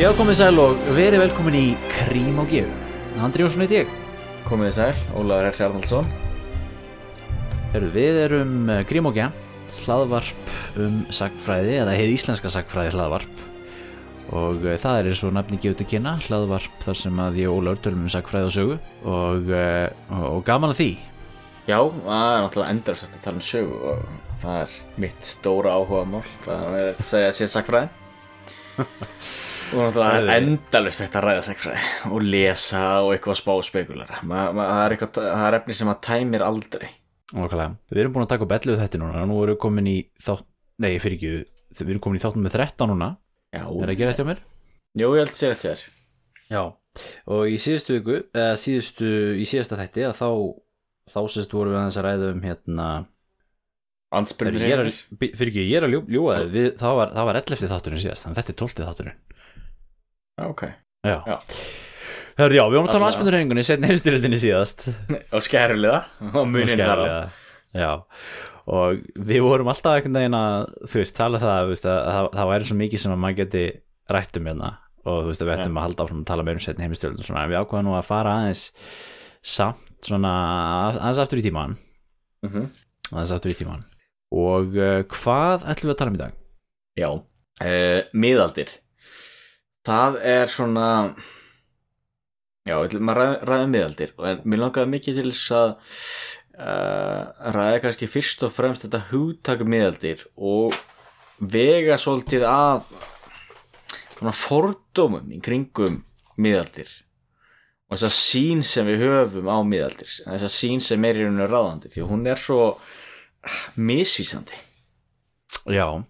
[0.00, 2.68] Já, komið sæl og verið velkomin í Krím og Gjöf.
[3.20, 3.90] Andri Jónsson heit ég.
[4.46, 6.08] Komið sæl, Ólaður Hersi Arnaldsson
[7.74, 9.42] Heru, við erum eh, Krím og Gjöf,
[9.82, 13.44] hlaðvarp um sagfræði, eða heið íslenska sagfræði hlaðvarp.
[14.40, 17.52] Og uh, það er eins og nafni gefið til kynna, hlaðvarp þar sem að ég
[17.52, 18.80] og Ólaður tölum um sagfræði og sögu.
[19.04, 19.84] Og, uh,
[20.16, 20.90] og, og gaman að því.
[21.68, 24.08] Já, það er náttúrulega endurst að tala um sögu og
[24.46, 27.96] það er mitt stóra áhuga mál það er að segja sér sakfræði
[29.70, 34.64] og náttúrulega það er endalust að ræða sakfræði og lesa og eitthvað spá spekulara það,
[34.84, 36.88] er það er efni sem að tæmir aldrei
[37.30, 37.76] Nákvæmlega.
[37.90, 40.46] Við erum búin að taka upp 11 þetta núna, nú erum við komin í þátt,
[40.82, 41.30] nei, fyrir ekki,
[41.78, 43.10] við erum komin í þáttum með 13 núna.
[43.54, 44.40] Já, Er það ekki rétt hjá mér?
[44.98, 45.84] Jú, ég held að segja þetta þér
[46.50, 46.62] Já,
[47.30, 50.28] og í síðustu viku, eða síðustu, í síðasta þætti að þá,
[51.14, 52.88] þá sérst vorum við aðeins að ræða um hérna,
[54.10, 54.90] Ansbyrnir
[55.22, 57.68] fyrir ekki, ég er að ljú, ljúga þig, við, það það var 11.
[57.70, 58.88] þátturinn síðast, þannig þetta er 12.
[58.88, 59.20] þátturinn.
[60.48, 60.62] Ok
[61.06, 61.16] Já.
[61.26, 61.36] Já.
[62.40, 64.84] Hörðu, já, við vorum að tala um aðspennurhengunni, setna heimstyrildinni síðast.
[65.36, 65.98] Og skærulega
[66.30, 67.02] og munin þar.
[67.76, 67.90] Já,
[68.70, 72.16] og við vorum alltaf einhvern veginn að, þú veist, tala það, þú veist, að, að
[72.16, 73.64] það, það væri svo mikið sem að maður geti
[74.16, 74.70] rætt um hérna
[75.00, 77.22] og þú veist, að við ættum að halda áfram að tala meira um setni heimstyrildin
[77.24, 78.64] og svona, en við ákvaðum nú að fara aðeins
[79.56, 80.32] samt svona
[81.00, 81.76] aðeins aftur í tíman
[82.44, 82.68] Mhm.
[83.12, 83.82] aðeins aftur í tíman
[84.32, 86.36] og uh, hvað ætlum við að tala um í dag?
[87.00, 88.74] Já, uh, miðaldir
[89.86, 90.88] Það er svona
[92.68, 95.70] Já, að ræða, ræða um miðaldir en mér langaði mikið til þess að
[96.60, 100.76] uh, ræða kannski fyrst og fremst þetta hugtak miðaldir og
[101.40, 102.84] vega svolítið að
[104.18, 106.02] svona fordómum í kringum
[106.36, 106.92] miðaldir
[107.88, 111.94] og þessa sín sem við höfum á miðaldir þessa sín sem er í rauninu ráðandi
[111.94, 112.60] því að hún er svo
[113.80, 114.58] misvísandi.
[115.72, 116.04] Já,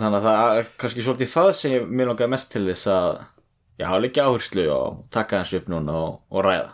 [0.00, 3.10] þannig að það er kannski svolítið það sem ég mér langaði mest til þess að
[3.78, 6.72] já, hafa líka áherslu og taka hans upp núna og, og ræða.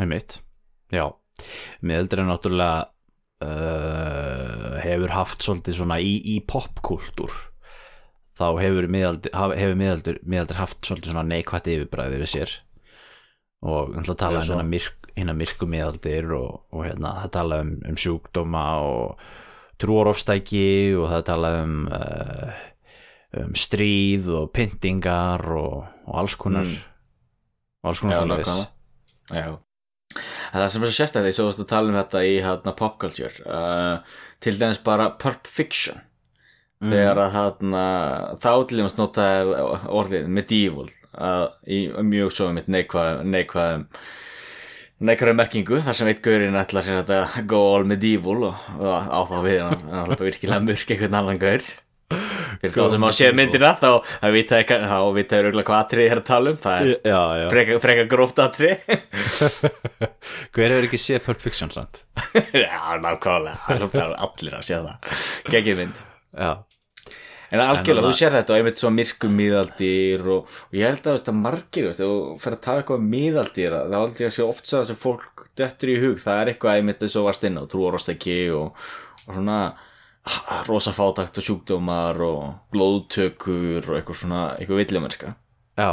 [0.00, 0.40] Einmitt.
[0.92, 1.06] Já,
[1.80, 2.80] miðaldur er náttúrulega
[3.46, 7.34] uh, hefur haft svolítið svona í, í popkúltúr
[8.36, 12.54] þá hefur miðaldur, miðaldur haft svolítið svona neikvætt yfirbræði við sér.
[13.66, 15.10] Og hann tala Eða um hérna myrk,
[15.40, 19.26] myrku miðaldir og, og hérna það tala um, um sjúkdóma og
[19.82, 20.64] trúarofstæki
[20.96, 22.64] og það tala um uh,
[23.42, 26.76] um stríð og pyntingar og, og alls konar Mm.
[27.84, 28.66] og alls konar.
[29.32, 29.46] Já
[30.54, 33.42] En það sem er svo sérstæði, svo varst að tala um þetta í hérna, popculture
[33.44, 33.98] uh,
[34.40, 36.00] til dæmis bara Pulp Fiction
[36.76, 36.90] Mm.
[36.92, 37.82] þegar að hérna,
[38.36, 39.54] þá til dæmis notaði
[39.88, 43.86] orðið medieval að, í mjög svo mitt neikvæðum
[45.04, 49.20] neikvæðum merkingu þar sem eitt gaurinn ætlar sér að go all medieval og, og á
[49.28, 51.66] þá við hann bara virkilega mörk einhvern annan gaur.
[52.06, 53.88] Fyrir þá sem á séð myndina þá
[54.38, 57.46] ég auðvitað hvað atrið er að tala um það er Já, já.
[57.50, 58.84] freka, freka gróft atrið
[60.54, 62.04] Hver hefur ekki séð Pulp Fiction sant?
[62.62, 65.18] Já, nákvæmlega, allir að sé það.
[65.50, 66.02] Gekkið mynd.
[66.38, 66.52] Já,
[67.54, 71.30] En algjörlega, þú sér þetta og einmitt svo myrkum miðaldir og, og ég held að
[71.30, 74.46] að margir, veist, þú fer að tala eitthvað um miðaldir þá held ég að sé
[74.46, 77.60] oft að þessu fólk dettur í hug, það er eitthvað einmitt eins og varst inn
[77.60, 78.88] á trúarostæki og,
[79.26, 79.60] og svona
[80.26, 82.42] ah, rosa fátakt og sjúkdómar og
[82.74, 85.36] blóðtökur og eitthvað svona, eitthvað villumennska
[85.78, 85.92] já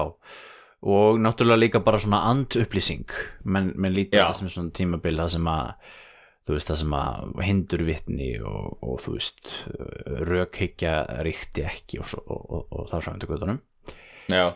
[0.83, 3.07] Og náttúrulega líka bara svona andupplýsing.
[3.47, 5.69] Menn, menn það sem svona tímabil það sem að
[6.43, 9.53] þú veist það sem að hindur vitni og, og þú veist
[10.27, 13.61] rökhyggja ríkti ekki og, svo, og, og, og þar fram til göttunum
[14.31, 14.55] Já,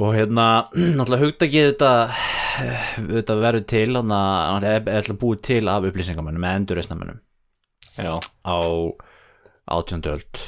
[0.00, 0.46] og hérna
[0.98, 1.92] náttúrulega hugtakið þetta
[2.98, 7.20] þetta verður til hann að er alltaf búið til af upplýsingamönnum með endurreisnamönnum
[8.00, 8.58] já, á
[9.70, 10.02] 18.
[10.10, 10.42] öld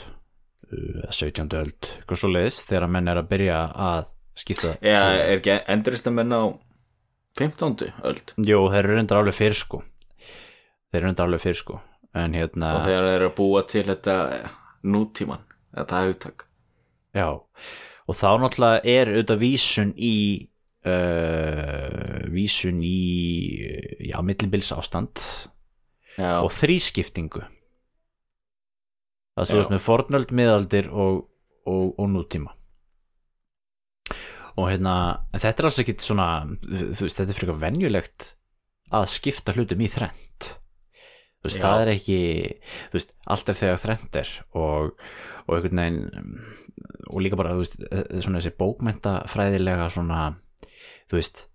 [0.72, 1.46] uh, 17.
[1.60, 4.10] öld eitthvað svo leiðis þegar menn er að byrja að
[4.42, 6.42] skipta já er ekki enduristamenn á
[7.38, 7.92] 15.
[8.08, 9.82] öld Jú, þeir eru reyndar alveg fyrir sko
[10.92, 11.80] þeir eru reyndar alveg fyrir sko.
[12.12, 14.48] En hérna, og þegar þeir eru að búa til þetta eh,
[14.92, 16.44] nútíman, þetta hugtak.
[17.16, 17.28] Já.
[18.10, 20.16] Og þá náttúrulega er auðvitað vísun í
[20.84, 23.00] uh, vísun í
[24.10, 25.22] já, millibils ástand
[26.18, 27.44] Já, og þrískiptingu.
[29.32, 31.22] Það þú veist með fornöld, miðaldir og,
[31.64, 32.52] og, og nútíma.
[34.60, 34.94] Og hérna
[35.32, 36.26] þetta er alls ekkit svona
[36.60, 38.34] þú veist, þetta er frekar venjulegt
[38.92, 40.52] að skipta hlutum í þrend
[41.42, 41.64] þú veist, Já.
[41.66, 42.18] það er ekki
[42.92, 44.92] þú veist, allt er þegar þrend er og,
[45.46, 46.36] og einhvern veginn
[47.12, 47.80] og líka bara, þú veist,
[48.24, 50.20] svona þessi bókmentafræðilega svona
[51.10, 51.46] þú veist,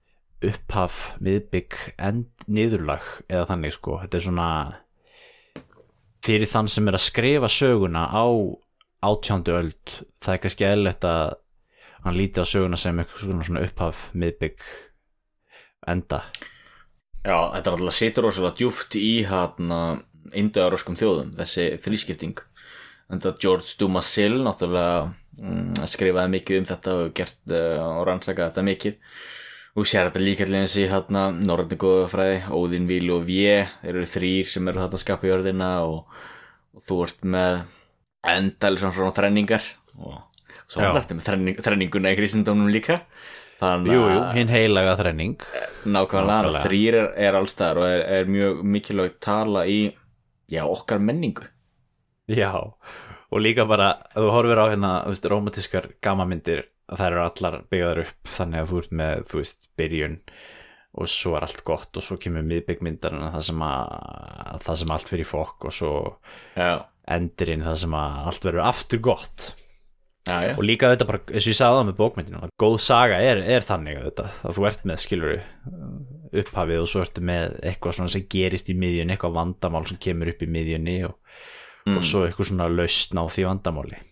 [0.47, 4.49] upphaf miðbygg, end, niðurlag eða þannig sko, þetta er svona
[6.27, 8.27] fyrir þann sem er að skrifa söguna á,
[9.07, 11.37] átjándu öld það er kannski eðlilegt að
[12.03, 14.67] hann líti á söguna sem eitthvað svona upphaf miðbygg
[15.87, 16.21] enda
[17.25, 19.79] Já, þetta er alltaf situr rosalega djúft í hérna
[20.35, 22.43] indoeuróskum þjóðum, þessi þrískipting.
[23.11, 25.07] En það George Dumas-Sill náttúrulega
[25.39, 28.97] mm, skrifaði mikið um þetta og gert uh, og rannsakaði þetta mikið.
[29.77, 33.57] Og sér þetta líka allir eins í hérna Norröndin góða fræði, Óðinn, Víl og Vje
[33.83, 36.21] þeir eru þrýr sem eru þetta að skapa jörðina og,
[36.73, 37.59] og þú ert með
[38.27, 39.67] endal svona svona þrenningar.
[40.01, 40.17] Og
[40.67, 43.03] svo hann ertu með þrenning, þrenninguna í kristindónum líka
[43.61, 45.35] þannig Jú, jú, hinn heilaga þrenning.
[45.87, 46.63] Nákvæmlega, Nákvæmlega.
[46.67, 49.79] þrýr er, er allstaðar og er, er mjög mikilvægt tala í
[50.51, 51.47] já, okkar menningu.
[52.27, 52.51] Já,
[53.31, 58.03] og líka bara þú horfir á hérna, þú veist, romantískar gammamyndir, þær eru allar byggðar
[58.05, 60.19] upp þannig að þú ert með, þú veist, byrjun
[60.97, 65.11] og svo er allt gott og svo kemur miðbyggmyndarinn það sem að það sem allt
[65.11, 65.91] fyrir fokk og svo
[66.57, 66.71] Já,
[67.13, 69.45] endirinn það sem að allt verður aftur gott
[70.27, 72.77] já, já, og líka þetta bara, eins og ég sagði það með bókmyndinu að góð
[72.83, 75.37] saga er, er þannig að þetta að þú ert með skilur
[76.43, 80.33] upphafið og svo ertu með eitthvað svona sem gerist í miðjunni, eitthvað vandamál sem kemur
[80.33, 81.15] upp í miðjunni og,
[81.93, 84.03] og svo eitthvað svona lausn á því vandamáli.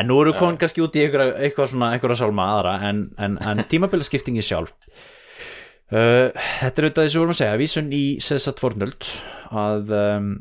[0.00, 3.36] En nú eru komin kannski út í eitthvað, eitthvað svona eitthvað sálma aðra en, en,
[3.44, 4.72] en tímabilaskiptingi sjálf.
[5.88, 6.28] Uh,
[6.60, 9.06] þetta er auðvitað þessu vorum að segja vísun í Sessat Fornöld
[9.56, 10.32] að um,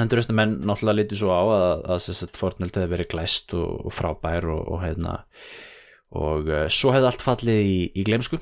[0.00, 3.94] endurreistum menn náttúrulega litið svo á að, að Sessat Fornöld hefði verið glæst og, og
[3.94, 5.20] frábær og, og hérna
[6.14, 8.38] og uh, svo hefði allt fallið í, í glemsku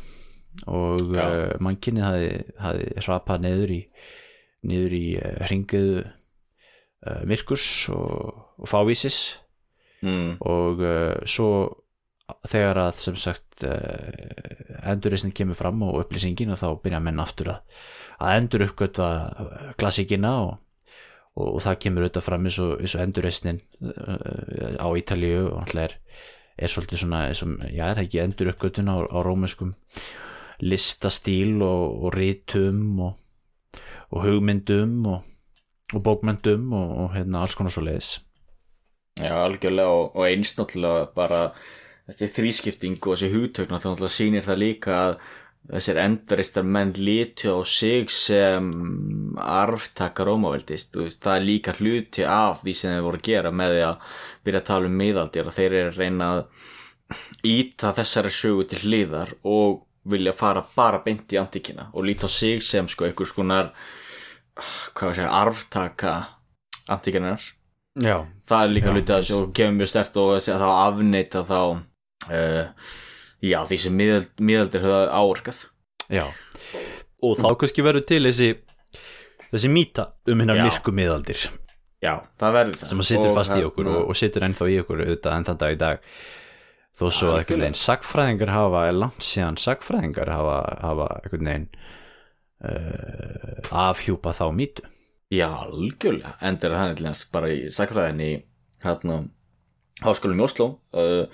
[0.68, 3.82] og uh, mannkynnið hafi, hafi hrapað niður í
[4.68, 9.22] niður í uh, hringiðu uh, myrkurs og, og fávísis.
[10.02, 10.80] Mm, og
[11.30, 11.48] svo
[12.50, 17.76] þegar að sem sagt endurreisnin kemur fram og upplýsingin og þá byrja menn aftur að,
[18.18, 19.10] að endur uppgötva
[19.78, 20.56] klassíkina og,
[21.38, 25.96] og, það kemur auðvitað fram eins og, og endurreisnin uh, á Ítalíu og alltaf er,
[26.58, 29.72] er svolítið svona og, já, er það ekki endur uppgötun á, á rómuskum
[30.62, 33.14] listastíl og, og rítum og,
[34.12, 35.30] og hugmyndum og,
[36.04, 38.18] bókmyndum og, hérna alls konar svo leiðis
[39.18, 41.46] já, algjörlega og, og eins náttúrulega bara
[42.12, 45.16] er þrískipting og þessi hugtökn náttúrulega sýnir það líka að
[45.70, 48.66] þessir endaristar menn líti á sig sem
[49.38, 53.84] arftaka veist, það er líka hluti af því sem þeir voru að gera með því
[53.86, 56.44] að byrja að tala um miðaldir þeir eru að reyna að
[57.46, 62.30] íta þessari sögu til hliðar og vilja fara bara beint í antikina og líta á
[62.30, 63.70] sig sem sko einhvers konar
[64.96, 66.14] hvað segja, arftaka
[66.90, 67.42] antikinar
[68.02, 71.42] Já, það er líka Já, hluti að þessu og kemur mjög stert og þá afneita
[71.46, 72.92] þá uh,
[73.42, 75.64] já því sem miðald, miðaldir höfða áorkað.
[76.12, 76.26] Já,
[77.22, 78.52] og þá kannski verður til þessi
[79.52, 81.48] þessi mýta um hennar myrku miðaldir.
[82.02, 82.88] Já, það verður það.
[82.90, 85.36] Sem að situr Og fast í hérna- okkur og, og situr ennþá í okkur auðvitað
[85.36, 86.06] enn þann dag í dag.
[86.92, 91.68] Þó svo að einhvern veginn sagfræðingar hafa er langt síðan sagfræðingar hafa, hafa einhvern veginn
[92.68, 94.84] uh, afhjúpa þá mýtu.
[95.32, 96.98] Já, algjörlega, endur hann
[97.32, 98.32] bara í sakfræðin í
[98.82, 99.22] hérna
[100.02, 101.24] háskólum í Oslo uh,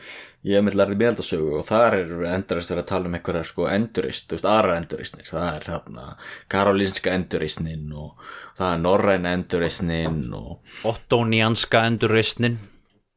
[0.46, 3.68] ég hef mitt lærði miðaldasögu og þar er endurist verið að tala um einhverjar sko
[3.70, 6.06] endurist, þú veist, aðra enduristnir það er hérna
[6.52, 12.58] karolínska enduristnin og það er norræna enduristnin og Ottónianska endurreistnin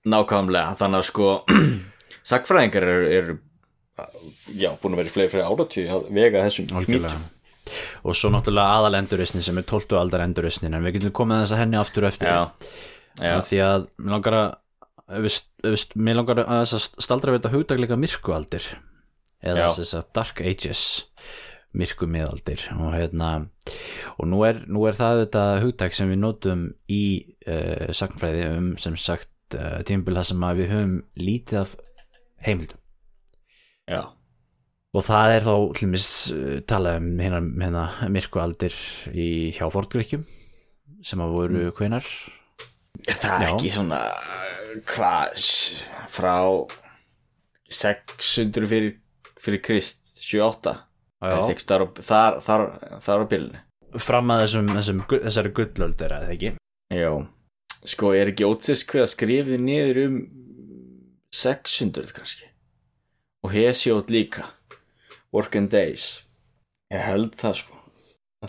[0.02, 1.28] Nákvæmlega, þannig að sko
[2.32, 3.28] sakfræðingar eru er,
[4.58, 7.20] já, búin að vera í fleiri fleiri áratví að vega þessum algjörlega.
[8.02, 9.94] og svo náttúrulega aðal endurreistnin sem er 12.
[10.00, 12.32] aldar endurreistnin en við getum komið þess að henni aftur eftir.
[12.32, 12.74] Já,
[13.22, 14.50] já, því að mér langar að
[15.96, 18.68] mér langar að staldra við þetta hugdagleika myrkualdir.
[19.42, 20.84] Eða þess að dark ages
[21.78, 23.30] myrku miðaldir og hérna
[24.20, 27.04] og nú er, nú er það þetta hugdag sem við notum í
[27.48, 31.78] uh, sagnfræði um sem sagt uh, tímabil það sem við höfum lítið af
[32.44, 32.82] heimildum.
[33.88, 34.02] Já,
[34.92, 38.78] og það er þá hlumis uh, talað um hérna, hérna myrkualdir
[39.16, 40.28] í hjá fortgríkjum
[41.08, 42.08] sem að voru hvenar
[43.08, 43.50] er það Já.
[43.50, 44.00] ekki svona
[44.88, 45.46] hvað
[46.12, 46.36] frá
[47.72, 48.96] 600 fyrir,
[49.42, 50.74] fyrir Krist 78
[51.22, 52.66] er það ekki þar, þar, þar,
[53.06, 53.62] þar á bylunni
[54.02, 56.52] fram að þessum, þessum, þessari gullöld er það ekki?
[56.96, 57.12] Já,
[57.92, 60.16] sko er ekki ótsist hver að skrifið niður um
[61.36, 62.48] 600 kannski?
[63.42, 64.50] Og Hesiót líka.
[65.34, 66.22] Working Days.
[66.92, 67.78] Ég held það sko.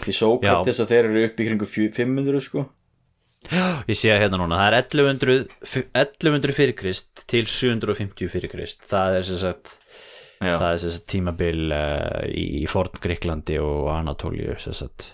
[0.02, 2.64] Því Sókrates og þeir eru upp í kringu fjö- 500 sko
[3.50, 8.52] ég sé að hérna núna, það er 1100, f- 1100 fyrir Krist til 750 fyrir
[8.52, 8.84] Krist.
[8.90, 9.76] Það er sem sagt
[10.42, 13.90] Já, það er sem sagt tímabil uh, í, í Forn Greiklandi og
[14.74, 15.12] sagt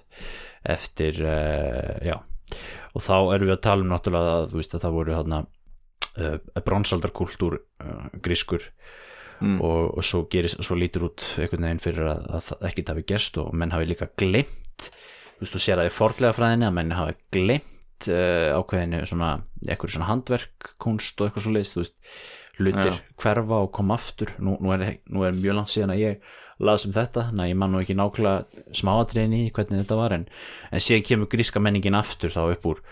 [0.69, 2.17] eftir uh, já.
[2.97, 5.43] Og þá erum við að tala um náttúrulega að þú veist að það voru þarna
[5.45, 7.61] uh, bronsaldarkultúr
[8.25, 8.65] grískur.
[9.39, 9.61] Mm.
[9.63, 13.05] og, og svo, gerist, svo lítur út einhvern veginn fyrir að, að það ekki hafi
[13.07, 16.75] gerst og menn hafi líka glemt þú veist, þú sér það í forlega fræðinni að
[16.75, 19.31] menn hafi glemt uh, ákveðinu svona,
[19.67, 21.97] eitthvað svona handverk, kunst og eitthvað svo leist, þú veist,
[22.59, 23.01] hlutir Já.
[23.23, 26.29] hverfa og koma aftur, nú, nú, er, nú er mjög langt síðan að ég
[26.59, 30.15] las um þetta þannig að ég man nú ekki nákvæmlega smáatriðin í hvernig þetta var
[30.17, 30.25] en,
[30.75, 32.83] en síðan kemur gríska menningin aftur þá upp úr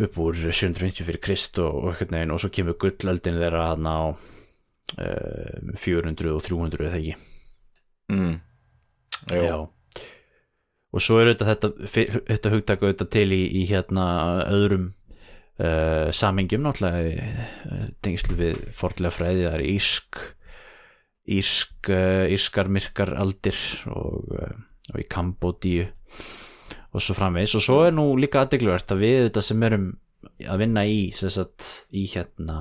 [0.00, 3.98] upp úr 750 fyrir Krist og, einhvern veginn, og svo kemur gullöldin þeirra hann á
[4.08, 7.16] uh, 400 og 300 eða ekki
[8.14, 8.38] mm.
[9.36, 9.58] Já.
[10.90, 14.06] Og svo er þetta, þetta, hugtak auðvitað til í, í hérna
[14.50, 17.30] öðrum uh, samingjum náttúrulega
[17.70, 20.22] uh, tengslu við fordlega fræði það er írsk
[21.30, 23.58] írsk, uh, írskar myrkar aldir
[23.90, 24.54] og, uh,
[24.94, 25.86] og í Kambodíu
[26.90, 27.54] og svo framvegis.
[27.58, 29.92] Og svo er nú líka aðdegluvert að við þetta sem erum
[30.50, 32.58] að vinna í, sagt, í hérna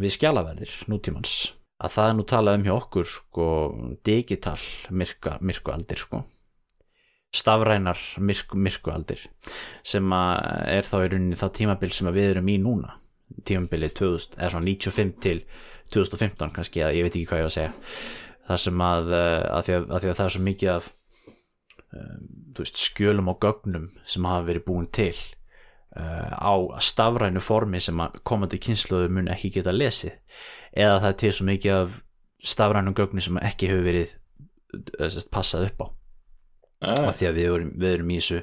[0.00, 3.46] við skjalaverðir nútímans að það er nú talað um hjá okkur sko,
[4.06, 4.60] digital
[4.94, 6.22] myrka, myrkualdir sko
[7.32, 9.22] stafrænar myrk, myrkualdir
[9.86, 12.96] sem er þá í rauninni þá tímabil sem við erum í núna.
[13.48, 15.38] Tímabilið 2000, eða svona 95 til
[15.94, 17.72] 2015 kannski, ég veit ekki hvað ég var að segja.
[18.48, 20.90] Það sem að, eh, að, því að, að því að það er svo mikið af
[21.92, 25.12] þú veist, skjölum og gögnum sem hafa verið búin til
[25.96, 30.16] uh, á stafrænu formi sem komandi kynsluðu mun ekki geta lesið.
[30.72, 31.98] Eða það er til svo mikið af
[32.52, 34.16] stafrænum gögni sem ekki hefur verið
[35.30, 35.86] passað upp á
[36.82, 38.40] af því að við erum, við erum í þessu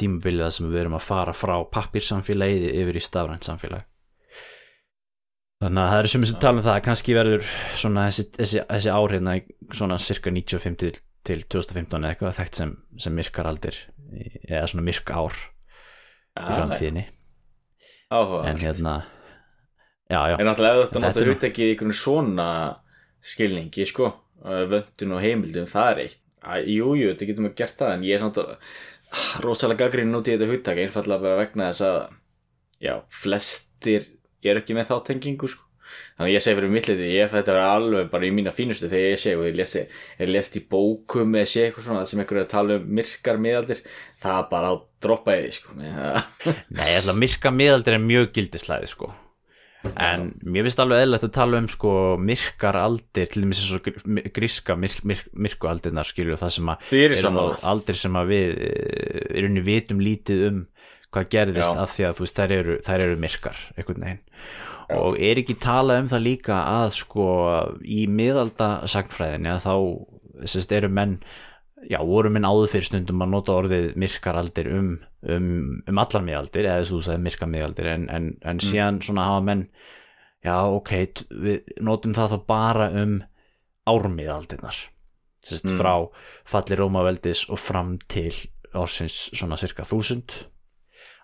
[0.00, 3.84] tímabilið sem við erum að fara frá pappirsamfélagið yfir í stafrænt samfélag.
[5.62, 8.62] Þannig að það eru sumir sem tala um það að kannski verður svona þessi, þessi,
[8.68, 10.90] þessi í svona cirka 95 til,
[11.24, 13.78] til 2015 eða eitthvað þekkt sem, sem myrkaraldir
[14.46, 17.06] eða svona myrk ár í ah, framtíðinni.
[18.12, 18.50] Áhugavert.
[18.52, 18.92] en hérna
[20.06, 22.50] já já, En náttúrulega ef þetta nú- hugtækið í einhvern svona
[23.26, 24.12] skilningi, sko,
[24.44, 26.20] uh, vöndun og heimildum, það er eitt.
[26.46, 30.34] Æ, Jú, þetta getur maður gert það, en ég er ah, rosalega gaggrín út í
[30.36, 32.00] þetta hugtæki, einfallega vegna þess að,
[32.86, 34.10] já, flestir
[34.46, 35.62] eru ekki með þá tengingu, sko.
[36.16, 39.12] Þannig að ég segi fyrir mittliti, ég þetta er alveg bara í mína fínustu þegar
[39.12, 39.82] ég segi og ég lesi,
[40.18, 43.38] ég lest í bókum eða sé eitthvað svona sem einhver er að tala um myrkar
[43.42, 43.84] miðaldir,
[44.22, 45.76] það er bara að droppa í því, sko.
[46.74, 49.12] Nei, ég ætla að myrka miðaldir er mjög gildislæði sko
[49.94, 53.84] en mér finnst alveg eðlilegt að tala um sko myrkar aldir til dæmis eins og
[53.86, 56.86] gr- gríska myr, myr, myrkualdirnar skilju það sem að
[57.36, 60.62] nú aldir sem að við eh, í rauninni vitum lítið um
[61.14, 61.80] hvað gerðist Já.
[61.86, 64.22] af því að þú veist þær eru, þær eru myrkar einhvern veginn.
[64.96, 67.28] Og er ekki talað um það líka að sko
[67.82, 69.74] í miðalda sagnfræðinni að þá
[70.46, 71.16] sérst, eru menn
[71.88, 74.92] já, voru minn áður fyrir stundum að nota orðið myrkaraldir um,
[75.32, 79.44] um, um allar miðaldir, eða þess að myrka miðaldir en, en, en síðan svona hafa
[79.48, 79.64] menn
[80.46, 80.92] já, ok,
[81.30, 83.16] við notum það þá bara um
[83.86, 84.82] ármiðaldirnar
[85.46, 85.78] sérst, Mm.
[85.78, 85.94] frá
[86.44, 88.32] falli Rómaveldis og fram til
[88.74, 90.34] ársins svona cirka þúsund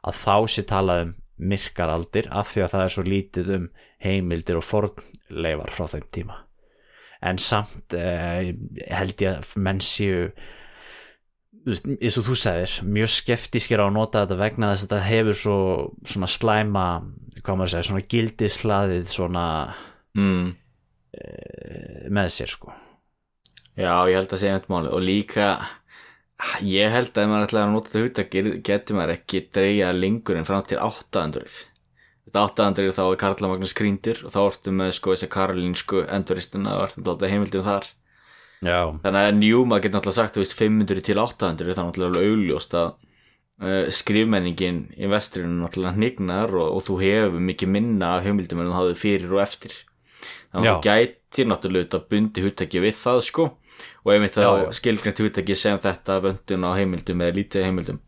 [0.07, 3.69] að þá sé talað um myrkaraldir af því að það er svo lítið um
[4.03, 6.37] heimildir og fornleifar frá þeim tíma
[7.23, 8.53] en samt eh,
[8.91, 10.31] held ég að menn séu
[11.67, 15.39] eins og þú segir mjög skeftískir á að nota þetta vegna þess að þetta hefur
[15.39, 15.57] svo
[16.11, 16.87] svona slæma
[17.43, 19.47] hvað maður að segja, svona gildislaðið svona
[20.13, 20.49] Mm.
[21.17, 22.73] eh, með sér sko.
[23.79, 25.47] Já, ég held að segja einmitt máli og líka
[26.61, 30.37] ég held að ef maður ætlaði að nota þetta hugtak getur maður ekki dreigja lengur
[30.37, 31.49] en fram til 800
[32.27, 36.77] þetta 800 þá er Karla Magnús Kríndur og þá ertu með sko þessi karolínsku enduristuna
[36.77, 37.89] og ertu alltaf heimildum þar
[38.63, 39.39] já, þannig að
[39.69, 42.91] maður getur náttúrulega sagt veist 500 til 800 þá er náttúrulega alveg augljóst að
[43.63, 48.71] uh, skrifmenningin í vestrinu náttúrulega hnignar og, og þú hefur mikið minna af heimildum en
[48.71, 49.77] þú hafði fyrir og eftir.
[50.53, 53.51] Þannig að þú gætir náttúrulega þetta bundi hugtaki við það sko
[54.03, 54.73] og þá já.
[54.79, 58.03] skilgrænt hugtaki sem þetta vöndun á heimildum eða lítið heimildum.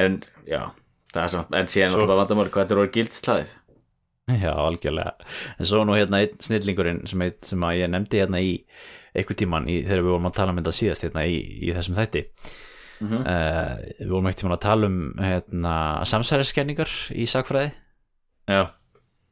[0.00, 0.70] En já,
[1.12, 3.56] það er samt en síðan Svo- náttúrulega vandamáli hvað þetta er orðið gildslaðið
[4.40, 5.12] já, algjörlega.
[5.58, 8.52] En svo nú hérna einn snillingurinn sem, heit- sem að ég nefndi hérna í
[9.14, 11.38] einhver tíman í, þegar við vorum að tala um þetta síðast hérna í,
[11.68, 12.24] í þessum þætti
[13.00, 13.22] Mhm.
[13.24, 15.74] uh, við vorum ekkert tíman að tala um hérna,
[16.04, 17.70] samsæriskenningar í sagfræði
[18.52, 18.58] já,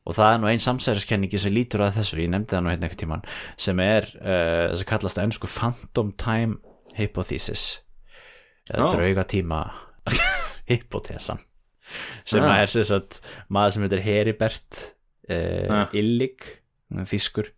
[0.08, 2.88] og það er nú ein samsæriskenningi sem lítur að þessu, ég nefndi það nú hérna
[2.88, 3.26] einhvern tíman
[3.60, 6.56] sem er, uh, þess að kallast að ennsku phantom time
[6.96, 7.66] hypothesis
[8.72, 9.60] eða draugatíma
[10.72, 11.44] hypothesan
[12.24, 12.48] sem Já.
[12.62, 13.20] er sem sagt
[13.52, 14.80] maður sem heitir Heribert
[15.28, 15.84] uh, Já.
[15.92, 16.40] Illig
[17.08, 17.52] þýskur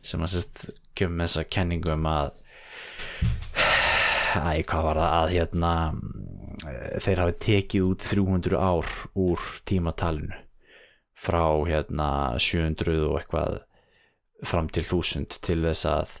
[0.00, 0.68] sem að sérst
[1.06, 2.32] með þessa kenningu um að
[4.50, 5.72] æ, hvað var það að hérna
[6.66, 10.42] eh, þeir hafi tekið út 300 ár úr tímatalinu
[11.18, 13.60] frá hérna 700 og eitthvað
[14.46, 16.16] fram til 1000 til þess að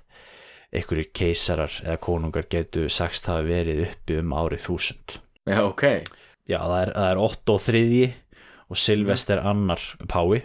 [0.74, 5.84] einhverjir keisarar eða konungar getu sagst hafa verið uppi um árið 1000 Já, ok.
[6.48, 8.08] Já það er, það er Otto þriðji
[8.68, 10.42] og Silvester annar pái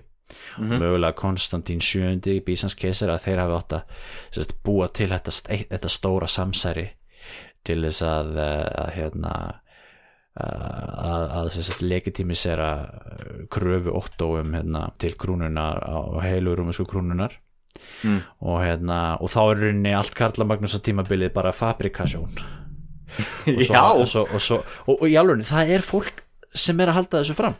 [0.57, 0.79] Mhm.
[0.79, 3.83] mögulega Konstantín sjöundi Bísans keisar að þeir hafi átt að
[4.31, 5.31] sérst, búa til þetta,
[5.71, 6.89] þetta stóra samsæri
[7.63, 9.33] til þess að, eh, að hérna
[10.33, 16.87] að, að sérst, legitimisera eh, kröfu Otto um hérna, til krúnunar á heilur um þessu
[16.89, 17.39] krúnunar
[18.03, 18.19] Mm.
[18.45, 22.29] og hérna og þá er rauninni allt Karla Magnús að tímabilið bara fabrikasjón
[23.57, 26.21] og svo, Já, og, svo, og, svo, og, og í alveg það er fólk
[26.53, 27.57] sem er að halda þessu fram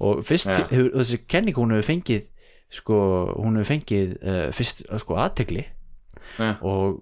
[0.00, 0.66] og fyrst Ja.
[0.70, 2.26] hefur, þessi kenning hún hefur fengið
[2.70, 2.96] sko,
[3.36, 5.64] hún hefur fengið uh, fyrst uh, sko aðtegli
[6.38, 6.56] Já.
[6.62, 7.00] og,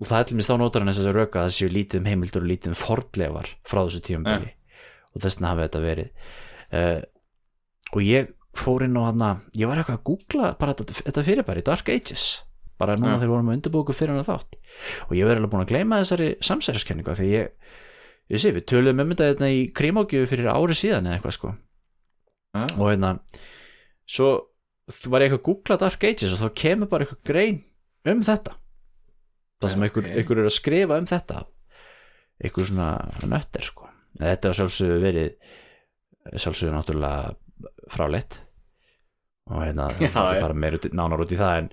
[0.00, 2.00] og það er til mér þá nótar hann þess að röka að það séu lítið
[2.02, 4.50] um heimildur og lítið um fordlefar frá þessu tíumbili
[5.14, 6.10] og þess vegna hafi þetta verið.
[6.72, 7.00] Uh,
[7.94, 9.22] og ég fór inn á hann
[9.56, 12.26] ég var eitthvað að googla bara þetta, þetta fyrirbæri Dark Ages.
[12.76, 13.20] Bara núna Ja.
[13.22, 14.58] þegar vorum að undirbúku fyrir hann þátt.
[15.08, 17.48] Og ég verði alveg búin að gleyma þessari samsæriskenningu af því ég,
[18.34, 21.54] ég sé við töluðum um þetta hérna í krímókjöfu fyrir ári síðan eða eitthvað sko
[22.56, 22.66] Já.
[22.76, 23.16] og hérna
[24.06, 24.30] svo
[25.10, 27.60] var ég eitthvað að googla Dark Ages og þá kemur bara eitthvað grein
[28.06, 28.56] um þetta
[29.60, 31.44] það sem Já, einhver, er að skrifa um þetta
[32.44, 32.90] einhver svona
[33.26, 35.56] nötter sko En þetta er sjálfsögðu verið
[36.40, 37.34] sjálfsögðu náttúrulega
[37.92, 38.38] fráleitt
[39.50, 40.40] og hérna það já.
[40.40, 41.68] fara meir út, nánar út í það en,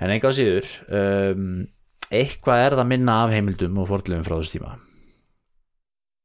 [0.00, 1.44] en enga á síður um,
[2.14, 4.72] eitthvað er það minna af heimildum og fordlefum frá þessu tíma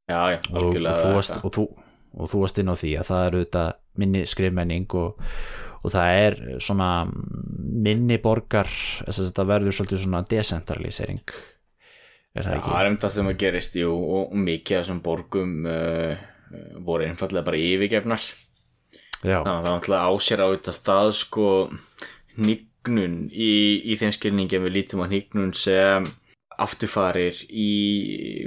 [0.09, 1.43] já, já, og, og, algjörlega þú varst, þetta.
[1.45, 3.65] og, þú, og þú varst inn á því að það eru þetta
[3.99, 5.29] minni skrifmenning og,
[5.83, 11.23] og það er svona minni borgar þess að þetta verður svolítið svona decentralisering.
[12.37, 12.69] Er það ekki?
[12.69, 16.27] það er um það sem að gerist jú, og mikið af þessum borgum uh,
[16.85, 18.29] voru einfallega bara yfirgefnar.
[19.19, 21.47] Já, þannig að það var alltaf á þetta stað sko
[22.37, 23.51] hnignun í,
[23.91, 26.07] í þeim skilningi við lítum á hnignun sem
[26.59, 27.71] afturfarir í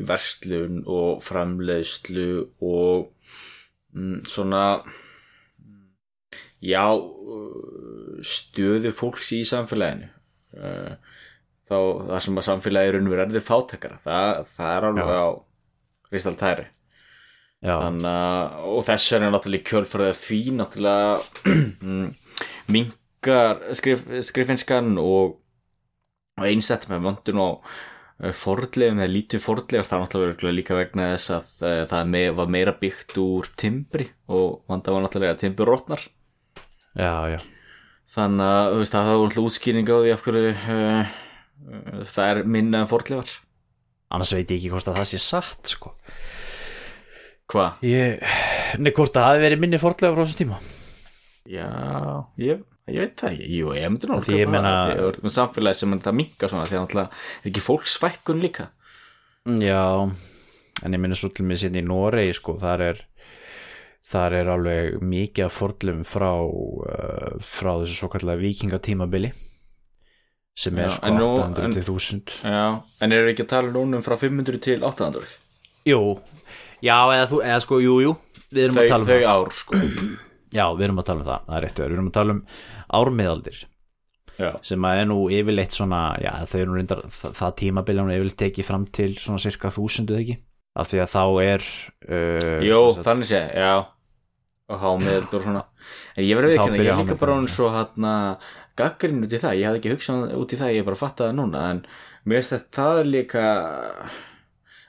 [0.08, 2.28] verslun og framleiðslu
[2.60, 3.10] og
[4.30, 4.64] svona
[6.62, 10.08] já uh, stöðu fólks í samfélaginu.
[10.52, 10.94] Uh,
[11.72, 11.78] þá
[12.10, 15.16] það sem að samfélagi raun og veru erði fátekara það, það er alveg Já.
[15.16, 15.28] á
[16.10, 16.66] kristaltæri.
[17.62, 19.70] Og þess er náttúrulega
[20.10, 21.12] að því náttúrulega
[22.74, 25.38] mingar skrif, skrifinskan og,
[26.40, 27.72] og einstætt með vöndun og
[28.38, 32.52] fordlegum eða lítið fordlegum það er náttúrulega líka vegna þess að uh, það me var
[32.54, 36.04] meira byggt úr timbri og vanda var náttúrulega að timbur rótnar
[36.94, 37.40] já, já
[38.12, 41.16] þannig að þú veist að það var náttúrulega útskýring á því af hverju uh,
[41.66, 43.34] uh, það er minna en fordlegar
[44.12, 45.94] annars veit ég ekki hvort að það sé satt sko.
[47.52, 47.82] Hvað?
[47.84, 48.22] ég,
[48.80, 50.60] nei hvort að það hafi verið minni fordlega frá þessum tíma
[51.50, 51.66] Já,
[52.38, 53.48] ég, ég veit það ekki.
[53.58, 56.48] Jú, ég myndi nú Því ég meina- það Því að samfélagi sem er það minka
[56.48, 57.10] svona Því að náttúrulega
[57.44, 58.68] er ekki fólksfækkun líka.
[59.46, 59.84] Já,
[60.84, 63.00] en ég minna svo til mig sinni í Noregi sko, þar er
[64.12, 69.30] þar er alveg mikið af fordlum frá uh, frá þessu svo kallega vikingatímabili
[70.54, 73.48] sem er Já, sko en nú- 800 en- til 1000 Já, en eru ekki að
[73.54, 75.36] tala núna um frá 500 til 800
[75.86, 76.18] jú,
[76.82, 78.12] já, eða, þú, eða sko, jú, jú
[78.52, 79.72] við erum Þau, að tala um þau ár sko
[80.52, 82.42] já, við erum að tala um það, það er réttu við erum að tala um
[83.00, 83.60] ármiðaldir
[84.40, 86.30] Já, sem að er nú yfirleitt svona já,
[86.64, 90.38] nú reyndar, það, það tímabili er yfirleitt tekið fram til svona cirka þúsundu ekki?
[90.72, 91.66] Af því að þá er
[92.08, 93.74] uh, Jó, sagt- þannig sé, já.
[94.72, 95.62] Og hámiðld og svona.
[96.16, 98.06] En ég verði ekki að ég er líka bara hann svo hann
[98.78, 101.36] gaggrinn út í það, ég hafði ekki hugsað út í það ég bara fatta það
[101.38, 101.82] núna en
[102.24, 103.44] mér finnst þetta það er líka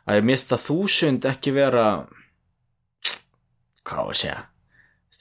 [0.07, 1.87] að ég minnst að þúsund ekki vera
[3.83, 4.39] hvað á að segja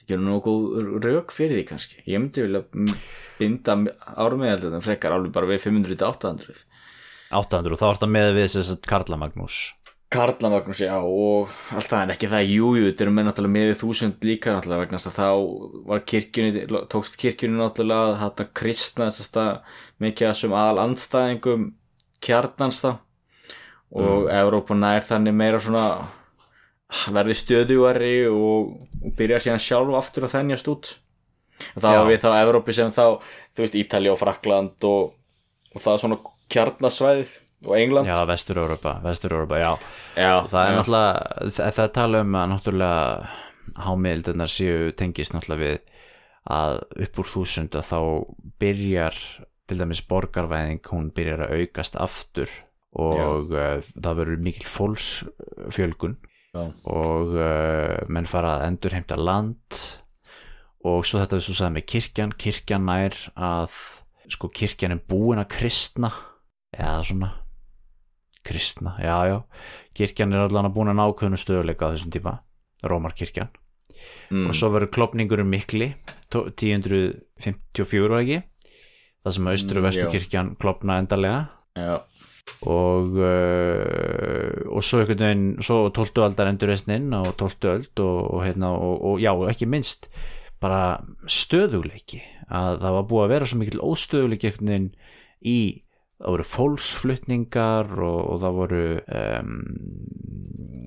[0.03, 2.01] ekki nokkuð rauk fyrir því kannski.
[2.05, 2.63] Ég myndi vilja
[3.39, 3.77] binda
[4.13, 6.65] ármiðaldum frekar alveg bara við 500 til 800
[7.33, 9.61] 800 og þá er þetta með við þess að Karla Magnús.
[10.13, 13.71] Karla Magnús, já, og alltaf en ekki það, jú, jú, þetta eru með náttúrulega með
[13.81, 15.29] þúsund líka náttúrulega vegna þess að þá
[15.89, 21.65] var kirkjunni, tókst kirkjunni náttúrulega að þetta kristna þess að mikið af þessum aðal andstæðingum
[22.23, 22.99] kjarnans það
[23.93, 24.29] og mm.
[24.37, 25.87] Evrópa nær þannig meira svona
[27.13, 28.73] verði stöðugari og,
[29.17, 30.91] byrja síðan sjálf aftur að þennjast út.
[31.77, 31.85] Já.
[31.85, 33.05] var við þá Evrópi sem þá,
[33.55, 35.13] þú veist, Ítalja og Frakland og,
[35.73, 36.17] og það er svona
[36.53, 38.09] kjarnasvæðið og England.
[38.09, 39.71] Já, Vestur-Europa, Vestur-Europa, já.
[40.17, 40.77] Já það er já.
[40.79, 45.79] náttúrulega, það, tala um að náttúrulega hámiðildirnar séu tengist náttúrulega við
[46.53, 47.99] að upp úr þúsund að þá
[48.59, 49.19] byrjar
[49.69, 52.51] til dæmis borgarvæðing hún byrjar að aukast aftur
[52.99, 56.17] og uh, það verður mikil fólksfjölgun
[56.53, 56.63] Já.
[56.85, 59.79] og uh, menn fara að endurheimta land.
[60.85, 62.33] Og svo þetta við svo sagði með kirkjan.
[62.43, 63.77] Kirkjan nær að
[64.33, 66.11] sko kirkjan er búin að kristna.
[66.75, 67.31] Eða svona.
[68.43, 69.37] Kristna, já já.
[69.95, 72.33] Kirkjan er allan að búin að nákvæðinu stöðuleika þessum tíma,
[72.83, 73.51] Rómarkirkjan.
[74.33, 74.47] Mm.
[74.49, 75.93] og svo verður klopningur mikli.
[76.33, 78.39] Tó- 1054 var ekki?
[79.23, 82.01] Það sem austur og Mm, vestur kirkjan klopna endarlega Já,
[82.67, 86.11] og uh, og svo einhvern veginn svo 12.
[86.25, 87.69] aldar endurreisnin og 12.
[87.71, 90.09] öld og, og, hérna, og, og já, ekki minnst
[90.63, 92.21] bara stöðugleiki
[92.53, 94.91] að það var búið að vera svo mikill óstöðugleiki einhvern veginn
[95.43, 95.57] í
[96.23, 99.51] það voru fólksflutningar og, og það voru um,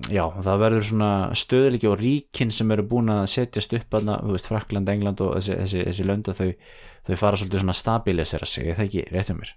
[0.09, 4.33] já, það verður svona stöðuleiki og ríkin sem eru búin að setjast upp aðna, þú
[4.33, 6.49] veist, Frakland, England og þessi, þessi, þessi lönda þau,
[7.09, 9.53] þau fara svolítið svona stabilisera sig, er það ekki rétt um mér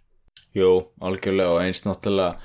[0.56, 2.36] jú, algjörlega og eins náttúrulega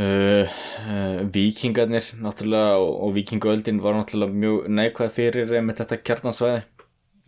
[0.00, 0.54] uh,
[0.90, 6.62] uh, Víkingarnir náttúrulega og, og Víkingaöldin var náttúrulega mjög neikvæð fyrir með þetta kjarnansvæði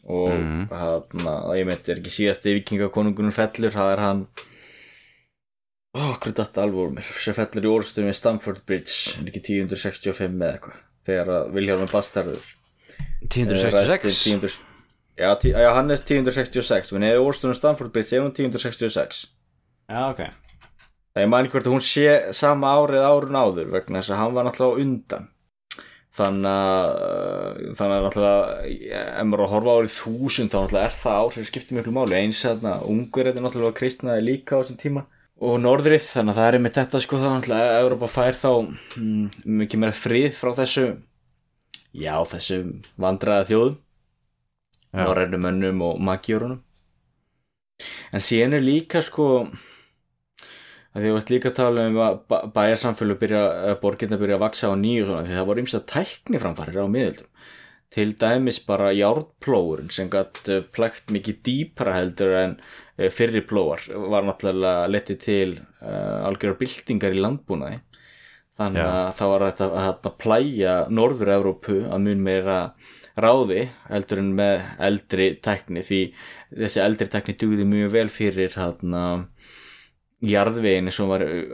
[0.06, 0.66] og Mm.
[0.70, 4.20] hann, ég meit, er ekki síðasti Víkingakonungunum fellur, það er hann
[5.96, 10.36] hvernig þetta alveg úr mér sem fellur í orðstöðum við Stamford Bridge er ekki 1065
[10.36, 12.52] eða eitthvað þegar að Vilhjálmur Bastarður
[12.96, 14.56] Eh, 1066 10,
[15.18, 19.24] já, tí, já, hann er 1066 en eða Orstone Stanford Bridge er hún 1066
[19.86, 20.20] Já, ok.
[21.16, 24.36] Það ég mæli hvort að hún sé sama árið árun áður vegna þess að hann
[24.36, 25.28] var náttúrulega undan.
[26.16, 30.96] Þannig að þannig að náttúrulega ef maður er að horfa árið þúsund þá náttúrulega er
[31.00, 32.18] það ár sem skiptir miklu máli.
[32.20, 35.06] Eins að er náttúrulega kristnaði líka á þessum tíma.
[35.36, 38.52] Og norðrið þannig að það er með þetta sko þá náttúrulega að Europa fær þá
[38.96, 39.26] mm,
[39.60, 40.86] mikið meira frið frá þessu
[41.96, 42.58] já þessu
[43.00, 43.76] vandræða þjóðum
[44.92, 45.04] Já.
[45.04, 46.60] norrænum mönnum og maggjörunum
[48.12, 49.48] en síðan er líka sko
[51.02, 54.44] því að varst líka að tala um að bæ- bæjarsamfélag byrja, að borginna byrja að
[54.46, 57.30] vaksa á nýju og svona því það voru ymst að tækni framfærir á miðöldum
[57.96, 62.56] til dæmis bara járnplóurinn sem gætt plækt mikið dýpara heldur en
[62.98, 67.78] eh, fyrri plóar var náttúrulega letið til uh, algjörar byltingar í landbúnaði
[68.58, 68.90] þannig Já.
[68.90, 72.58] að það var hægt að, plæja Norður-Evrópu að mun meira
[73.16, 76.00] ráði heldur en með eldri tækni því
[76.52, 79.02] þessi eldri tækni dugði mjög vel fyrir hérna
[80.24, 81.44] jarðveginni sem var uh,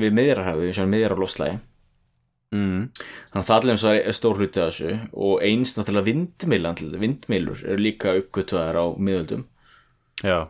[0.00, 1.56] við miðjararhafi, sem var miðjararlofslægi
[2.54, 2.84] mm.
[3.30, 7.80] þannig að það svo er stór hluti af þessu og eins náttúrulega vindmilan vindmilur eru
[7.82, 9.48] líka uppgötvaðar á miðöldum.
[10.24, 10.48] Já,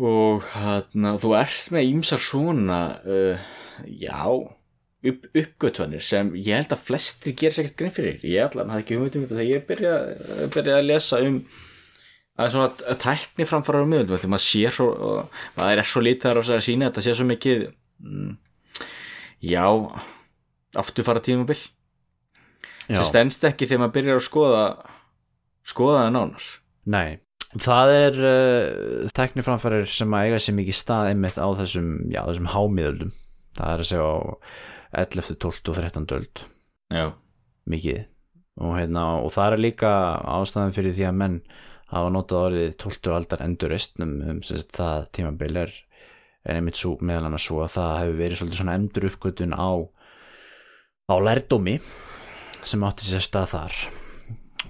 [0.00, 3.48] og hérna þú ert með ímsar svona uh,
[3.84, 8.22] já upp, uppgötvanir sem ég held að flestir ger sér ekkert grein fyrir.
[8.24, 9.96] Ég allan hafði ekki hugmynd um þetta þegar ég byrja,
[10.56, 11.42] byrja að lesa um
[12.40, 14.88] að svona að tækni framfæra um miðöldum því maður sér svo
[15.58, 17.66] maður er svo lítið þar að sína þetta sé svo mikið
[18.00, 18.30] mm,
[19.50, 19.66] já
[20.78, 21.58] aftur fara tímabil.
[22.90, 22.98] Já.
[22.98, 24.62] sem stendst ekki þegar maður byrjar að skoða
[25.70, 26.46] skoða það nánar.
[26.90, 27.08] Nei,
[27.54, 32.50] það er uh, tekniframfærir sem að eiga sér mikið stað einmitt á þessum, já, þessum
[32.54, 33.12] hámiðöldum.
[33.58, 34.18] Það er að segja á
[35.04, 36.44] 11, 12 og 13 öld.
[36.90, 37.06] Já,
[37.70, 38.06] mikið.
[38.60, 39.90] Og, hérna, og það er líka
[40.28, 41.36] ástæðan fyrir því að menn
[41.90, 45.72] hafa notað orðið 12 aldar endurist um, sagt, það tímabil er,
[46.50, 49.70] einmitt svo meðal annars svo að það hefur verið svolítið svona endur uppgötun á
[51.10, 51.80] á lærdómi
[52.62, 53.80] sem átti sér stað þar.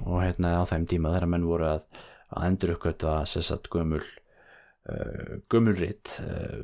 [0.06, 1.84] Og hérna á þeim tíma þegar menn voru að,
[2.32, 6.56] að endur uppgötu að sér satt gömul uh, gömulrit uh,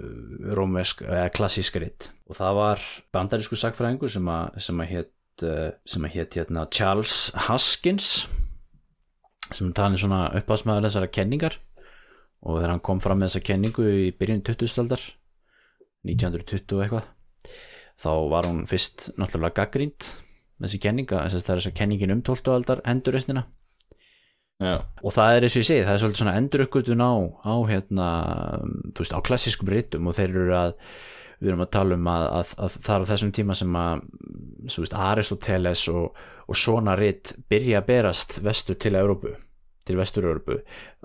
[0.56, 2.08] rómesk, eða klassísk rit.
[2.30, 6.66] Og það var bandarísku sagfræðingur sem að, sem að hétt uh, sem að hétt hérna
[6.72, 8.24] Charles Haskins
[9.54, 11.58] sem talin svona uppásmaður þessara kenningar
[12.46, 14.80] og þegar hann kom fram með þessa kenningu í byrjun 20.
[14.82, 15.02] aldar
[16.06, 17.12] 1920 og eitthvað
[17.96, 20.10] þá var hún fyrst náttúrulega gaggrínt
[20.62, 22.52] þessi kenninga, þess að er þess að kenningin um 12.
[22.54, 23.44] aldar endurreisnina
[24.62, 27.12] já, og það er eins og ég segi, það er svolítið svona enduruppgötun á,
[27.44, 28.08] á hérna,
[28.92, 30.72] þú veist, á klassískum rittum og þeir eru að
[31.36, 34.06] við erum að tala um að, að, að það er á þessum tíma sem að
[34.72, 39.34] svo veist, Aristoteles og, og svona ritt byrja að berast vestur til Európu
[39.86, 40.58] til vestur-Európu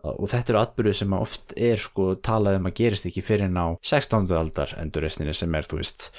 [0.10, 3.60] og þetta eru atbyrðu sem oft er sko talað um að gerist ekki fyrir en
[3.60, 4.30] á 16.
[4.38, 6.10] aldar endurreisninni sem er, þú veist,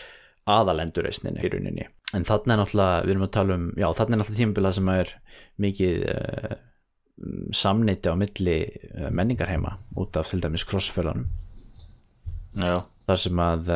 [0.50, 1.88] aðal endurreisninni í rauninni.
[2.14, 4.92] En þarna er náttúrulega, við erum að tala um, já, þarna er náttúrulega tímabilið sem
[4.94, 5.12] er
[5.64, 6.54] mikið uh,
[7.62, 11.26] samneiti á milli uh, menningarheima út af til dæmis krossfölunum
[12.62, 12.82] já,
[13.12, 13.70] þar sem að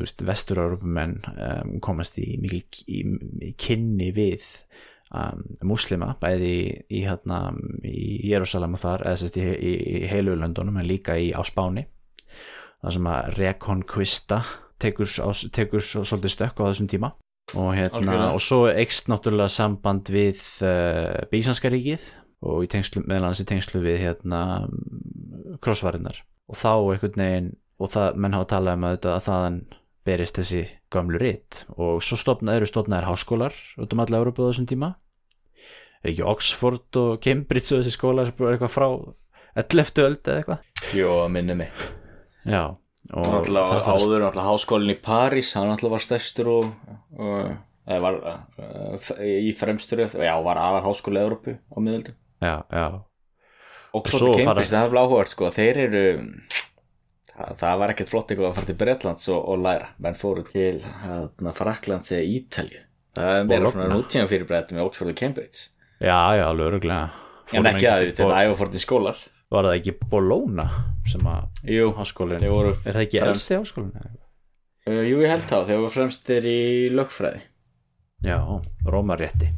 [0.00, 3.02] veist, vestur-Európumenn um, komast í mikil í,
[3.44, 4.46] í kynni við
[5.12, 6.54] um, muslima bæði
[6.88, 7.52] í, hérna,
[7.84, 9.74] í Jérúsalem og þar eða sérst í, í,
[10.10, 11.86] heilulöndunum en líka í á Spáni.
[12.84, 14.40] Þar sem að reconquista
[14.80, 17.14] tekur, á, tekur svo, svolítið stökk á þessum tíma.
[17.52, 22.06] Og, hérna, og svo ekst náttúrulega samband við uh, Bísanska ríkið
[22.44, 24.40] og hans í tengslu við hérna
[25.64, 29.58] krossvarinnar og þá einhvern veginn og það, menn hafa talað um að, þetta, að þaðan
[30.04, 34.48] berist þessi gamlu ritt og svo stopna, eru stopnaðir háskólar út um alla Európa á
[34.52, 34.92] þessum tíma.
[36.04, 38.88] Er ekki Oxford og Cambridge og þessi skólar sem bara eitthvað frá
[39.56, 40.02] 11.
[40.04, 40.64] öld eða eitthvað?
[40.98, 41.84] Jó, minni mig.
[42.44, 42.64] Já
[43.12, 46.70] og Náttúrulega það fannst- áður, náttúrulega háskólinn í París hann náttúrulega var stærstur og,
[47.20, 47.50] og
[47.84, 52.16] eða var uh, í fremstur já, var aðar háskóli Európu á miðöldum.
[52.40, 52.86] Já, já,
[53.94, 56.04] og svo svo fara- Cambridge, það er vel áhugavert sko, þeir eru
[57.36, 60.44] það, það var ekkert flott eitthvað að fara til Bretlands og, og læra, menn fóru
[60.48, 62.82] til hérna, Fraklands eða Ítalju
[63.14, 65.68] það er meira svona nútíma fyrir Bretum með Oxford og Cambridge.
[66.02, 67.04] Já, já, alveg öruglega
[67.54, 69.20] en ekki að þetta er æfafortin skólar.
[69.54, 70.64] Var það ekki Bologna
[71.06, 74.08] sem að háskólinn er það ekki fremst- elsti háskólinn?
[74.88, 76.58] uh, Jú, ég held það, þeir voru fremstir í
[76.94, 77.44] lögfræði.
[78.24, 78.38] Já,
[78.88, 79.50] Rómarétti.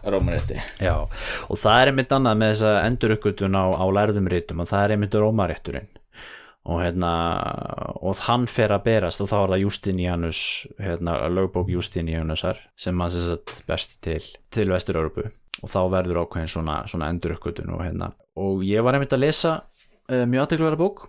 [0.00, 0.58] Rómarétti.
[0.82, 0.94] Já,
[1.48, 4.94] og það er einmitt annað með þessa endurukkutun á, á lærðum rítum og það er
[4.96, 5.88] einmitt Rómarétturinn
[6.68, 7.10] og hérna
[8.04, 10.40] og hann fer að berast og þá er það Justinianus
[10.80, 14.20] hérna, lögbók Justinianusar sem að þess að best til
[14.52, 15.24] til Vestur-Európu
[15.60, 18.12] og þá verður ákveðin svona, svona endurukkutun og hérna.
[18.40, 21.06] Og ég var einmitt að lesa uh, mjög aðtekluverða bók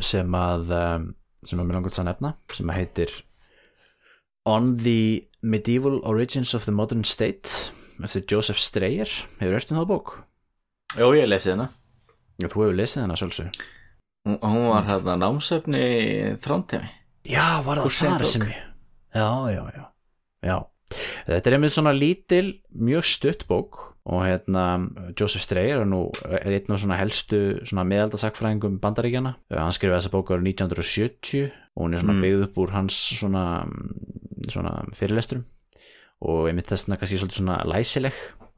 [0.00, 1.10] sem að um,
[1.46, 3.18] sem að mér langar til að nefna sem að heitir
[4.48, 7.68] On the Medieval Origins of the Modern State
[8.00, 9.08] eftir Joseph Strayer
[9.40, 10.14] hefur eftir það bók?
[10.96, 11.68] Jó, ég lesi hérna
[12.40, 13.60] Já, þú hefur lesið hennar sjálfsög
[14.26, 15.84] Hún, hún var hérna námsöfni
[16.42, 16.88] þrántemi
[17.30, 18.58] Já, var það þar sem ég
[19.16, 19.84] Já, já, já,
[20.46, 20.56] já.
[21.26, 23.78] Þetta er einmitt svona lítil, mjög stutt bók
[24.10, 24.62] og hérna
[25.18, 30.32] Joseph Strayer er nú einn af svona helstu svona meðaldasakfræðingum bandaríkjana hann skrifaði þessa bók
[30.34, 32.22] árið 1970 og hún er svona Mm.
[32.24, 33.44] byggð upp úr hans svona,
[34.50, 35.44] svona fyrirlesturum
[36.26, 38.16] og einmitt þessna kannski svolítið svona læsileg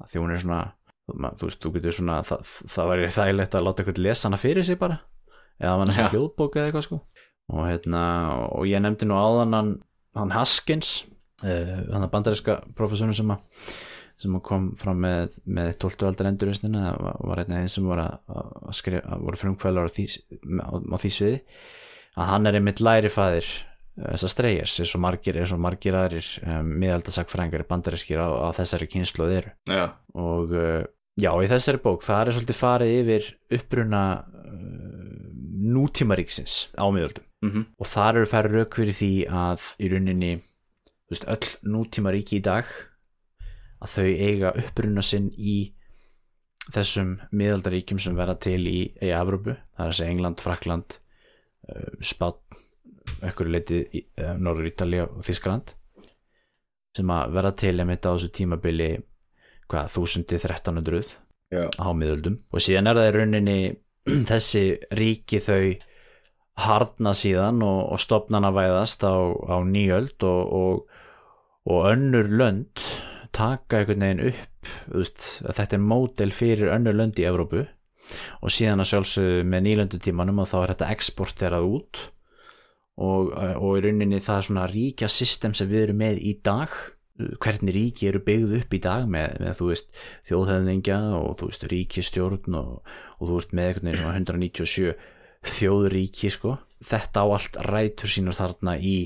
[0.08, 0.60] því hún er svona
[1.38, 4.64] þú veist, þú getur svona það, það væri þægilegt að láta eitthvað lesa hana fyrir
[4.64, 5.00] sig bara
[5.60, 6.14] eða hann er svona Já.
[6.16, 7.00] hljóðbók eða eitthvað sko
[7.52, 8.02] og hérna,
[8.54, 9.72] og ég nefndi nú áðan hann,
[10.16, 11.02] hann Haskins
[11.42, 13.42] uh, hann að bandaríska professorinn sem að
[14.22, 16.06] sem kom fram með, með 12.
[16.06, 20.06] aldar enduristinu var, var einn af þeim sem voru að, skrifa, voru frumkvælar á því,
[20.62, 21.40] á, því sviði
[22.12, 23.48] að hann er einmitt lærifæðir
[23.96, 28.88] þessar streyjars eins og margir, eins og margir aðrir um, miðaldasakfræðingar bandarískir á, á þessari
[28.92, 29.84] kynsluð eru Já,
[30.16, 30.84] og uh,
[31.20, 35.11] já, í þessari bók það er svolítið farið yfir uppruna uh,
[35.62, 37.26] nútímaríksins á miðöldum.
[37.42, 40.32] Mhm, og þar eru færið rauk fyrir því að í rauninni
[41.10, 42.66] veist, öll nútímaríki í dag
[43.82, 45.74] að þau eiga uppruna sinn í
[46.72, 50.98] þessum miðaldaríkjum sem verða til í, í Evrópu, það er að segja England, Frakland
[51.66, 52.38] uh, Spán
[53.26, 55.74] ekkur leiti uh, Norður Ítalía og Þískaland
[56.94, 58.90] sem að verða til einmitt á þessu tímabili
[59.72, 61.12] hvað, 1000-1300
[61.52, 62.36] já, á miðöldum.
[62.52, 63.56] Og síðan er það í rauninni
[64.30, 64.64] þessi
[64.98, 65.74] ríki þau
[66.62, 69.14] harna síðan og, og stopnana væðast á,
[69.48, 70.98] á nýjöld og, og,
[71.70, 72.82] og önnur lönd
[73.32, 77.64] taka einhvern veginn upp veist, að þetta er módel fyrir önnur lönd í Evrópu.
[78.44, 82.00] Og síðan að sjálfsögðu með nýlöndutímanum og þá er þetta exporterað út.
[83.02, 86.74] Og í rauninni það er svona ríkja system sem við erum með í dag
[87.16, 89.96] hvernig ríki eru byggð upp í dag með, með þú veist
[90.28, 94.94] þjóðhefðingja og þú veist ríkistjórn og, og þú veist með einhvern veginn svona 197
[95.58, 96.56] þjóðríki sko.
[96.82, 98.96] Þetta á allt rætur sínur þarna í,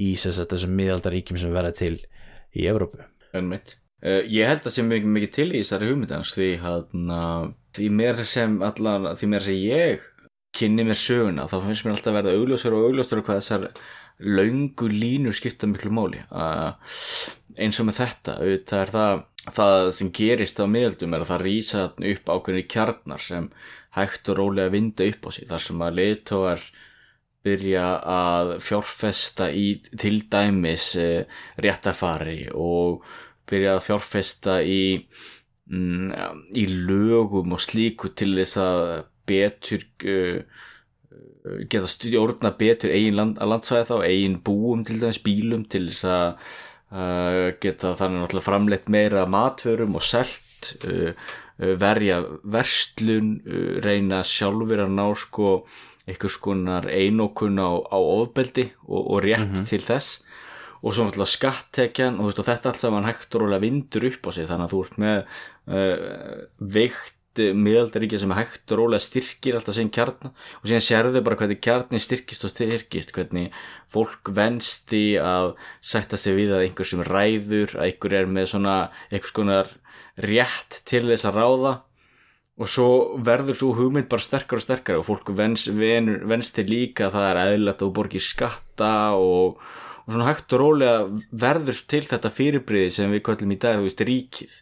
[0.00, 1.94] í sem sagt, þessum miðaldaríkjum sem verða til
[2.56, 3.04] í Evrópu.
[3.36, 7.22] Ennmitt uh, Ég held að sé mjög mikið til í þessari hugmyndans því hérna
[7.76, 10.06] því meira sem allan, því meira sem ég
[10.56, 13.66] kynni mér söguna þá finnst mér alltaf að verða augljósur og augljósur hvað þessar
[14.20, 16.20] löngu línur skipta miklu máli.
[16.30, 16.76] Uh,
[17.60, 21.44] eins og með þetta auðvitað er það það sem gerist á miðaldum er að það
[21.46, 23.48] rýsa upp ákveðni kjarnar sem
[23.96, 26.64] hægt og rólega vinda upp á sig þar sem að leiðtóar
[27.46, 31.24] byrja að fjárfesta í til dæmis uh,
[31.64, 33.06] réttarfari og
[33.50, 34.82] byrja að fjárfesta í,
[35.72, 36.12] mm,
[36.60, 38.84] í lögum og slíku til þess að
[39.30, 40.44] betur uh,
[41.70, 46.26] geta stjórna betur eigin land, landsvæði þá, eigin búum til dæmis bílum til þess að
[46.94, 51.12] uh, geta þannig náttúrulega framleitt meira matvörum og selt uh,
[51.58, 55.52] verja verslun uh, reyna sjálfur að ná sko
[56.10, 60.24] einhvers konar einokun á, á ofbeldi og, og rétt til þess.
[60.80, 64.26] Og svo náttúrulega skattekjan og, veist, og þetta allt saman hægt og rólega vindur upp
[64.26, 65.18] á sig þannig að þú ert með
[66.72, 70.32] veikt miðaldaríkja sem hægt og rólega styrkir alltaf sem kjarna.
[70.60, 73.52] Og síðan sérðu bara hvernig kjarnin styrkist og styrkist hvernig
[73.92, 78.50] fólk venst í að sætta sig við að einhver sem ræður að einhver er með
[78.54, 78.74] svona
[79.10, 79.70] einhvers konar
[80.26, 81.74] rétt til þess að ráða.
[82.60, 82.88] Og svo
[83.24, 87.28] verður svo hugmynd bara sterkar og sterkar og fólk venst, venst til líka að það
[87.28, 89.62] er eðlilegt að þú borgir skatta og,
[90.04, 90.98] og svona hægt og rólega
[91.30, 94.58] verður til þetta fyrirbriði sem við kallum í dag, þú veist, ríkið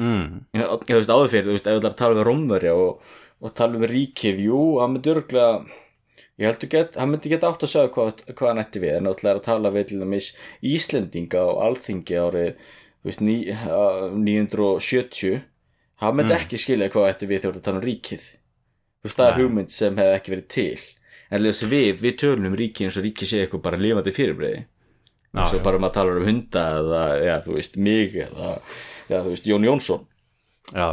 [0.00, 0.38] mm.
[0.56, 2.72] ég, ég, þú veist, áður fyrir, þú veist, ef þú ætlar að tala um Rómverja
[2.78, 5.52] og, og tala um ríkið, jú, hann myndi örgulega
[6.38, 9.08] ég heldur get, hann myndi geta átt að segja hvað, hvað hann ætti við, en
[9.08, 10.32] náttúrulega er að tala við til dæmis
[10.72, 12.68] Íslendinga og Alþingi árið,
[13.02, 15.40] þú veist, ní, uh, 970
[16.02, 18.26] hann myndi ekki skilja hvað ætti við þegar þú ert að tala um ríkið.
[18.98, 20.86] Þú veist, það er hugmynd sem hefði ekki verið til.
[21.28, 24.66] En að við, við tölum um ríkið eins og ríkið sé eitthvað bara lifandi fyrirbreyði
[25.36, 28.52] eins og bara um að tala um hunda eða, já, þú veist, mig eða,
[29.08, 30.06] já, veist, Jón Jónsson.
[30.68, 30.84] Já,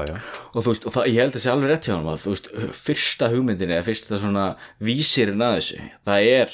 [0.55, 2.49] og veist, og það, ég held að það sé alveg rétt hjá hann veist,
[2.79, 4.45] fyrsta hugmyndin eða fyrsta svona
[4.79, 6.53] vísirinn að þessu það er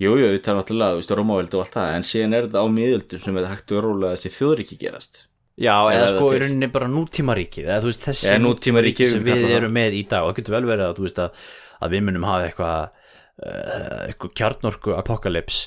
[0.00, 3.22] jú, jú, það er náttúrulega, Rómaveldi og allt það en síðan er þetta á miðöldum
[3.24, 5.24] sem er hægt og rólega þessi þjóðríki gerast.
[5.58, 9.24] Já Eða eða sko í rauninni bara nútímaríkið eða þú veist þessi Eða nútímaríkið, sem
[9.26, 11.48] við erum með í dag og það getur vel verið að veist að,
[11.82, 15.58] að við munum hafa eitthvað uh, eitthvað kjarnorku apokalips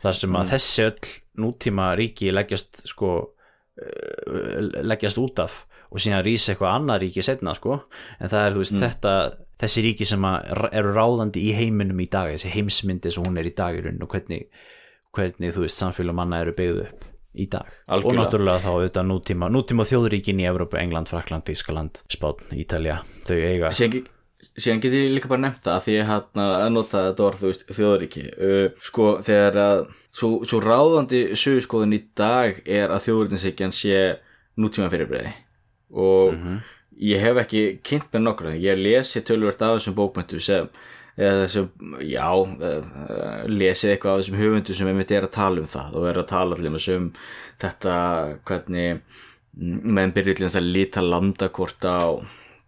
[0.00, 0.40] þar sem Mm.
[0.40, 1.12] að þessi öll
[1.44, 3.10] nútímaríki leggjast sko
[4.84, 5.54] leggjast út af
[5.94, 7.76] og síðan rís eitthvað annað ríki setna sko
[8.20, 8.62] en það er þú Mm.
[8.64, 9.14] veist þetta
[9.64, 10.24] þessi ríki sem
[10.72, 14.02] eru ráðandi í heiminum í dag þessi heimsmyndi sem hún er í dag í raun
[14.02, 14.46] og hvernig,
[15.14, 18.24] hvernig þú veist samfélag manna eru byggðu upp í dag og Algjörlega.
[18.24, 23.70] náttúrulega þá auðvitað nútíma nútíma þjóðuríkin í Evrópu, England, Frakland, Ískaland Spátn, Ítalja, þau eiga
[23.70, 24.04] ge-
[24.58, 27.40] síðan get ég líka bara nefnt það að því ég hann að nota þetta orð,
[27.40, 28.26] þú veist, þjóðríki.
[28.38, 29.80] Uh, sko, þegar að
[30.14, 33.98] svo, svo ráðandi sögurskoðun í dag er að þjóðurinsíkjan sé
[34.60, 35.34] nútíma fyrirbreiði
[35.94, 36.34] og
[37.02, 40.68] ég hef ekki kynnt með nokkur ég lesi tölvert af þessum bókmyndu sem
[41.14, 41.68] þessum,
[42.02, 42.26] já
[43.50, 46.30] lesið eitthvað af þessum höfundu sem einmitt er að tala um það og er að
[46.30, 47.10] tala allir um
[47.62, 47.98] þetta
[48.48, 49.02] hvernig
[49.54, 52.02] mm, til þess að lita landakort á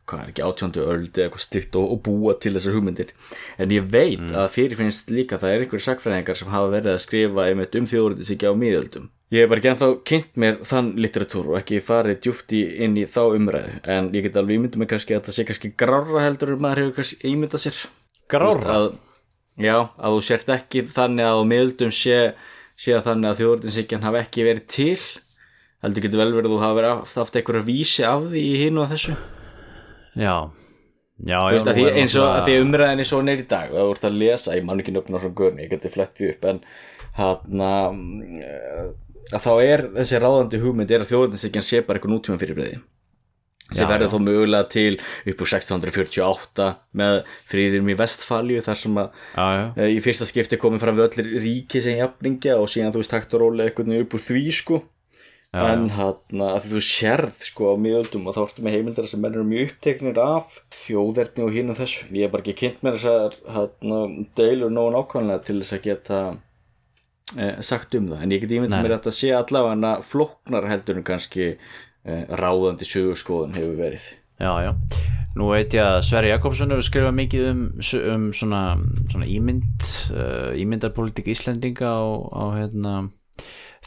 [0.06, 3.12] hvað er ekki átjándu öld eða eitthvað styrt og, og búa til þessar hugmyndir.
[3.58, 7.46] En ég veit að fyrirfinnst líka það er einhverjir sakfræðingar sem hafa verið að skrifa
[7.50, 9.10] einmitt um þjóðurðis ekki á miðöldum.
[9.34, 12.94] Ég hef bara ekki ennþá kynnt mér þann litteratúr og ekki farið djúft í, inn
[12.94, 13.74] í þá umræðu.
[13.82, 16.96] En ég get alveg ímyndað mig kannski að það sé kannski grára heldur maður hefur
[17.00, 17.80] kannski ímyndað sér.
[18.30, 18.88] Grára að,
[19.58, 22.20] já, að þú sért ekki þannig að á miðöldum sé,
[22.78, 25.06] sé að þannig að þjóðurðinsíkjan hafi ekki verið til.
[25.82, 28.60] Heldur getur vel verið að þú hafa verið haft, haft einhverja vísi af því í
[28.62, 29.18] hinu og þessu
[30.16, 30.36] já,
[31.26, 33.78] já, veist, að því, eins og að því náttúrulega- umræðin er svo neyri dag og
[33.78, 36.14] það voru það að lesa, ég man ekki nöfn á svona görni, ég geti flett
[36.18, 36.60] því upp en
[37.16, 37.62] hann
[39.34, 42.78] að þá er þessi ráðandi hugmynd er að þjóðinnsíkjan sé bara eitthvað nútíma fyrirbreyði
[43.66, 44.92] sem Já, verður þó mögulega til
[45.26, 46.66] upp úr 1648
[47.00, 47.16] með
[47.50, 51.08] fríðurum í Vestfalju þar sem að já, já, e, í fyrsta skipti komið fram við
[51.08, 54.44] öllir ríki sem jafningja og síðan þú veist hægt og rólega eitthvað upp úr því
[54.54, 54.78] sko
[55.62, 59.36] en hann að þú sérð sko á miðöldum og þá ertu með heimildar sem menn
[59.36, 60.58] eru mjög uppteknir af.
[60.84, 62.08] Þjóðerni og hinn og þessu.
[62.12, 66.20] Ég er bara ekki kynnt með þessar hann, deilur nógu nákvæmlega til þess að geta
[67.36, 68.22] e, sagt um það.
[68.22, 72.88] En ég get ímyndið mér að þetta sé allavega flóknar heldur en kannski e, ráðandi
[72.88, 74.10] sögurskoðun hefur verið.
[74.36, 74.72] Já, já.
[75.36, 77.62] Nú veit ég að Sverri Jakobsson hefur skrifað mikið um,
[78.12, 78.60] um svona,
[79.12, 82.94] svona ímynd uh, ímyndarpolitik Íslendinga á, á hérna,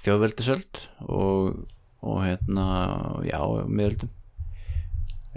[0.05, 1.61] þjóðveldisöld og,
[2.05, 2.65] og hérna
[3.27, 4.11] já, miðöldum.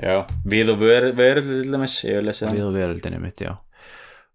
[0.03, 3.57] Já, við og verið til dæmis, ég hef lesið við og veröldinni mitt, já.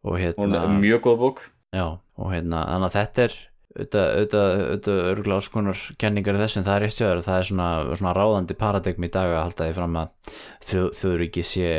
[0.08, 1.46] Og hérna mjög góð bók.
[1.76, 3.38] Já, og hérna, þannig að þetta er
[3.78, 7.68] auðvitað, örgulega alls konar kenningar í þessu, en það er eitt sjöður það er svona,
[8.00, 10.38] svona ráðandi paradigm í dag að halda því fram að
[10.70, 11.70] þjóð, þjóðuríki sé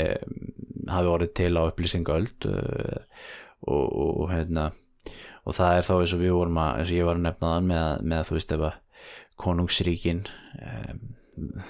[0.89, 3.01] hafi orðið til á upplýsingaöld uh,
[3.67, 4.69] og, og, og hérna
[5.49, 7.53] og það er þá eins og við vorum að eins og ég var að nefna
[7.55, 9.05] það með, með að þú veist ef að
[9.39, 10.25] konungsríkin
[10.59, 11.05] um,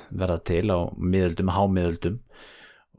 [0.09, 2.17] verða til á miðöldum, hámiðöldum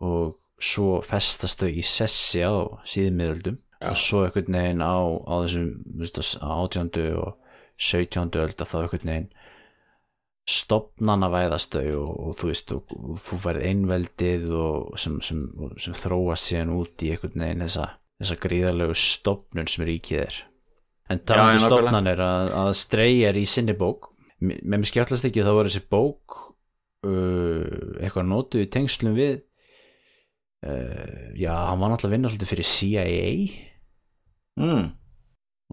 [0.05, 2.53] og svo festast þau í sessi á
[2.87, 3.91] síðmiðöldum Já.
[3.91, 8.71] og svo einhvern veginn á, á þessum þú veist, á átjándu og sautjándu öld að
[8.71, 9.29] þá einhvern veginn
[10.49, 15.43] stopnana væðast þau og, og þú veist og, og þú færð einveldið og sem, sem,
[15.77, 17.89] sem þróast síðan út í einhvern veginn þessa,
[18.21, 20.39] þessa gríðarlegu stopnun sem ríkið er
[21.09, 21.69] en talandi nákvæmlega.
[21.69, 26.37] stopnanir að, að streyjar í sinni bók með mér skjáttlast ekki þá var þessi bók
[27.07, 29.41] uh, eitthvað notuð í tengslum við
[30.63, 33.33] uh, já, hann var náttúrulega að vinna svolítið fyrir CIA
[34.61, 34.85] mm.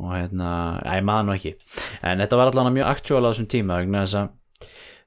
[0.02, 0.50] og hérna,
[0.88, 1.54] ég maður nú ekki
[2.02, 4.34] en þetta var allavega mjög aktúal á þessum tíma vegna þess að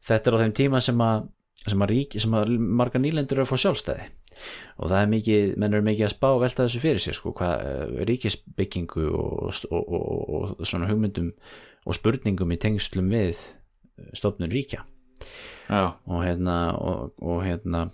[0.10, 1.28] þetta er á þeim tíma sem að
[1.60, 4.06] sem að, ríki, sem að marga nýlendur eru að fá sjálfstæði
[4.78, 7.34] og það er mikið, menn eru mikið að spá og velta þessu fyrir sér sko,
[7.38, 11.32] hvað uh, ríkisbyggingu og, og, og, og svona hugmyndum
[11.86, 13.40] og spurningum í tengslum við
[14.16, 14.84] stofnun ríkja.
[15.70, 17.90] Já, og hérna og, og hérna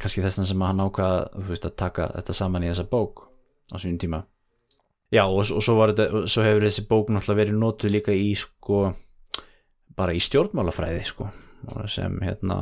[0.00, 3.26] kannski þess sem hann ákvað þú veist að taka þetta saman í þessa bók
[3.70, 4.22] á sínum tíma.
[5.12, 8.86] Já og, og svo, þetta, svo hefur þessi bók náttúrulega verið notuð líka í sko
[9.96, 11.28] bara í stjórnmálafræði sko
[11.92, 12.56] sem hérna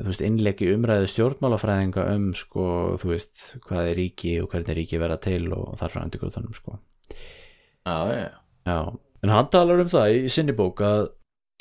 [0.00, 2.66] þú veist innleggi umræðu stjórnmálafræðinga um sko
[3.00, 6.56] þú veist hvað er ríki og hvernig ríki verða til og þar frá endur grótanum
[6.56, 6.78] sko.
[7.86, 8.28] Já, já,
[8.66, 8.92] Já,
[9.24, 11.08] en hann talar um það í sinni bók að,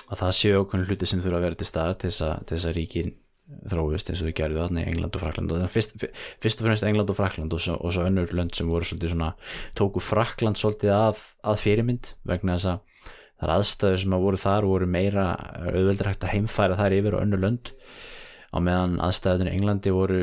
[0.09, 3.15] að það séu okkur hluti sem þurfa að vera til stað til þess að, ríkin
[3.71, 5.95] þróist eins og þau gerðu þarna í England og Frakland og fyrst,
[6.43, 9.15] fyrst og fremst England og Frakland og svo, og svo önnur lönd sem voru svolítið
[9.15, 9.32] svona
[9.80, 13.09] tóku Frakland svolítið að, að fyrirmynd vegna þess að
[13.39, 15.25] þar aðstæður sem að voru þar voru meira
[15.65, 17.73] auðveldur hægt að heimfæra þær yfir og önnur lönd
[18.50, 20.20] á meðan aðstæðunir í Englandi voru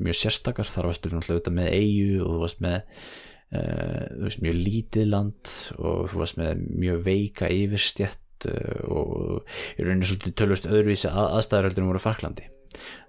[0.00, 0.68] mjög sérstakar.
[0.68, 5.54] Þar varstu náttúrulega með eigu og þú varst með uh, þú veist, mjög lítið land
[5.78, 11.30] og þú varst með mjög veika yfirstjætt uh, og í rauninni svolítið tölvist öðruvísi að,
[11.38, 12.50] aðstæður heldur en voru Fraklandi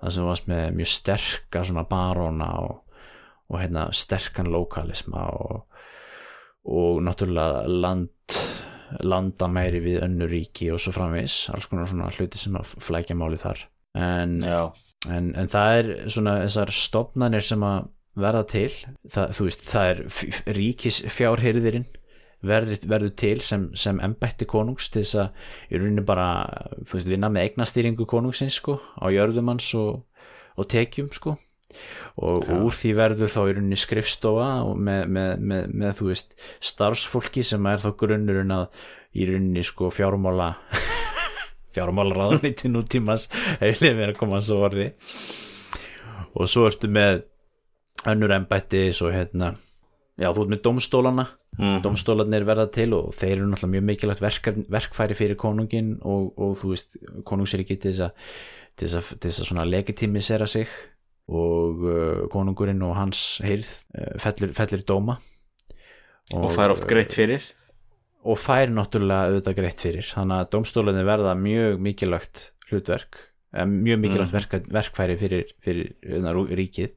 [0.01, 3.03] það sem varst með mjög sterka svona baróna og,
[3.51, 5.83] og hérna sterkan lokalisma og,
[6.71, 8.39] og náttúrulega land
[8.99, 13.39] landamæri við önnu ríki og svo framvis alls konar svona hluti sem að flækja máli
[13.39, 13.61] þar
[13.97, 17.89] en, en, en það er svona þessar stopnarnir sem að
[18.21, 18.69] verða til.
[19.11, 21.89] Það, þú veist, það er ríkisfjárhyrðirinn
[22.45, 26.27] verður, verður til sem, sem embætti konungs til þess að í rauninni bara
[26.81, 30.03] þú veist, vinna með eignastýringu konungsins sko, á jörðumanns og,
[30.57, 31.37] og tekjum sko.
[32.19, 32.55] Og Já.
[32.59, 37.69] úr því verður þá í rauninni skrifstofa með, með, með, með þú veist starfsfólki sem
[37.71, 38.65] er þá grunnurinn að
[39.15, 40.51] í rauninni sko fjármála
[41.75, 43.27] fjármála ráðuniti nútímas
[43.61, 44.91] hefði verið að koma svo orði
[46.31, 47.25] og svo ertu með
[48.11, 49.53] önnur embætti svo hérna
[50.19, 54.23] já þú ert með domstólana mm, domstólarnir verða til og þeir eru náttúrulega mjög mikilvægt
[54.23, 56.97] verk, verkfæri fyrir konungin og, og þú veist
[57.27, 58.33] konungsriki til þess að
[58.77, 60.69] til þess að, til svona legitimisera sig
[61.31, 65.17] og uh, konungurinn og hans heyrð uh, fellir, fellir dóma.
[66.35, 67.43] Og fær oft greitt fyrir
[68.21, 70.07] og fær náttúrulega auðvitað greitt fyrir.
[70.07, 73.19] Þannig að domstólarnir verða mjög mikilvægt hlutverk
[73.55, 76.95] eh, mjög mikilvægt verk, verkfæri fyrir, fyrir hérna, ríkið.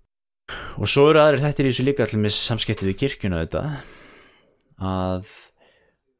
[0.76, 3.64] Og svo eru aðrir þettir í þessu líka allir með samskiptið við kirkjuna þetta
[4.84, 5.34] að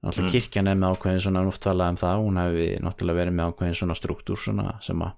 [0.05, 0.33] náttúrulega Mm.
[0.33, 3.79] kirkjan er með ákveðin svona oft talað um það, hún hefði náttúrulega verið með ákveðin
[3.79, 5.15] svona struktúr svona sem að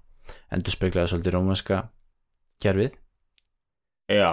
[0.55, 1.81] endur speklaði svolítið rómanska
[2.63, 2.95] kerfið.
[4.07, 4.31] Já,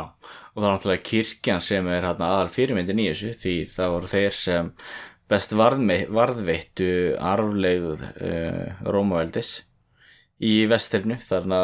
[0.55, 4.37] og það er náttúrulega kirkjan sem er aðal fyrirmyndin í þessu því það voru þeir
[4.39, 4.71] sem
[5.31, 9.57] best varðveittu arfleigð uh, Rómaveldis
[10.45, 11.61] í vestrinu þarna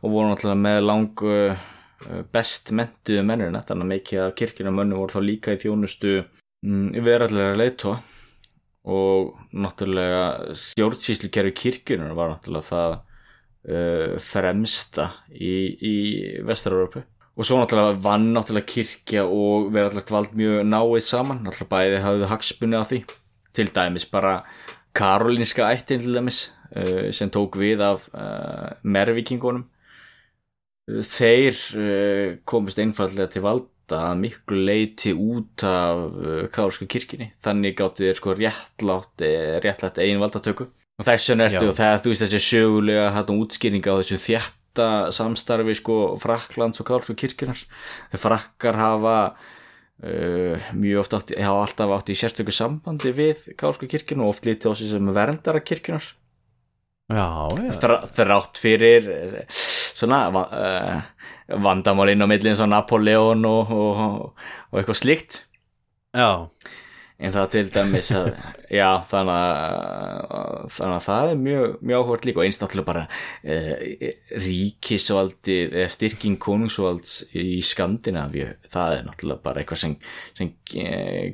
[0.00, 1.66] og voru náttúrulega með langu uh,
[2.32, 6.88] best mentuðu mennina þannig að mikið af kirkjuna mönnu voru þá líka í þjónustu um,
[7.04, 7.96] verallega leitó
[8.82, 15.96] og náttúrulega stjórnsýslukerfi kirkjunar var náttúrulega það uh, fremsta í, í
[16.46, 21.42] Vestur-Európu og svo náttúrulega vann náttúrulega kirkja og verðalegt vald mjög náið saman.
[21.46, 23.02] Náttúrulega bæði hafðu hagsmunni á því.
[23.56, 24.42] Til dæmis bara
[24.96, 26.44] karolinska ættin til dæmis
[26.76, 29.68] uh, sem tók við af uh, mervikingunum
[31.06, 37.32] þeir uh, komist einfallega til valda miklu leiti út af kárska kirkjunni.
[37.44, 40.68] Þannig gáttu þeir sko réttlátt eh, réttlátt eigin valdatöku.
[41.00, 41.68] Og þess vegna ertu Já.
[41.68, 44.20] og það þú veist þessi sögulega hættum útskýringa á þessu
[44.72, 47.58] þjætta samstarfi sko Fraklands og kárska kirkjunar
[48.16, 49.36] frakkar hafa
[50.02, 54.46] uh, mjög oft átti, hafa alltaf átt í sérstöku sambandi við kárska kirkjuna og oft
[54.46, 56.14] litið á sem verndara kirkjunar
[58.16, 59.10] þrátt fyrir
[59.50, 61.02] svona uh,
[61.48, 65.42] vandamál inn á millin svo Napoleon og, og, og eitthvað slíkt.
[66.16, 66.48] Já
[67.22, 68.28] en það til dæmis að
[68.80, 73.02] já þannig að, þannig að það er mjög, mjög áhvert líka og eins náttúrulega bara
[73.06, 74.06] uh,
[74.44, 79.96] ríkisvaldi eða styrking konungsvalds í Skandinavíu það er náttúrulega bara eitthvað sem,
[80.38, 80.52] sem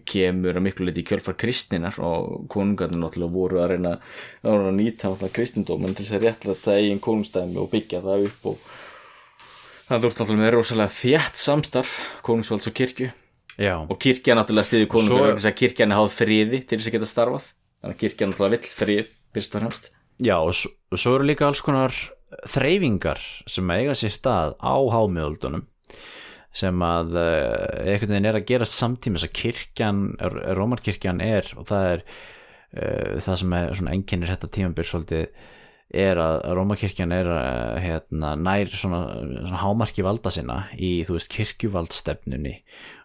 [0.09, 3.95] kemur að miklu leiti í kjölfar kristninar og konungarnir náttúrulega voru að reyna
[4.43, 8.69] að, nýta kristindómen til þess að réttlæta eigin konungstæmi og byggja það upp og
[9.89, 13.11] það ert náttúrulega með rosalega þjætt samstarf konungsvalds og kirkju
[13.59, 16.91] já, og kirkja náttúrulega stiði konungur Svo- þess að kirkjan er háð friði til þess
[16.91, 17.49] að geta starfað.
[17.79, 19.91] Þannig að kirkjan náttúrulega vill frið fyrst og fremst.
[20.19, 21.95] Já og svo, eru líka alls konar
[22.51, 25.67] þreyfingar sem eiga sér stað á hámiðöldunum
[26.59, 30.01] sem að uh, einhvern veginn er að gerast samtímis að kirkjan,
[30.59, 35.27] Rómarkirkjan er og það er uh, það sem er svona einkennir þetta tímabyr svolítið
[35.89, 39.01] er að Rómakirkjan er að, hérna, nær svona,
[39.47, 42.55] svona hámarki valda sinna í þú veist kirkjuvaldstefnunni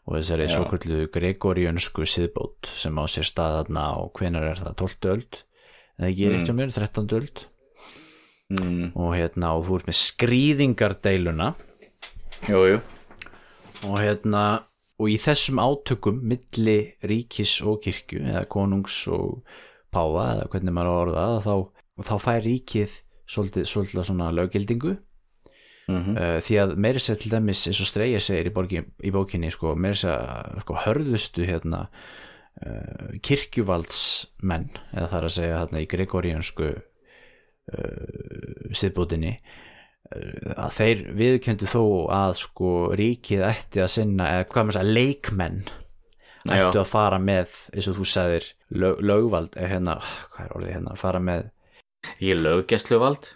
[0.04, 5.10] og þessari svo kvöldu Gregoriönsku siðbót sem á sér staðarna og hvenar er það 12.
[5.14, 5.40] öld
[6.04, 6.40] ekki er Mm.
[6.42, 7.08] eitt hjá mér 13.
[7.16, 7.46] öld
[8.52, 11.54] mm, og hérna og þú ert með skrýðingardeiluna
[12.50, 12.80] jú, jú
[13.88, 14.44] og hérna
[15.00, 19.42] og í þessum átökum milli ríkis og kirkju eða konungs og
[19.94, 21.56] páfa eða hvernig maður á að orða það þá,
[22.00, 22.94] og þá fær ríkið
[23.30, 24.98] svolítið, svolítið svona löggildingu.
[25.92, 29.12] Mm uh, því að meiri sér til dæmis eins og Streyja segir í, borgi, í
[29.12, 31.82] bókinni sko, meiri sér sko, hörðustu hérna
[32.64, 36.80] uh, kirkjuvaldsmenn eða það er að segja hérna í Gregoriansku uh,
[38.72, 41.84] siðbútinni uh, að þeir viðkjöndu þó
[42.16, 45.60] að sko ríkið ætti að sinna eða hvað maður segja leikmenn
[46.52, 49.98] ættu að fara með eins og þú sagðir lög, lögvald eða hérna,
[50.34, 51.46] hvað er orðið hérna fara með,
[52.20, 53.34] Ég er löggæsluvald?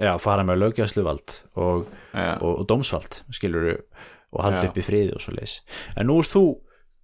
[0.00, 3.72] Já, fara með löggjafsluvald og og, og dómsvald skilur
[4.30, 5.58] og halda upp í friði og svo leis
[5.98, 6.44] en nú ert þú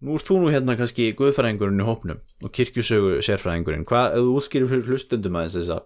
[0.06, 3.86] nú ert þú nú hérna kannski guðfræðingurinn í hópnum og kirkjusögu sérfræðingurinn.
[3.88, 5.78] Hvað, ef þú útskýrir fyrir hlustundum aðeins þessa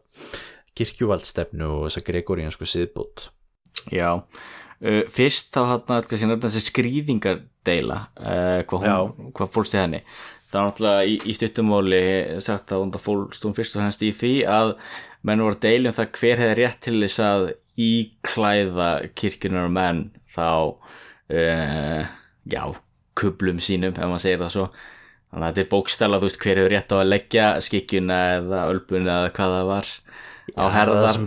[0.78, 3.28] kirkjuvaldstefnu og þessa gregoriansku siðbót?
[3.94, 4.18] Já.
[4.80, 10.02] Uh, Fyrst þá hann að nefna þessi skrýðingardeila uh, hvað, hvað fólst í henni.
[10.50, 12.02] Það er náttúrulega í, í stuttumóli
[12.42, 14.72] sagt að hún fólst hún fyrst og hennst í því að
[15.26, 17.50] menn voru að deila um það hver hefði rétt til þess að
[17.80, 20.00] íklæða kirkjunar og menn
[20.30, 22.08] þá uh,
[22.50, 22.62] já,
[23.18, 24.66] kublum sínum ef maður segir það svo.
[25.30, 28.64] Þannig að þetta er bókstæla, þú veist, hver hefur rétt á að leggja skikkjuna eða
[28.72, 29.92] ölbuna eða hvað það var
[30.50, 31.20] á herðar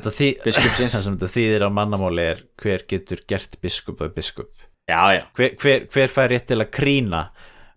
[0.44, 0.92] biskupsins.
[0.98, 4.52] það sem þetta þýðir á mannamáli er hver getur gert biskup að biskup.
[4.92, 7.22] Já, já, hver, hver, hver fær rétt til að krína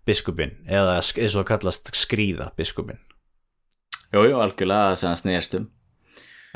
[0.07, 2.99] biskupin eða eins og að kallast skrýða biskupin
[4.13, 5.67] jú, jú, algjörlega það sem það snýðast um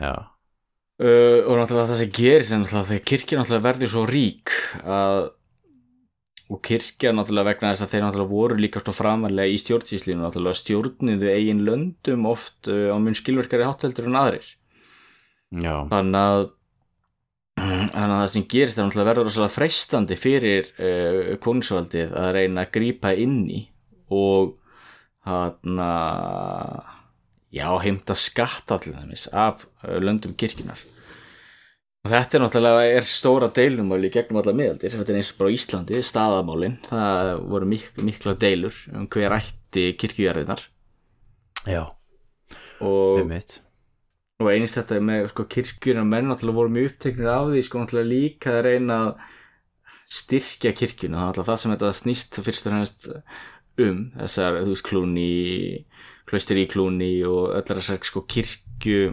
[0.02, 5.22] uh, og náttúrulega það sem gerist er náttúrulega þegar kirkja náttúrulega verður svo rík að
[6.52, 10.60] og kirkja náttúrulega vegna þess að þeir náttúrulega voru líka svo framarlega í stjórnsýslinu náttúrulega
[10.60, 14.50] stjórniðu eigin löndum oft uh, á mun skilverkari hátteldur en aðrir.
[15.62, 16.50] Já, þannig að
[17.62, 22.66] þannig að það sem gerist er náttúrulega verður rosalega freistandi fyrir uh, konungsvaldið að reyna
[22.66, 23.62] að grípa inn í
[24.12, 24.58] og
[25.28, 25.80] hann
[27.52, 30.82] já, heimta skatta til þeimis af uh, löndum kirkjunar
[32.02, 34.94] og þetta er náttúrulega er stóra deilumál í gegnum alla miðaldir.
[34.96, 36.80] Þetta er eins og bara Íslandi, staðamálin.
[36.88, 40.64] Það voru mik mikla deilur um hver ætti kirkjujarðinar
[41.70, 41.84] já,
[42.82, 43.22] og
[44.42, 48.10] og einst þetta með sko, kirkjuna menn náttúrulega voru mjög uppteknir af því sko náttúrulega
[48.10, 49.12] líka að reyna að
[50.12, 51.20] styrkja kirkjuna.
[51.20, 53.12] Það er náttúrulega það sem þetta snýst fyrst og fremst
[53.82, 55.28] um þessar, þú veist, klúni
[56.32, 59.12] klaustur í klúni og öllar þessar sko kirkju.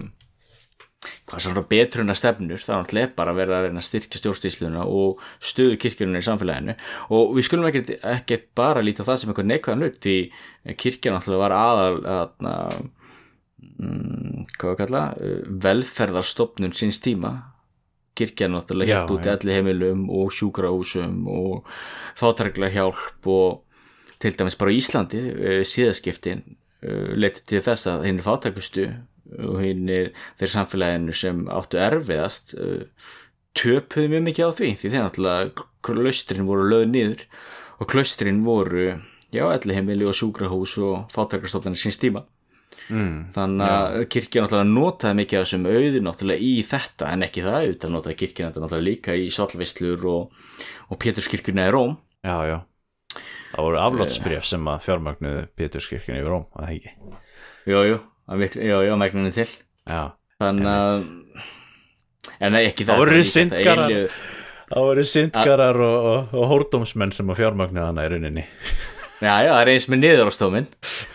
[1.28, 4.86] Hvað svona betruna stefnur það er náttúrulega bara að vera að reyna að styrkja stjórnstísluna
[4.90, 6.74] og stöðu kirkjunum í samfélaginu.
[7.14, 10.16] Og við skulum ekkert, ekkert bara líta það sem eitthvað neikvæðan hlut því
[10.82, 12.80] kirkja náttúrulega var aðal að, að
[13.78, 15.04] mm, hvað að kalla
[15.68, 17.34] velferðarstofnun síns tíma.
[18.18, 19.36] Kirkja náttúrulega helt út já.
[19.36, 21.68] allir heimilum og sjúkrahúsum og
[22.18, 23.62] fátækla hjálp og
[24.18, 26.42] til dæmis bara Íslandi uh, síðaskiptin
[26.82, 28.84] leiti til þess að hinn er fátækustu
[29.36, 30.10] og hinn er
[30.40, 32.84] þeir samfélaginu sem áttu erfiðast uh,
[33.58, 37.24] töpuðu mjög mikið á því því þeir náttúrulega klaustrin voru löð niður
[37.78, 38.86] og klaustrin voru
[39.34, 42.26] já, allir heimili og sjúkrahús og fátækastofnanir síns tíma.
[42.88, 43.34] Mm.
[43.34, 47.58] þannig að kirkja náttúrulega notaði mikið af þessum auði náttúrulega í þetta en ekki það,
[47.58, 50.46] auðvitað notaði kirkja náttúrulega líka í sallvislur og,
[50.88, 51.98] og Péturskirkjuna í Róm.
[52.24, 52.56] Já, já
[53.49, 56.90] Það voru aflátsbref sem að fjármagnuðu Péturskirkjunni yfir Róm, að það ekki?
[57.68, 57.96] Jú, jú,
[58.28, 58.36] að
[59.01, 59.49] megninni til.
[59.88, 60.03] Já,
[60.42, 60.96] þannig að
[62.38, 63.90] en nei, ekki Það það voru syndgarar.
[64.68, 64.80] það
[65.88, 68.44] og, og, og hórdómsmenn sem að fjármagnuðu hana í rauninni.
[69.18, 70.66] Já, já, það er eins með niðurstómin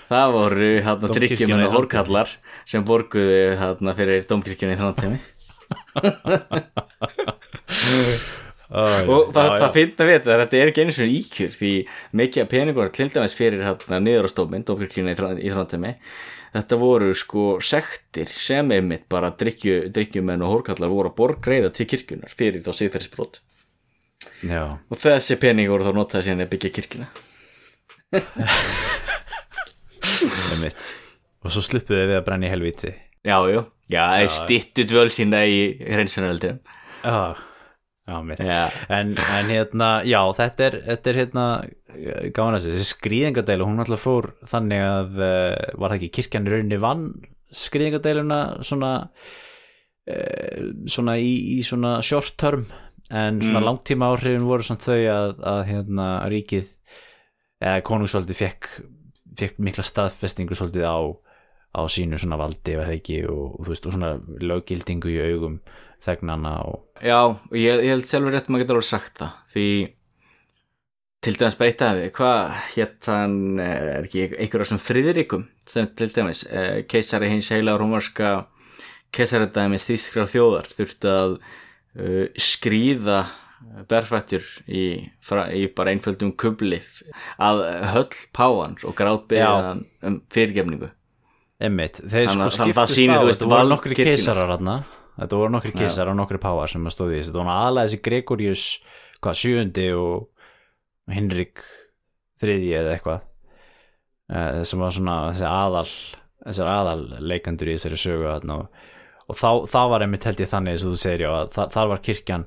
[0.10, 2.30] Það voru hérna í og hórkallar
[2.68, 4.80] sem borguðu hérna fyrir domkirkjunni í
[8.74, 11.74] þrjóntemi og það, það finna við þetta þetta er ekki einu svona íkjur því
[12.22, 15.96] mikið peningur til dæmis fyrir hérna niðurstómin domkirkjunni í þrjóntemi
[16.54, 21.90] þetta voru sko sektir sem einmitt bara drikkju, drikkjumenn og hórkallar voru að borgreiða til
[21.90, 23.42] kirkjunar fyrir þá síðferðisbrot
[24.44, 27.08] Já, og þessi peningur voru þá notaði síðan að byggja kirkjuna.
[30.04, 30.90] Það er mitt
[31.44, 32.94] Og svo sluppuðu við að brenna í helvíti.
[33.24, 34.28] Já, jú, já, já.
[34.32, 36.60] stittu dvöl sína í hreinsunaröldum
[37.04, 37.36] Já,
[38.44, 41.46] já, en, en hérna, já, þetta er, þetta er hérna,
[42.36, 46.80] gáðan að þessi skrýðingadeilu, hún alltaf fór þannig að uh, var það ekki kirkjan rauninni
[46.84, 47.06] vann
[47.54, 48.92] skrýðingadeiluna svona
[50.10, 52.66] uh, svona í, í svona short term
[53.14, 53.68] en svona Mm.
[53.68, 56.70] langtíma áhrifin voru svona þau að, að hérna ríkið
[57.64, 58.70] eða konungsvaldið fekk,
[59.40, 60.98] fekk mikla staðfestingu svolítið á,
[61.78, 64.12] á sínu svona valdi eða ekki og, og þú veist og svona
[64.44, 65.60] löggildingu í augum
[66.04, 67.20] þegnana og Já,
[67.52, 69.68] ég, ég held sjálfur rétt að maður getur alveg sagt það því
[71.24, 72.40] til dæmis breyta við hvað
[72.84, 78.34] eh, er ekki einhverjum sem friðrikum sem til dæmis eh, keisari hins heila rómarska
[79.14, 83.20] keisaradæmis þýskra þjóðar þurfti að uh, skrýða
[83.90, 86.82] berfættur í, í bara einföldum kubli
[87.38, 90.90] að höll páans og hann um fyrirgefningu.
[91.64, 94.82] Emmitt, þeir Þannig sko sýnir, á þetta voru nokkri keisarar þarna
[95.18, 98.66] þetta voru nokkri keisarar og nokkri páar sem að stóði þetta voru aðalega þessi Gregorius
[99.20, 101.64] hvað, sjöundi og Hinrik
[102.40, 103.24] þriðji eða eitthvað.
[104.34, 105.88] Eh, sem var svona þessi aðal
[106.44, 108.84] aðal leikandur í þessari sögu þarna og,
[109.30, 111.66] og þá, þá var einmitt held ég þannig eins og þú segir já að þa
[111.76, 112.46] þar var kirkjan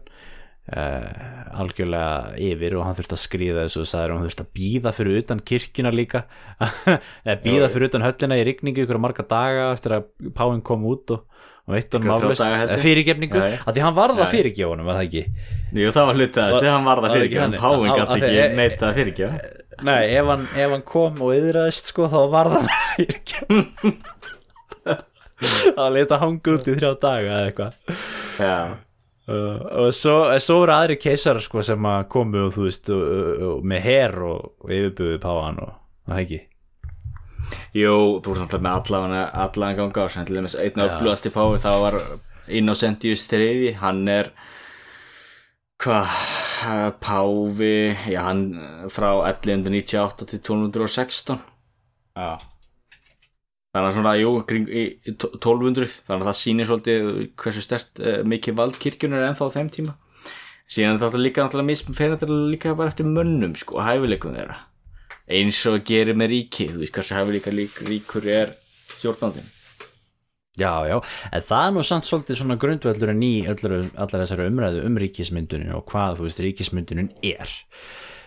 [0.74, 4.52] uh, algjörlega yfir og hann þurfti að skrýða þessu og sagði og hann þurfti að
[4.58, 6.24] býða fyrir utan kirkjuna líka.
[7.26, 7.72] Eða býða Já.
[7.74, 11.24] fyrir utan höllina í rigningu ykkur marga daga eftir að páinn kom út og,
[11.66, 14.32] og veitt honum eða fyrirgefningu, að því hann varð Já, að já.
[14.36, 15.22] fyrirgefa honum var það ekki?
[15.76, 17.60] Jú, það var hlutið að þessi, hann var það Var það ekki fyrirgefa en þannig?
[17.66, 19.34] páin gæti ekki neita að fyrirgefa.
[19.86, 22.64] Nei, ef hann, ef hann kom og yðraðist sko, þá var það
[22.94, 23.60] fyrirgefn
[25.76, 27.72] Það leta hanga út í þrjá daga eða eitthvað.
[28.40, 28.54] Já,
[29.28, 33.02] uh, og svo, svo voru aðri keisar sko, sem að komu og veist og,
[33.50, 35.74] og, með her og, yfirbuðu páan og
[36.06, 36.40] það ekki
[37.76, 39.16] Jú, þú ert alltaf með allan
[39.46, 42.00] allan ganga á sem til dæmis einn öflugasti pái það var
[42.46, 44.30] Innocentius þriði hann er
[45.82, 46.12] hvað
[47.04, 47.74] páfi
[48.08, 48.46] já hann
[48.92, 51.38] frá 1198 til 1216
[52.16, 52.38] Já,
[53.76, 57.08] þannig að svona, jú, kring í, í 1200 þannig að það sýnir svolítið
[57.42, 59.96] hversu stert uh, mikið vald kirkjunar er ennþá á þeim tíma.
[60.64, 64.56] Síðan er þetta líka náttúrulega mism fyrir þetta líka bara eftir mönnum sko, hæfileikum þeirra
[65.26, 66.70] eins og gerir með ríki.
[66.72, 68.56] Þú veist hversu hæfileika lík, ríkur er
[68.96, 69.52] stjórnandinn
[70.56, 70.96] já, já,
[71.36, 75.74] en það er nú samt svolítið svona grundvöldurinn í öllar, allar þessari umræðu um ríkismyndunin
[75.76, 77.52] og hvað þú veist ríkismyndunin er.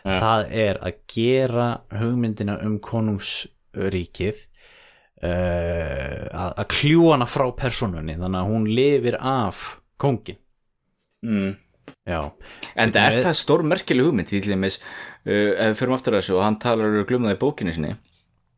[0.06, 1.66] Það er að gera
[2.00, 4.38] hugmyndina um konungsríkið
[5.26, 9.66] uh, að, að kljúa hana frá personunni þannig að hún lifir af
[10.00, 10.40] kóngin
[11.26, 11.52] mm.
[12.08, 12.22] já,
[12.80, 14.32] En það er við- það stór merkileg hugmynd?
[14.32, 14.80] Því til dæmis,
[15.30, 17.94] ef við förum aftur að þessu og hann talar um glumnaði í bókinni sinni.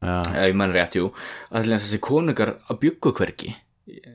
[0.02, 1.12] Ef ég mann rétt, jú.
[1.52, 3.56] Að þessi konungar að byggu hvergi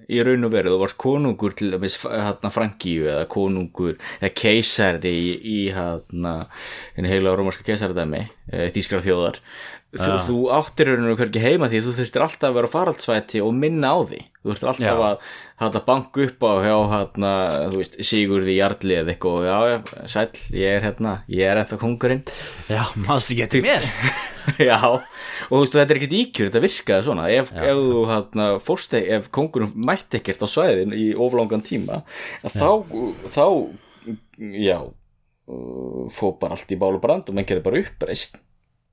[0.06, 5.12] í raun og veru, þú varst konungur til dæmis hérna Frankíu eða konungur eða keisari
[5.12, 6.34] í, í hérna
[6.96, 9.40] henni heila rómarska keisaradæmi e, þýskara þjóðar
[10.00, 13.52] þú, þú áttir og veru hvergi heima því þú þurftir alltaf að vera faraldsvæti og
[13.56, 14.20] minna á því.
[14.36, 15.66] Þú þurftir alltaf Já.
[15.66, 16.76] að banku upp á hjá
[17.72, 21.80] þú veist, Sigurði Jarli eða eitthvað, já, já, sæll, ég er hérna ég er eftir
[21.82, 22.22] kongurinn
[22.70, 23.88] já, mannst ekki eftir mér?
[24.62, 27.24] Já, og þú veist, þetta er ekkert íkjur, þetta virkaði svona.
[27.34, 32.04] Ef, ef þú hérna, fórst ekki, ef kongurinn mætti ekkert á svæðin í oflangan tíma
[32.46, 32.86] þá,
[33.26, 33.42] þá
[34.38, 34.78] já
[35.46, 38.40] fó bara allt í bál og brand og menn gerði bara uppreist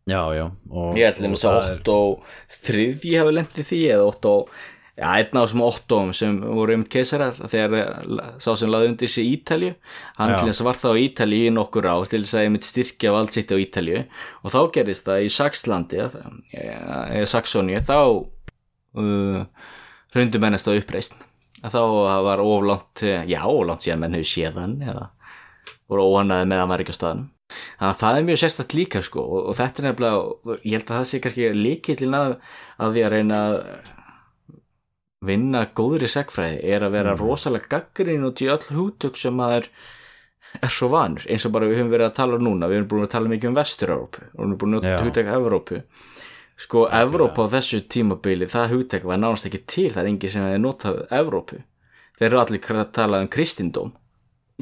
[0.09, 1.97] já, já og, ég ætlum og að það er- Otto
[2.67, 4.35] þriðji hefði lendið því eða Otto
[4.93, 8.03] Já, einn af þessum Ottoum sem voru um keisarar þegar
[8.37, 9.71] sá sem laði undir sig Ítalju
[10.19, 12.51] hann til þess að var það á Ítalju í nokkur á til þess að ég
[12.53, 14.03] mitt styrkja vald sitt á Ítalju
[14.45, 17.97] og þá gerist það í Saxlandi eða Saxóni þá
[19.01, 19.41] uh,
[20.13, 21.17] hrundu mennast á uppreist
[21.65, 21.81] að þá
[22.29, 25.07] var oflant já, oflant síðan menn hefur séðan eða
[25.89, 26.71] voru óhannaði með að
[27.83, 30.85] þannig að það er mjög sérstætt líka sko og, og þetta er nefnilega, ég held
[30.85, 32.35] að það sé kannski líkillin að,
[32.79, 33.57] að því að reyna að
[35.23, 39.67] vinna góðri segfræði er að vera rosalega gaggrin út í öll hútök sem maður
[40.63, 42.89] er svo vanur eins og bara við höfum verið að tala um núna við höfum
[42.93, 45.81] búin að tala mikið um Vestur-Európu og við höfum búin að nota hútök Evrópu.
[46.63, 50.45] Sko Evrópa á þessu tímabili það hútök var nánast ekki til það er engin sem
[50.45, 51.63] hefði notað Evrópu.
[52.19, 53.95] Þeir eru allir að tala um kristindóm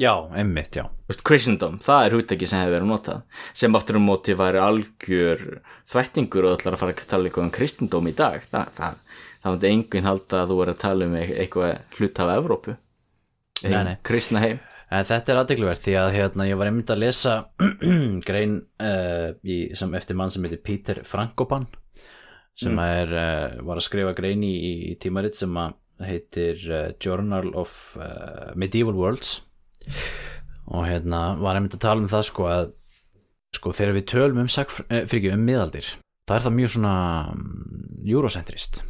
[0.00, 0.86] já, einmitt, já.
[1.08, 3.22] Vist, kristindóm, það er húttæki sem hefur verið notað
[3.60, 5.44] sem aftur um móti væri algjör
[5.92, 8.40] þvættingur og ætlar að fara að tala eitthvað um kristindóm í dag.
[8.52, 8.98] Það, það,
[9.42, 12.76] það myndi enginn halda að þú verið að tala um eit- eitthvað hlut af Evrópu.
[13.62, 13.96] Nei.
[14.02, 14.58] kristna heim.
[14.92, 17.36] En þetta er aðdegluvert því að hérna, ég var einmitt að lesa
[18.28, 21.64] grein uh, í, sem eftir mann sem heitir Peter Frankopan
[22.58, 24.50] sem er, uh, var að skrifa grein í,
[24.90, 25.54] í tímarit sem
[26.04, 27.96] heitir uh, Journal of
[28.58, 29.38] Medieval Worlds
[30.72, 32.72] og hérna var einmitt að tala um það sko að
[33.52, 34.50] sko þegar við tölum um,
[34.88, 35.88] eh, ekki um miðaldir
[36.28, 36.96] það er það mjög svona
[37.32, 37.46] um,
[38.06, 38.82] eurocentrist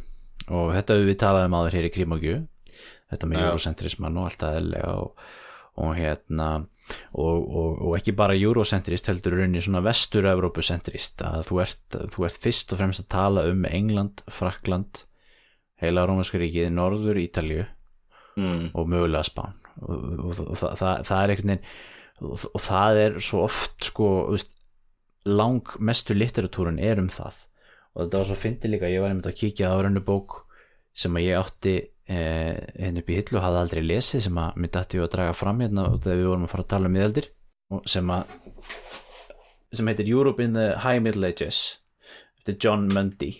[0.53, 2.35] og þetta við talað um áður hér í Krímogju
[3.11, 3.47] þetta með Já.
[3.47, 5.25] eurocentrisman og allt eðlega og,
[5.83, 6.49] og hérna
[7.13, 12.39] og, og, og ekki bara eurocentrist heldur rauninni svona vestur-Evrópucentrist að þú ert, þú ert
[12.43, 15.05] fyrst og fremst að tala um England, Frakland
[15.83, 17.65] heila Rómanska ríkið, Norður Ítalju
[18.39, 18.71] mm.
[18.73, 21.65] og mögulega Spán og, og, það, það, það er einhvern veginn
[22.23, 24.51] og, og það er svo oft sko, veist,
[25.25, 27.39] lang mestu literatúrun er um það
[27.93, 30.43] og þetta var svo fyndi líka, ég var einmitt að kíkja á rönnu bók
[30.97, 31.75] sem að ég átti
[32.09, 35.13] eh, henni upp í hillu og hafði aldrei lesið sem að mér dætti ég að
[35.15, 37.29] draga fram hérna og þegar við vorum að fara að tala um miðaldir
[37.89, 38.35] sem að
[39.73, 41.79] sem heitir Europe in the High Middle Ages
[42.37, 43.31] eftir John Mundy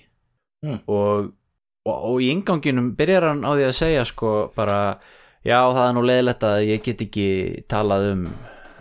[0.63, 0.77] Mm.
[0.87, 1.33] og,
[1.83, 4.77] og, og í inganginum byrjar hann á því að segja sko bara
[5.47, 7.27] já það er nú leiðilegt að ég get ekki
[7.71, 8.27] talað um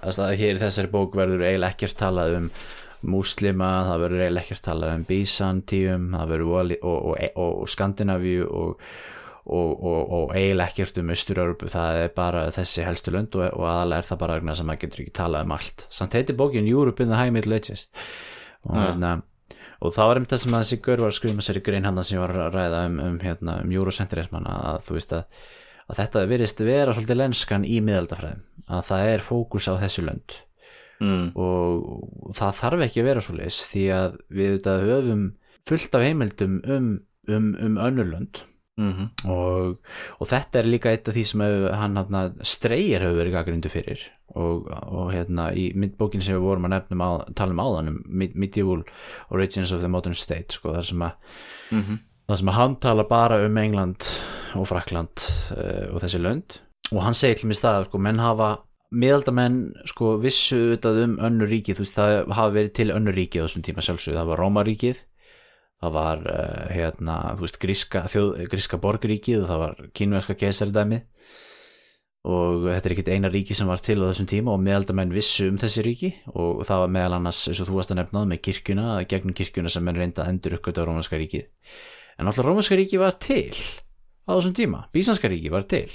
[0.02, 2.52] að hér í þessari bók verður eiginlega ekkert talað um
[3.12, 8.46] múslima, það verður eiginlega ekkert talað um Byzantium, það verður og, og, og, og Skandinavíu
[8.46, 8.84] og,
[9.46, 14.22] og eiginlega ekkert um Östur-Európu, það er bara þessi helstu lönd og aðalega er það
[14.22, 15.86] bara sem maður getur ekki talað um allt.
[15.90, 17.88] Samt heitir bókin Europe in the High Middle Ages
[18.62, 18.86] og Ja.
[18.92, 19.22] hérna
[19.82, 21.88] og þá var einmitt það sem að þessi gaur var að skrifa sér í grein
[21.88, 25.24] hann sem ég var að ræða um, um, hérna, um eurocentrisman að þú veist að,
[25.92, 30.38] að þetta virðist vera svolítið lenskan í miðaldafræðum að það er fókus á þessu lönd
[31.02, 31.32] Mm.
[31.34, 35.22] og það þarf ekki að vera svo leis því að við þetta höfum
[35.66, 36.90] fullt af heimildum um,
[37.28, 38.44] um, um önnurlönd
[38.80, 39.74] Mm og,
[40.22, 41.42] og þetta er líka eitt af því sem
[41.76, 46.46] hann hann streyir hefur verið gaggrindu fyrir og, og hérna í mynd- bókinni sem við
[46.46, 48.80] vorum að nefnum á, tala um áðan um Mid- Medieval
[49.34, 51.12] Origins of the Modern State sko, þar sem að
[51.72, 51.98] Mhm.
[52.28, 54.10] Þar sem að hann tala bara um England
[54.58, 55.24] og Frakland
[55.56, 56.58] uh, og þessi lönd.
[56.92, 58.54] Og hann segir til mér stað sko, menn hafa
[58.92, 63.40] miðaldamenn sko, vissu auðvitað um önnur ríkið þú veist það hafa verið til önnur ríkið
[63.40, 64.98] á þessum tíma sjálfsögðu, það var Rómaríkið
[65.82, 71.00] það var uh, hérna þú veist gríska, þjóð, gríska borgríkið og það var kínverska keisardæmi
[72.28, 75.48] og þetta er ekkit eina ríki sem var til á þessum tíma og meðaldamenn vissu
[75.50, 76.10] um þessi ríki.
[76.38, 79.72] Og það var meðal annars eins og þú varst að nefnað með kirkjuna, gegnum kirkjuna
[79.72, 81.48] sem menn reynda að endur uppgöta á rómanska ríkið
[82.22, 83.50] en alltaf rómanska ríkið var til
[84.22, 85.88] á þessum tíma, bísanska ríkið var til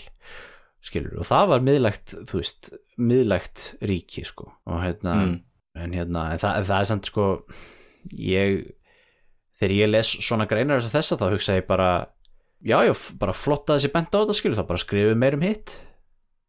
[0.87, 2.69] skilur, og það var miðlægt þú veist,
[3.01, 5.37] miðlægt ríki sko, og hérna Mm.
[5.77, 7.25] en hérna, en það, en það er samt sko
[8.17, 8.53] ég
[9.57, 11.89] þegar ég les svona greinar eins og þessa þá hugsa ég bara
[12.61, 15.45] já, já, bara flott að þessi bent á þetta skilur, þá bara skrifum meir um
[15.45, 15.75] hitt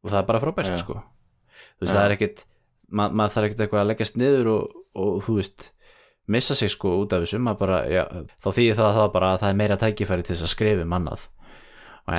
[0.05, 0.79] og það er bara frábært Já.
[0.83, 1.97] sko þú veist, Já.
[1.97, 2.45] það er ekkit
[2.89, 5.66] ma maður þarf ekkit eitthvað að leggjast niður og, og þú veist
[6.29, 7.41] missa sig sko út af þessu.
[7.43, 8.05] Maður bara, já,
[8.45, 10.97] þá þýðir það, það bara að það er meira tækifæri til þess að skrifa um
[10.99, 11.26] annað.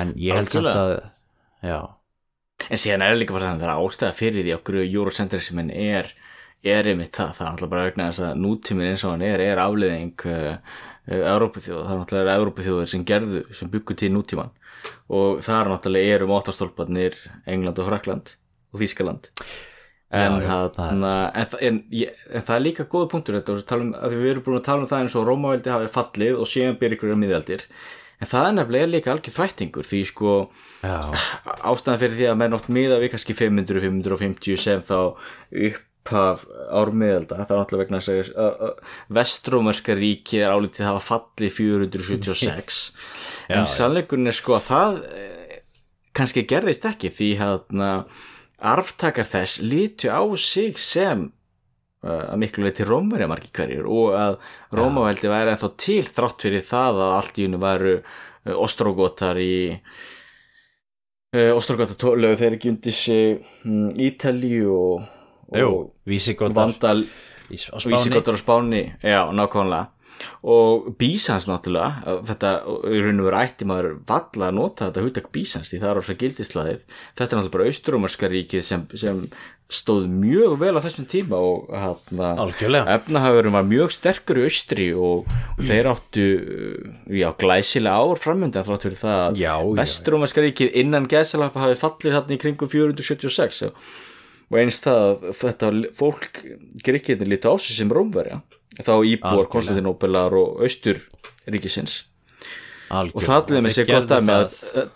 [0.00, 0.92] En ég held samt að
[1.66, 1.78] já,
[2.68, 6.10] En síðan er líka bara þannig að það er ástæða fyrir því okkur Eurocentrismin er
[6.60, 9.40] er einmitt það, það er náttúrulega bara vegna þess að nútíminn eins og hann er,
[9.40, 10.74] er afleiðing uh,
[11.08, 14.52] uh, Európaþjóða, það er náttúrulega Európaþjóðir sem gerðu, sem byggu til nútíman
[15.08, 17.16] og það er náttúrulega eru mótastólparnir
[17.48, 18.34] England og Frakland
[18.74, 19.30] og Þískaland
[20.10, 24.30] en, Já, hana, en, en, en það er líka góða punktur þetta, um, að við
[24.32, 27.18] erum búin að tala um það eins og Rómaveldi hafi fallið og síðan byrja ykkur
[27.20, 27.66] miðaldir.
[28.20, 30.32] En það er nefnilega líka algjör þvættingur því sko
[30.82, 34.98] ástæðan fyrir því að menn oft miða við kannski 500, 550 sem þá
[35.68, 36.42] upphaf
[36.82, 38.82] ármiðalda það er náttúrulega vegna að
[39.20, 42.82] vestrómerska ríki er álítið að hafa fallið 476
[43.48, 45.56] Já, en sannleikurinn er sko að það eh,
[46.20, 48.04] kannski gerðist ekki því að
[48.60, 51.28] arftakar þess lítu á sig sem
[52.04, 54.38] uh, að miklu leiti rómverja margir hverjir og að
[54.76, 59.54] Rómaveldi væri ennþá til þrátt fyrir það að allt í unni væru uh, ostrógotar í
[61.36, 65.08] uh, ostrógotar tólu þeir ekki undir sig um, Ítalíu og,
[65.56, 66.58] og vísigotar.
[66.60, 67.94] Vandal í, á Spáni.
[67.96, 69.99] Vísigotar á Spáni já, nákvæmlega
[70.42, 72.52] og Bísans náttúrulega þetta
[72.90, 76.00] í raun og veru ætti maður valla að nota þetta hugtak Bísans því það er
[76.00, 79.24] á svo gildislaðið þetta er náttúrulega bara austurómarska ríkið sem, sem
[79.70, 81.70] stóð mjög vel á þessum tíma og
[82.58, 88.20] hérna efnahagurinn var mjög sterkur í austri og, og þeir áttu uh, já, glæsilega ár
[88.20, 93.62] framöndan þrátt fyrir það að vestrómarska ríkið innan gæsalappa hafi fallið þarna í kringum 476
[93.68, 93.84] og,
[94.50, 96.42] og eins það að þetta fólk
[96.86, 98.42] gríkirni líti á sig sem rómverja
[98.78, 99.48] þá íbúar.
[99.52, 101.02] Konstantinópelar og austur
[101.50, 102.04] ríkisins
[102.90, 103.16] algjörlega.
[103.16, 104.90] og það er með sér gott að með að,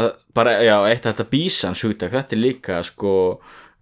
[0.00, 3.14] að, bara, já, eitt þetta bísans hugtak, þetta er líka sko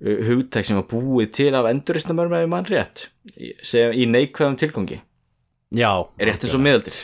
[0.03, 3.07] hugtak sem var búið til af enduristnamörm ef ég mann rétt
[3.63, 4.99] sem í neikvæðum tilgangi.
[5.73, 6.99] Já, rétt eins og miðaldir.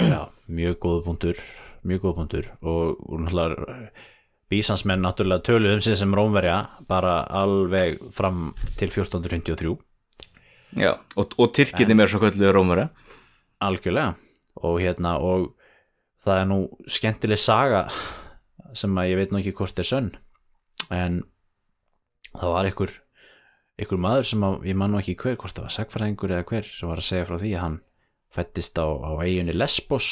[0.00, 1.44] Já, mjög góð punktur
[1.84, 2.50] mjög góð punktur.
[2.64, 3.90] Og, og náttúrulega
[4.52, 9.76] bísansmenn náttúrulega töluðu um sig sem rómverja bara alveg fram til 1453
[10.76, 12.88] já, og, og tyrkinni mér svo kvöldu rómara
[13.64, 14.14] algjörlega.
[14.62, 15.52] Og hérna og
[16.24, 16.58] það er nú
[16.90, 17.86] skemmtileg saga
[18.74, 20.12] sem að ég veit nú ekki hvort er sönn.
[20.94, 21.22] En
[22.34, 22.94] það var einhver
[23.80, 26.68] einhver maður sem að, ég man nú ekki hver hvort það var sagfræðingur eða hver
[26.68, 27.78] sem var að segja frá því að hann
[28.34, 30.10] fættist á, á eiginni Lesbos.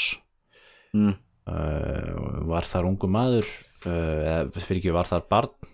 [0.93, 1.15] Mm.
[1.49, 3.47] uh, var þar ungu maður
[3.87, 5.71] uh, eða fyrir ekki var þar barn.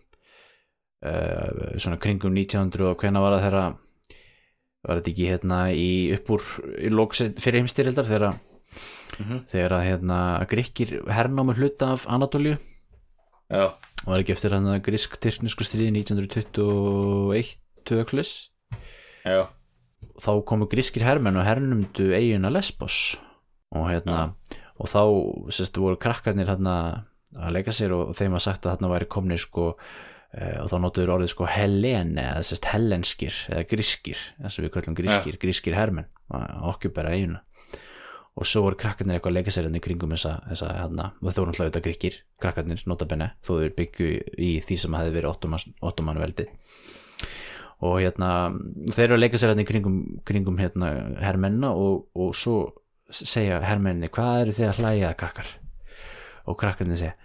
[0.98, 3.66] Uh, svona kringum 1900 og hvena var það þeirra
[4.88, 6.44] var þetta ekki hérna í uppúr
[6.80, 8.38] í lóks fyrir heimstyrildar þegar
[9.18, 9.38] Mhm.
[9.50, 12.58] þegar að hérna grikkir hernámu hluta af Anatolíu?
[13.50, 17.56] Já, og var ekki eftir hann að grisk-tyrknisku stríði 1921
[17.88, 18.32] töklis
[19.24, 19.48] já,
[20.20, 23.16] þá komu grískir hermenn og hernumdu eigina Lesbos.
[23.74, 24.34] Og hérna
[24.78, 25.00] og þá
[25.52, 26.76] sérst voru krakkarnir hérna
[27.36, 29.72] að leika sér og þeim var sagt að þarna væri komnir sko
[30.28, 34.96] og þá notuður orðið sko Helene eða sérst hellenskir eða grískir eins og við kallum
[34.98, 37.40] grískir, grískir hermenn að okkur bara eigina
[38.38, 41.40] og svo voru krakkarnir eitthvað að leika sér hérna í kringum þessa, þessa hérna, þau
[41.40, 45.48] voru náttúrulega gríkir krakkarnir notabenni, þó þau byggju í því sem hefði verið
[45.88, 46.46] ottoman veldi.
[47.88, 48.28] Og hérna
[48.90, 52.60] þeir eru að leika sér hérna í kringum, kringum hérna hermenna og, og svo
[53.10, 55.50] segja hermenni hvað eru þið að hlæja krakkar?
[56.46, 57.16] Og krakkarnir segja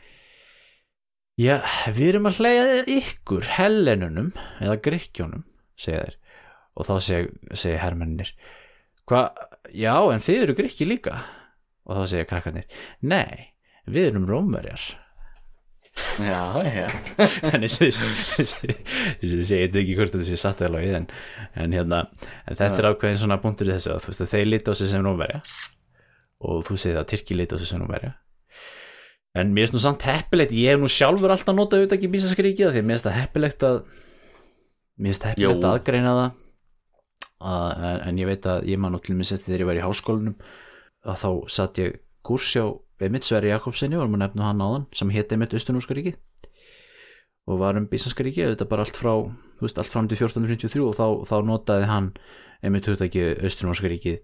[1.40, 1.56] já,
[1.94, 5.46] við erum að hlæja ykkur hellenunum eða gríkjónum
[5.80, 6.20] segja þeir.
[6.74, 8.34] Og þá segja, segja hermennir
[9.10, 11.22] hvað, já, en þið eru gríkki líka?
[11.86, 12.68] Og þá segja krakkarnir
[13.02, 13.54] nei,
[13.86, 14.94] við erum rómverjar.
[16.18, 16.88] Já, já.
[17.54, 21.06] en ég segi ekki hvort þetta sé satt eða logið en,
[21.62, 22.00] en hérna,
[22.50, 24.76] en þetta er ákveðin svona punktur í þessu að þú veist að þeir líti á
[24.80, 25.44] sig sem rómverja
[26.50, 28.16] og þú segir að Tyrki líti á sig sem rómverja
[29.34, 32.76] en mér finnst nú samt heppilegt ég hef nú sjálfur alltaf notað auðvitað ekki bísaskríkið
[32.76, 33.80] því mér finnst það heppilegt að
[34.98, 36.40] mér finnst heppilegt að aðgreina það.
[37.44, 39.80] Að, en, en ég veit að ég man nú til mig sett þegar ég var
[39.80, 40.36] í háskólanum
[41.04, 42.66] að þá satt ég kurs hjá
[43.04, 46.16] Emmitt Sverri Jakobsinni, vorum að nefna hann áðan sem hétt Emmitt Östunúska ríkið
[47.52, 49.12] og var um Bísanska ríkið, þetta bara allt frá
[49.60, 52.10] veist, allt fram til 1453 og þá, þá notaði hann
[52.64, 54.22] Emmitt hugtæki Östunúska ríkið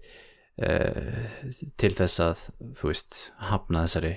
[0.64, 1.28] eh,
[1.76, 2.46] til þess að
[2.80, 4.14] þú veist, hafna þessari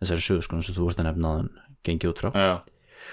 [0.00, 1.52] þessari sögurskonu sem þú vorst að nefna áðan
[1.86, 2.54] gengið út frá já,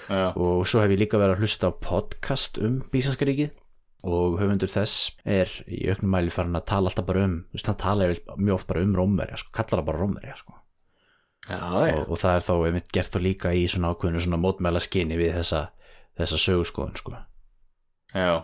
[0.08, 0.26] já.
[0.34, 3.52] og svo hef ég líka verið að hlusta á podcast um Bísanska ríkið
[4.04, 7.70] og höfundur þess er í auknum mæli farin að tala alltaf bara um þú veist,
[7.70, 10.56] hann tala mjög oft bara um Rómverja sko, kallar það bara Rómverja sko.
[11.48, 14.82] já, og, og það er þá einmitt gert þá líka í svona ákveðinu svona mótmæla
[14.84, 15.62] skinni við þessa,
[16.20, 17.14] þessa sögurskoðun sko.
[18.12, 18.34] já.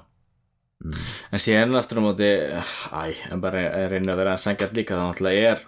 [0.86, 1.02] mm.
[1.28, 4.96] en síðan aftur á móti æ, en bara að reyna að vera að sangja líka
[4.96, 5.66] þá náttúrulega er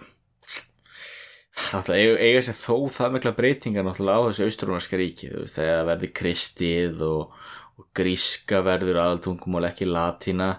[1.53, 5.83] náttúrulega eiga, sér þó það mikla breytingar náttúrulega á þessu austrúmarska ríki þú veist, þegar
[5.91, 7.35] verði kristið og,
[7.77, 10.55] og gríska verður aðaltungumál ekki latína.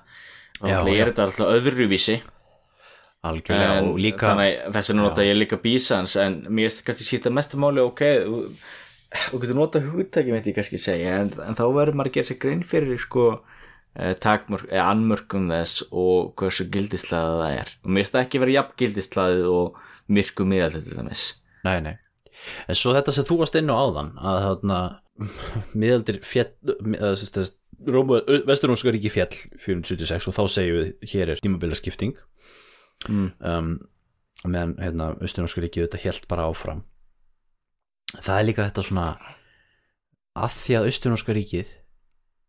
[0.61, 2.20] Þá er þetta alltaf öðruvísi.
[3.24, 7.32] Algjörlega en og líka þess að nota ég líka bísans en mér finnst kannski sýta
[7.32, 12.11] mestumáli ok, þú, getur nota hugtæki veit ég kannski segja en, en þá verður maður
[12.11, 13.24] að gera sér grein fyrir sko
[13.97, 17.72] eh, takmörk, eða annmörkum þess og hversu gildislaðið það er.
[17.80, 19.82] Og mér finnst það ekki verið jafn gildislaðið og
[20.12, 21.26] myrku miðall til dæmis
[21.64, 21.96] nei, nei.
[22.68, 24.80] en svo þetta sem þú varst inn á áðan að þarna
[25.74, 26.50] miðaldir fjall
[27.84, 32.14] Vesturlómska ríki fjall 476 og þá segjum við hér er tímabila skipting
[33.09, 33.30] mm.
[33.38, 33.72] um,
[34.44, 36.84] meðan hérna, Östurlómska ríki þetta helt bara áfram
[38.14, 39.09] það er líka þetta svona
[40.34, 41.74] að því að Östurlómska ríkið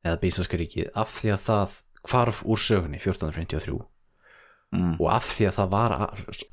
[0.06, 1.76] eða Bísanska ríkið af því að það
[2.06, 3.78] hvarf úr sögunni 1453
[4.76, 4.96] Mm.
[5.00, 5.94] og af því að það var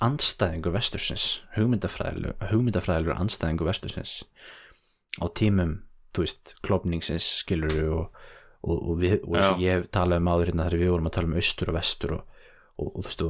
[0.06, 1.24] andstæðingur vestursins
[1.56, 4.12] hugmyndafræðilegur andstæðingur vestursins
[5.20, 5.82] á tímum,
[6.14, 8.22] þú veist, klopningsins skilur og,
[8.62, 11.30] og, og, við, og ég hef talað um áður hérna þegar við vorum að tala
[11.30, 12.24] um austur og vestur og,
[12.78, 13.26] þú veist,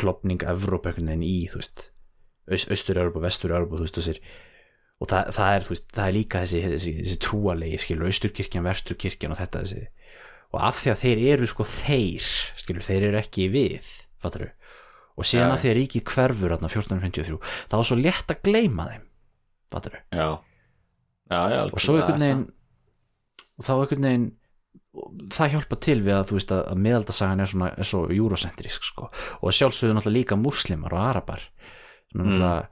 [0.00, 0.44] klopning
[1.08, 1.88] veginn í, þú veist
[2.50, 4.20] Aust- austur-Európa, vestur-Európa, þú veist, þessir
[5.00, 8.66] og það, það er, þú veist, það er líka þessi, þessi, þessi trúalegi, skilur, austurkirkjan,
[8.66, 9.84] vesturkirkjan og þetta þessi
[10.50, 12.28] og af því að þeir eru sko þeir
[12.60, 13.86] skilur, þeir eru ekki við
[14.22, 14.48] fattar
[15.20, 17.38] og síðan af því að ríkið hverfur þarna 1453,
[17.70, 19.06] þá er svo létt að gleyma þeim
[20.10, 20.28] já,
[21.30, 22.44] já, já og svo einhvern veginn
[23.60, 24.28] og þá einhvern veginn
[25.30, 28.86] það hjálpa til við að þú veist að, að miðaldasagan er, svona, er svo eurocentrisk
[28.88, 29.10] sko.
[29.38, 31.44] og sjálfsögðu náttúrulega líka muslimar og arabar
[32.10, 32.26] sem Mm.
[32.26, 32.68] náttúrulega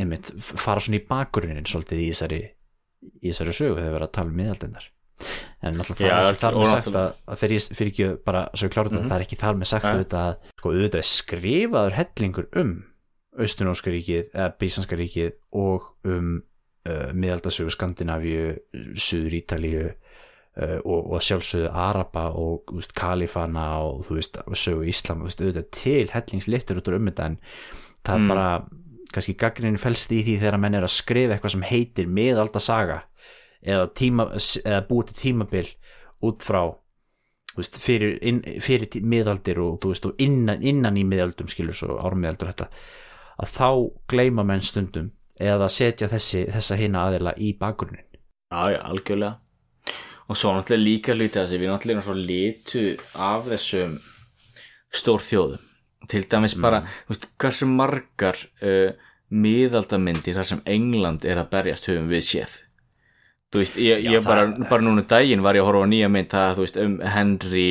[0.00, 2.40] einmitt, fara svona í bakgrunnin svolítið í þessari,
[3.20, 4.86] í þessari sögu þegar við erum að tala um miðaldindar
[5.62, 8.42] en náttúrulega það er ekki þar með sagt að, að þegar ég fyrir ekki bara
[8.54, 9.10] svo ég klára þetta, Mhm.
[9.10, 9.92] það er ekki þar með sagt Nei.
[9.94, 12.72] auðvitað að sko auðvitað er skrifaður hellingur um
[13.40, 16.30] Austunóska ríkið eða Bísanska ríkið og um
[16.88, 18.56] uh, miðaldasögu Skandinavíu
[18.98, 25.22] Suður Ítalíu uh, og, og sjálfsögðu Araba og veist, Kalifana og þú veist sögu Íslam,
[25.22, 27.38] þú veist, auðvitað til hellingslittur út úr um þetta en
[28.04, 28.28] það er Mm.
[28.28, 28.48] bara
[29.12, 33.00] kannski gaggrinni felst í því þegar menn er að skrifa eitthvað sem heitir miðaldasaga
[33.62, 34.30] eða, tíma,
[34.64, 35.68] eða búið til tímabil
[36.26, 36.62] út frá
[37.56, 41.98] veist, fyrir, inn, fyrir tí- miðaldir og, veist, og innan, innan í miðaldum skilur svo
[42.00, 42.68] ármiðaldur þetta
[43.40, 43.68] að þá
[44.12, 48.06] gleyma menn stundum eða setja þessi, þessa hina aðila í bakgrunnin
[48.50, 49.36] Já, já, algjörlega.
[50.26, 52.82] Og svo náttúrulega líka hluti þessi við náttúrulega svo litu
[53.14, 53.92] af þessum
[54.90, 55.68] stór þjóðum
[56.10, 58.90] til dæmis bara, þú veist, hversu margar uh,
[59.30, 62.56] miðaldamindir þar sem England er að berjast höfum við séð
[63.50, 65.84] þú veist, ég, Já, ég bara, það- bara núna um daginn var ég að horfa
[65.86, 67.70] á nýja mynd það, þú veist, um Henry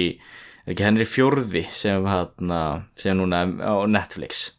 [0.68, 4.52] er ekki Henry fjórði sem hann sem núna á Netflix.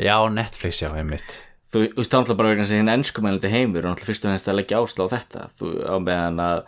[0.00, 1.36] Já, Netflix, já, einmitt.
[1.74, 4.30] Þú veist, þá náttúrulega bara vegna þess að hinn ennskumælandi heimur og náttúrulega fyrst og
[4.32, 6.58] fremst að leggja áslá á þetta þú, á meðan að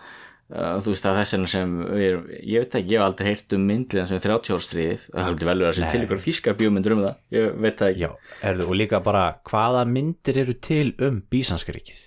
[0.51, 3.55] uh, þú veist að þess vegna sem erum- ég veit ekki, ég hef aldrei heyrt
[3.57, 5.93] um myndliðan sem er 30 árstriðið, það heldur vel vera sem Nei.
[5.95, 8.03] til ykkur þýskar bjómyndur um það, ég veit það ekki.
[8.03, 8.11] Já,
[8.51, 12.03] erðu, og líka bara hvaða myndir eru til um Bísanskaríkið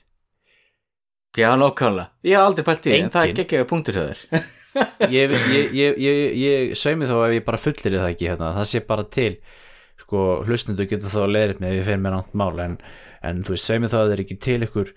[1.37, 4.23] Já, nákvæmlega, ég hef aldrei pælt í því en það er geggjaða punktur þér.
[5.09, 8.67] Ég, ég, ég, ég, ég sveimi þó ef ég bara fullir það ekki hérna, það
[8.69, 9.31] sé bara til
[9.97, 12.75] sko, hlustundu getur þá að leiðrið með ef ég fer með nátt mál en,
[13.25, 14.91] en þú veist, sveimi þá að það er ekki til ykkur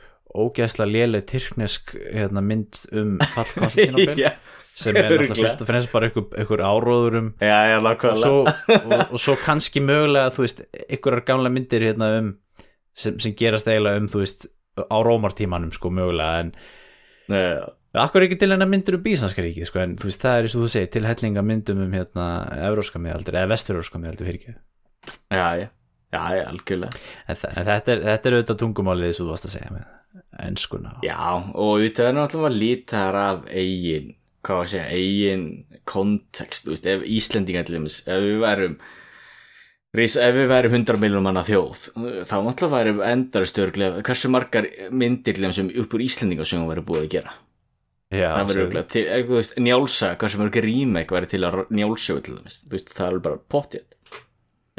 [0.45, 4.31] ógæsla léleg tyrknesk hérna, mynd um fall Konstantinopel Já,
[4.77, 8.39] sem er náttúrulega fyrst og fremst bara ykkur, ykkur áróður um já, já, og svo,
[8.79, 12.33] og, og svo kannski mögulega þú veist, ykkurar gamla myndir hérna um
[12.97, 14.49] sem, sem gerast eiginlega um þú veist,
[14.79, 16.53] á rómartímanum sko mögulega en
[17.93, 20.47] Já, Akkur ekki til hennar myndir um Bísanska ríkið sko, en þú veist, það er
[20.47, 22.27] eins og þú segir til hellinga myndum um hérna
[22.71, 24.55] evróska miðaldir eða vesturróska miðaldir fyrir ekki
[25.29, 25.67] já, já,
[26.15, 27.03] já, já, algjörlega.
[27.27, 29.75] En, þa en þetta, er, þetta er auðvitað tungumálið þess að þú varst að segja
[29.75, 29.85] með
[30.47, 30.95] enskuna.
[31.05, 31.21] Já,
[31.53, 34.11] og þetta er náttúrulega lítar af eigin,
[34.41, 35.47] hvað var að segja, eigin
[35.93, 38.79] kontekst, þú veist, ef Íslendingar til dæmis, ef við værum
[39.93, 41.89] Rís, ef við værum 100 miljónum manna þjóð,
[42.25, 46.85] þá náttúrulega værum endar stjórglega, hversu margar myndir til dæmis um upp úr Íslendingasögum væri
[46.89, 47.35] búið að gera?
[48.13, 52.73] Já, það verður þú veist, njálsa hversu mörg remake væri til að njálsögu til þú
[52.73, 53.85] veist, það er bara pottið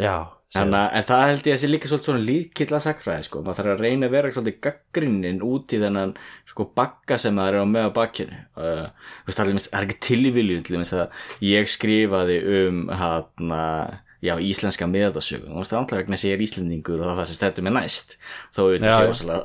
[0.02, 0.16] já,
[0.62, 3.60] en, en það held ég að sé líka svolítið svona líkill að sakfræði sko, maður
[3.60, 6.16] þarf að reyna að vera svolítið gaggrinnin út í þennan
[6.50, 8.88] sko bagga sem maður er á með á bakkinu uh,
[9.26, 13.54] veist, það, er, það ekki tilvíljum til þess að ég skrifaði um hann
[14.24, 15.50] já, íslenska miðaldasögu.
[15.50, 17.38] Þú veist, það er alltaf vegna að ég er íslendingur og það er það sem
[17.40, 18.16] stendur mér næst.
[18.56, 19.14] Þó auðvitað Já, sé já.
[19.14, 19.38] ósala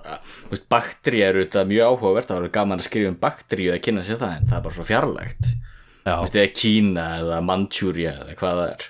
[0.53, 2.31] veist, bakteri er auðvitað mjög áhugavert.
[2.31, 4.64] Það er gaman að skrifa um bakteri og að kynna sér það en það er
[4.68, 5.51] bara svo fjarlægt.
[6.05, 8.83] Já, veist, eða Kína eða Manchúria eða hvað það er.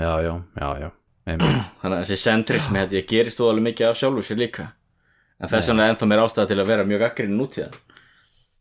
[0.00, 0.90] Já, já, já, já.
[1.30, 1.68] Einmitt.
[1.82, 4.68] þannig að þessi centrismi held ég gerist þú alveg mikið af sjálfur sér líka.
[5.40, 7.78] En þess vegna er ennþá mér ástæða til að vera mjög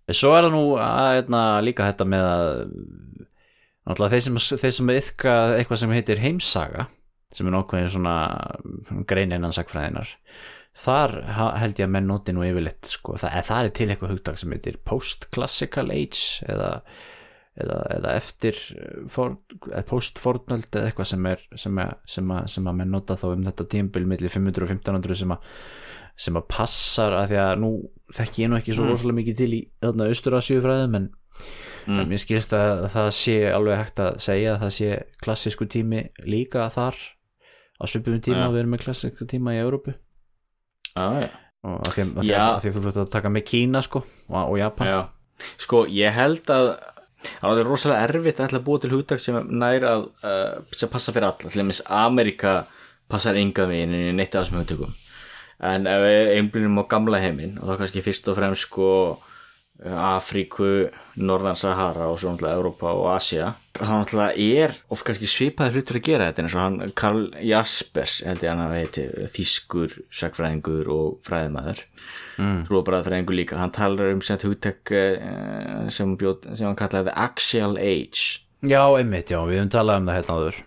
[0.09, 2.47] Svo er það nú að, hérna, líka þetta með að
[3.89, 6.87] náttúrulega þeir sem, þeir sem yfka eitthvað sem heitir heimsaga
[7.35, 8.15] sem er nokkuð svona
[9.09, 10.15] grein innan sagfræðinar
[10.79, 11.13] þar
[11.59, 14.53] held ég að menn noti nú yfirleitt sko, það, það er til eitthvað hugtak sem
[14.55, 16.69] heitir post-classical age eða,
[17.59, 18.59] eða, eða eftir
[19.09, 23.27] eða post-fornöld eða eitthvað sem er sem, er, sem, að, sem að menn nota þá
[23.33, 25.53] um þetta tímbil millir 500 og 1500 sem að
[26.19, 27.67] sem að passar að því að nú
[28.15, 28.91] þekki ég nú ekki svo Mm.
[28.91, 31.05] rosalega mikið til í þarna austur-asíufræðum en,
[31.89, 31.99] Mm.
[32.03, 34.89] en mér skilst að það sé alveg hægt að segja að það sé
[35.23, 36.97] klassísku tími líka þar
[37.79, 38.47] á svipum tíma Ja.
[38.49, 39.95] og við erum með klassísku tíma í Európu
[40.99, 41.29] ah, ja.
[41.63, 44.43] og að því að, því að, því þú þurft að taka með Kína sko og,
[44.43, 44.99] og Japan Já.
[45.65, 46.69] sko ég held að
[47.39, 50.91] það er rosalega erfitt að ætla að búa til hugtak sem nær að uh, sem
[50.91, 52.59] passa fyrir alla, til dæmis Amerika
[53.09, 54.93] passar enga veginn í neitt af þessum hugtökum
[55.69, 58.91] en ef við einblínum á gamla heiminn og þá kannski fyrst og fremst sko
[59.79, 65.77] Afríku, Norðan Sahara og svo náttúrulega Europa og Asia þá náttúrulega er of kannski svipaði
[65.77, 69.05] hlutur að gera þetta eins og hann Karl Jaspers held ég hann að heiti
[69.35, 71.83] þýskur, sagfræðingur og fræðimæður
[72.41, 72.61] mm.
[72.67, 78.43] trúabræðfræðingur líka, hann talar um sett hugtek uh, sem, bjóð, sem hann kallaði Axial Age.
[78.67, 80.63] Já, einmitt, já, við höfum talað um það hérna áður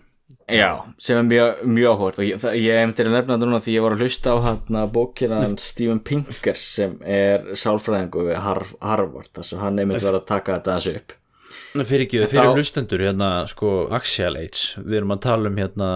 [0.51, 0.69] Já,
[0.99, 3.75] sem er mjög, mjög áhvert og ég, ég hef til að nefna þetta núna því
[3.77, 8.63] ég var að hlusta á hann bókina hans Steven Pinker sem er sálfræðingu við Har
[8.81, 11.15] Harvard þar sem hann einmitt var að taka þetta þessu upp.
[11.73, 15.55] Nú, Fyrir ekki, fyrir þá- hlustendur hérna, sko, Axial Age við erum að tala um
[15.61, 15.89] hérna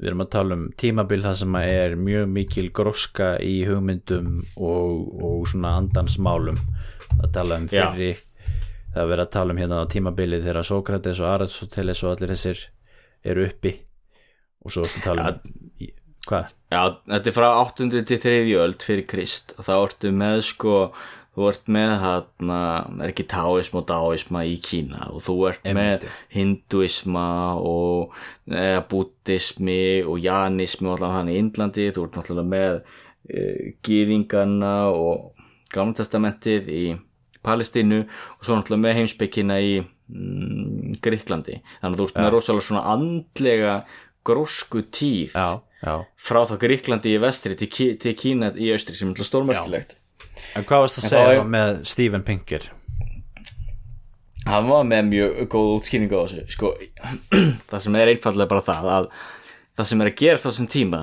[0.00, 5.22] við erum að tala um tímabil það sem er mjög mikil gróska í hugmyndum og,
[5.22, 6.58] og svona andansmálum
[7.20, 7.86] að tala um Já.
[7.92, 8.10] fyrri
[8.94, 12.62] það er verið að tala um hérna tímabilið þegar Sókrates og Aristoteles og allir þessir
[13.24, 13.74] eru uppi
[14.64, 15.92] og svo ertu tala um í-
[16.28, 16.52] hvað?
[16.70, 18.04] Já, þetta er frá 8.
[18.06, 18.54] til 3.
[18.60, 20.74] öld fyrir Krist og þá ertu með sko,
[21.34, 22.58] þú ert með þarna,
[23.00, 28.14] er ekki taoism og daoisma í Kína og þú ert með hinduisma og
[28.50, 32.82] eða buddhismi og janismi og allavega þannig í Indlandi, þú ert náttúrulega með
[33.30, 35.32] e, gýðingana og
[35.72, 36.04] gamla
[36.68, 36.84] í
[37.40, 39.80] Palestínu og svo náttúrulega með heimspekina í
[41.04, 43.74] Gríklandi þannig að þú ert með rosalega svona andlega
[44.26, 45.48] grósku tíð já,
[45.84, 45.94] já.
[46.20, 49.96] frá þá Gríklandi í vestri til, Ki til Kína í austri sem er stórmerkilegt.
[50.56, 52.68] En hvað varst að En segja þá er- með Steven Pinker?
[54.50, 56.70] hann var með mjög góð útskýringu á þessu sko,
[57.70, 59.08] það sem er einfallega bara það að
[59.78, 61.00] það sem er að gerast á þessum tíma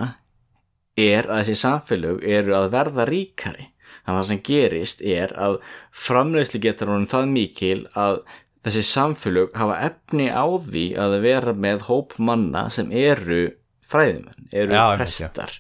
[0.98, 3.68] er að þessi samfélög eru að verða ríkari.
[4.08, 5.58] Þannig að það sem gerist er að
[6.06, 8.20] framleiðslu getur honum það mikil að
[8.68, 13.46] þessi samfélög hafa efni á því að vera með hóp manna sem eru
[13.88, 14.98] fræðimenn, eru Já, einmitt, já.
[15.32, 15.52] prestar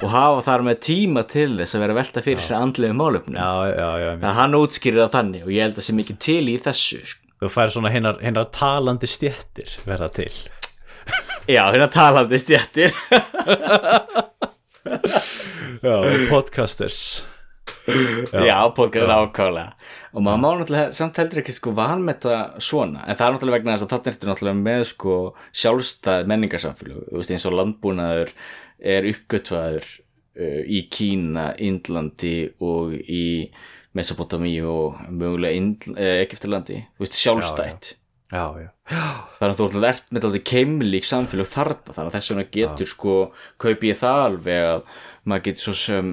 [0.00, 4.24] og hafa þar með tíma til þess að vera velta fyrir sér andlegu málöfnum þannig
[4.30, 7.20] að hann útskýrir það þannig og ég held að sé mikið til í þessu sko.
[7.36, 10.32] Þú fær svona hinnar, hinnar talandi stjettir verða til.
[11.46, 12.90] Já, hérna talandi stjættir
[15.84, 15.96] Já,
[16.30, 17.26] podcasters
[17.86, 19.74] Já, podcast ákálega
[20.16, 23.74] og maður má náttúrulega samt heldur ekki sko vanmeta svona, en það er náttúrulega vegna
[23.74, 25.16] þess að þarna ertu náttúrulega með sko
[25.62, 28.32] sjálfstæð menningarsamfélög, þú veist eins og landbúnaður
[28.94, 33.26] er uppgötvaður uh, í Kína, Indlandi og í
[33.96, 35.56] Mesopotamíu og mögulega
[35.96, 37.94] eh, Egiptalandi, þú veist sjálfstætt.
[38.34, 38.68] Já, já,
[39.38, 41.94] þannig að þú ætla ert með þetta keimlík samfélag þarna.
[41.94, 43.14] Þannig að þess vegna getur sko
[43.62, 44.82] kaupi ég það alveg að
[45.24, 46.10] maður getur svo sem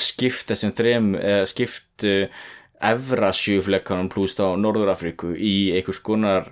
[0.00, 2.44] skipt þessum þrem eða skipt uh,
[2.82, 6.48] evra sjöflekkanum pluss á Norður-Afríku í einhvers konar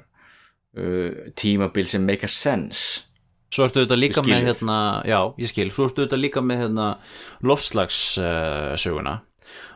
[0.76, 3.06] uh, tímabil sem make a sense.
[3.50, 4.76] Svo ertu þetta líka með hérna,
[5.08, 6.90] já, ég skil, svo ertu þetta líka með hérna
[7.42, 9.16] lofslagssöguna uh, söguna.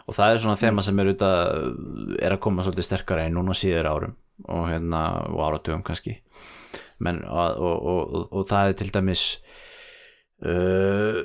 [0.06, 3.56] og það er svona þema sem er auðvitað er að koma svolítið sterkara í núna
[3.56, 4.14] síður árum
[4.50, 5.00] og hérna,
[5.30, 6.20] og áratugum kannski.
[7.02, 9.24] Menn, og, og, og, og, það er til dæmis
[10.46, 11.24] uh,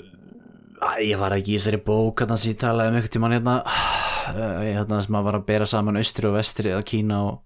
[1.04, 3.60] ég var ekki í þessari bók hérna sem ég talaði um tímann hérna.
[4.30, 7.38] Uh, hérna sem að var að bera saman austri og vestri að Kína og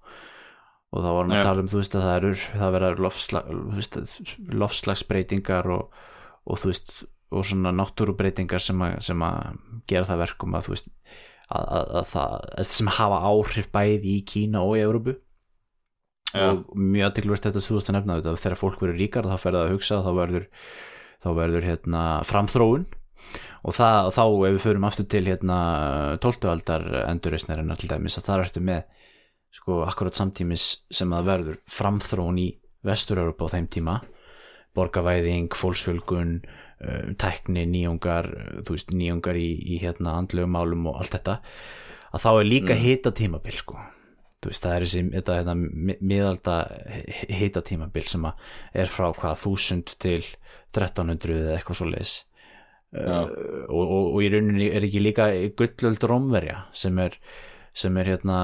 [0.94, 2.32] og þá varum við að tala um þú veist að það eru
[2.62, 4.00] það lofslag, veist,
[4.62, 6.00] lofslagsbreytingar og,
[6.46, 6.96] og þú veist
[7.34, 9.56] og svona náttúrubreytingar sem að, sem að
[9.90, 10.90] gera það verkum að þú veist
[11.50, 15.16] að, að, að það, að sem hafa áhrif bæði í Kína og í Európu
[16.34, 16.46] Já.
[16.52, 19.58] og mjög aðtilvægt þetta þú veist að nefna þetta þegar fólk verður ríkar þá fer
[19.58, 20.48] það að hugsa þá verður,
[21.26, 22.86] þá verður hérna, framþróun
[23.64, 25.60] og það, þá ef við förum aftur til hérna
[26.24, 26.50] 12.
[26.52, 28.84] aldar endurreisnarinnar til dæmis að það ertu með
[29.54, 32.50] sko akkurat samtímis sem það verður framþróun í
[32.84, 34.02] Vestur-Európa á þeim tíma
[34.74, 38.30] borgavæðing, fólksfjölgun uh, tækni, nýjungar
[38.66, 41.40] þú veist, nýjungar í, í hérna andlegum málum og allt þetta
[42.14, 42.82] að þá er líka mm.
[42.82, 43.78] hita tímabil sko
[44.44, 46.58] veist, það er þessi þetta, hérna, mi- miðalda
[47.30, 48.42] hita tímabil sem að
[48.84, 50.20] er frá hvað þúsund til
[50.74, 52.16] 1300 eða eitthvað svo leis
[52.94, 53.24] Já.
[53.26, 57.18] og, og, og í rauninni er ekki líka gullöld rómverja sem er
[57.74, 58.38] sem er hérna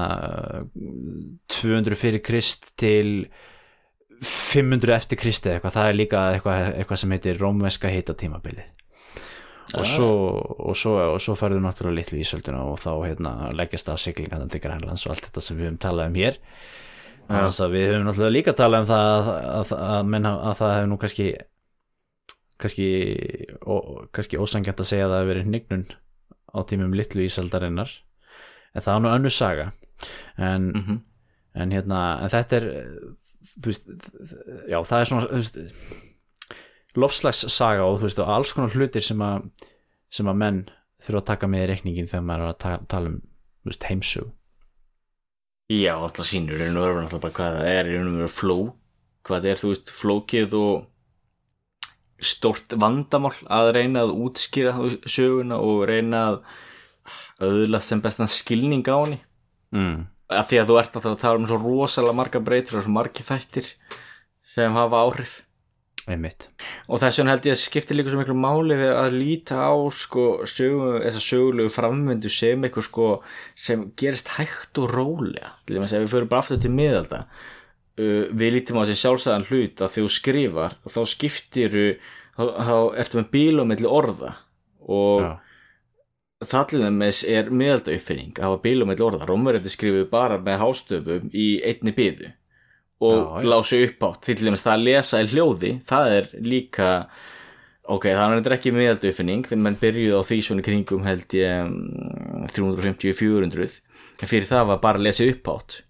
[1.54, 3.28] 200 fyrir krist til
[4.20, 8.66] 500 eftir kristi eitthvað, það er líka eitthvað, eitthvað sem heitir rómveska heitatímabilið
[9.70, 9.90] og Já.
[9.92, 10.10] svo,
[10.66, 14.64] og svo, og svo færðu náttúrulega litlu ísölduna og þá hérna, leggjast af siglingan til
[14.64, 16.40] Grænlands og allt þetta sem við höfum talað um hér
[17.30, 20.98] að við höfum náttúrulega líka talað um það að, að, að, að það hefur nú
[21.04, 21.28] kannski
[22.60, 22.86] kannski,
[23.64, 23.74] ó,
[24.14, 25.84] kannski ósangjant að segja að það hefur verið hnignun
[26.50, 27.90] á tímum litlu ísaldarinnar
[28.74, 29.70] en það er nú önnur saga
[30.38, 31.00] en, Mhm.
[31.54, 32.66] en hérna en þetta er
[33.64, 33.86] veist,
[34.70, 35.44] já það er svona
[36.98, 39.48] lofslagssaga og veist alls konar hlutir sem að
[40.10, 40.60] sem að menn
[41.00, 43.20] þurfa að taka með í reikningin þegar maður er að ta tala um
[43.64, 44.30] veist, heimsug
[45.70, 48.56] Já, alltaf sínur er nú bara hvað það er veru fló
[49.22, 50.86] hvað það er, þú veist, flókið og
[52.24, 54.74] stort vandamál að reyna að útskýra
[55.08, 56.40] söguna og reyna að
[57.40, 59.20] auðla sem bestan skilning á henni.
[59.70, 60.08] Mm.
[60.30, 63.22] af því að þú ert að tala um svo rosalega marga breytur og svo margi
[63.26, 63.68] þættir
[64.54, 65.40] sem hafa áhrif.
[66.10, 66.48] Einmitt.
[66.90, 69.74] Og þess vegna held ég að skipti líka svo miklu máli við að líta á
[69.94, 73.08] sko sögu, þessa sögulegu framvindu sem eitthvað sko
[73.54, 75.52] sem gerist hægt og rólega.
[75.66, 77.24] Til þess að ef við förum bara aftur til miðalda
[78.00, 81.78] við lítum á þessi sjálfsæðan hlut að þegar þú skrifar þá skiptir
[82.36, 84.34] þá, þá ertu með bíl og milli orða
[84.90, 85.30] og
[86.50, 89.26] þallum með er miðalda uppfinning að hafa bíl og milli orða.
[89.28, 92.30] Rómverið skrifuð bara með hástöfum í einni bíðu
[93.00, 93.48] og já.
[93.48, 96.88] lásu upp átt til dæmis það að lesa í hljóði það er líka
[97.88, 101.62] ok, það er ekki miðaldi uppfinning þegar mann byrjuði á því svona kringum held ég
[101.64, 103.80] mm, 350-400
[104.20, 105.80] en fyrir það var bara að lesa upp átt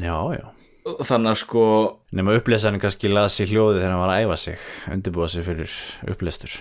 [0.00, 0.53] já, já
[0.84, 1.66] þannig að sko
[2.16, 5.76] nema upplesaðin kannski lasi hljóði þegar hann var að æfa sig undirbúa sig fyrir
[6.12, 6.56] upplestur.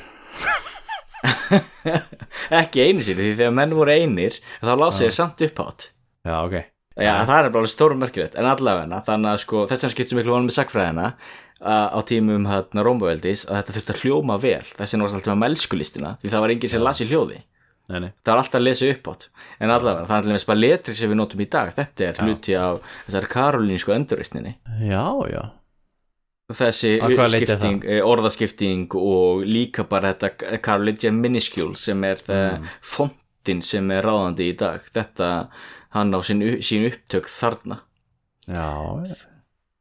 [2.61, 5.89] Ekki einu sinni því þegar menn voru einir þá lási þeir samt upp átt
[6.23, 6.55] já, ok.
[6.93, 10.35] Já, það er bara stórum merkilegt, en allavegna þannig að sko, þess vegna skiptum miklu
[10.35, 11.07] vonum með sagfræðina
[11.63, 14.61] á tímum hérna Rómbaveldis að þetta þurfti að hljóma vel.
[14.67, 17.39] Þess vegna var alltaf með melskulistina því það var enginn sem lasi hljóði
[17.89, 18.11] nei, nei.
[18.23, 19.27] það var alltaf að lesa upp átt
[19.59, 21.73] en allavega, það er alveg bara letri sem við notum í dag.
[21.75, 24.55] Þetta er hluti af þessari karolínsku endurreistninni
[24.87, 25.03] já,
[25.33, 25.43] já.
[26.53, 32.67] Þessi er skipting, eh, orðaskipting og líka bara þetta Carolingian Minuscule sem er Mm.
[32.81, 34.81] fontin sem er ráðandi í dag.
[34.93, 35.47] Þetta,
[35.95, 37.79] hann á sín, sín upptök þarna.
[38.47, 39.15] Já, já.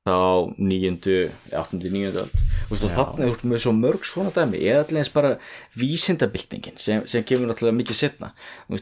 [0.02, 1.16] Þá nýjöndu,
[1.54, 2.24] áttundi, nýjöndu
[2.72, 2.94] Þú og Já.
[2.96, 4.58] þarna er með svo mörg svona dæmi.
[4.64, 5.34] Eða allir eins bara
[5.78, 8.32] vísindabildingin sem, sem kemur náttúrulega mikið setna
[8.70, 8.80] Þú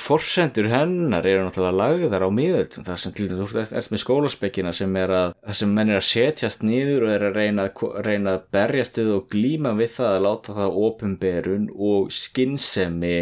[0.00, 2.84] forsendur hennar eru náttúrulega lagðar á miðöldum.
[2.86, 5.90] Þar sem til dæmis þú ert- ert með skólaspekina sem er að það sem menn
[5.90, 9.74] er að setjast niður og er að reyna, að reyna að berjast við og glíma
[9.78, 13.16] við það að láta það opumberun og skinnsemi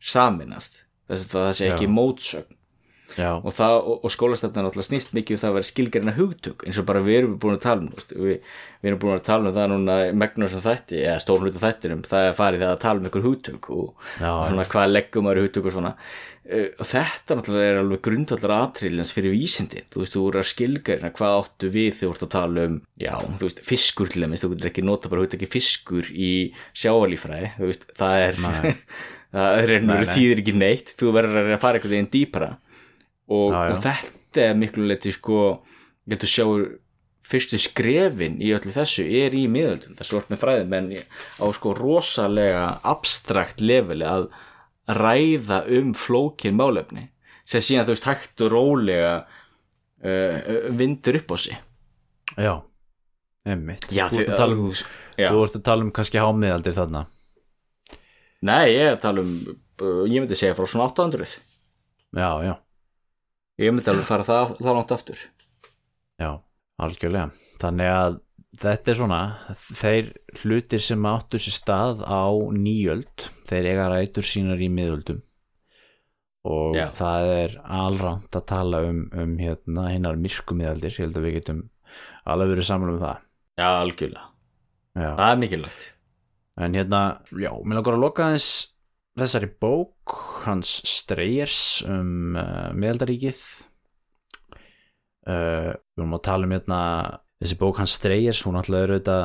[0.00, 2.56] saminast þess að það sé ekki mótsögn
[3.16, 3.30] já.
[3.36, 6.88] og, og, og skólastefnan náttúrulega snýst mikið um það að vera skilgreina hugtök eins og
[6.88, 8.40] bara við erum búin að tala um við,
[8.80, 12.02] við erum búin að tala um það núna megnur sem þætti, eða stórn hluta þættinum
[12.08, 15.26] það er farið það að tala um ykkur hugtök og, Já, og svona hvað leggum
[15.26, 15.94] maður í hugtök og svona.
[16.50, 21.10] Og þetta náttúrulega er alveg grundvallar atriðlans fyrir vísindi, þú veist, þú eru að skilgreina
[21.14, 24.42] hvað áttu við þegar þú ert að tala um já, þú veist, fiskur til dæmis,
[24.42, 26.32] þú getur ekki nota bara hugtöki fiskur í
[26.74, 28.40] sjáalífræði, þú veist, það er
[29.34, 29.94] það er nei.
[30.10, 32.50] þýðir ekki neitt, þú verður að að fara einhvern veginn dýpara
[33.30, 33.72] og, Já, já.
[33.74, 35.40] og þetta er miklu leiti sko,
[36.06, 36.46] ég held að sjá
[37.30, 40.88] fyrstu skrefin í öllu þessu er í miðöldum, þessu vart með fræðum en
[41.38, 44.26] á sko rosalega abstrakt leveli að
[44.90, 47.06] ræða um flókin málefni
[47.46, 49.12] sem síðan þú veist hægt og rólega
[50.02, 51.56] uh, vindur upp á sig
[52.34, 52.54] já.
[53.46, 53.86] Einmitt.
[53.94, 54.74] Já, þú, tala um,
[55.16, 55.30] Já.
[55.32, 57.06] þú ert að tala um kannski hámiðaldir þarna
[58.44, 59.32] Nei, ég er tala um
[59.80, 61.38] uh, ég myndi segja frá svona 800
[62.16, 62.54] já, já,
[63.60, 65.22] ég myndi alveg fara það, það langt aftur.
[66.20, 66.30] Já,
[66.80, 67.30] algjörlega.
[67.60, 68.18] Þannig að
[68.60, 69.20] þetta er svona
[69.56, 70.12] þeir
[70.42, 72.24] hlutir sem áttu sér stað á
[72.56, 75.20] nýjöld þeir eiga rætur sínar í miðöldum.
[76.50, 76.86] Og Já.
[76.96, 81.34] það er alránt að tala um, um hérna hinnar myrku miðaldir ég held að við
[81.36, 81.58] getum
[82.24, 83.18] alveg verið saman um það.
[83.60, 84.22] Já, algjörlega,
[84.96, 85.10] já.
[85.18, 85.88] það er mikilvægt.
[86.60, 87.00] En hérna,
[87.36, 88.48] já, mér langar að loka aðeins
[89.20, 89.92] þessari bók
[90.44, 91.58] hans Streyers
[91.88, 93.40] um uh, meðaldaríkið
[95.28, 96.80] uh, Við vorum að tala um hérna
[97.40, 99.24] þessi bók hans Streyers, hún alltaf er auðvitað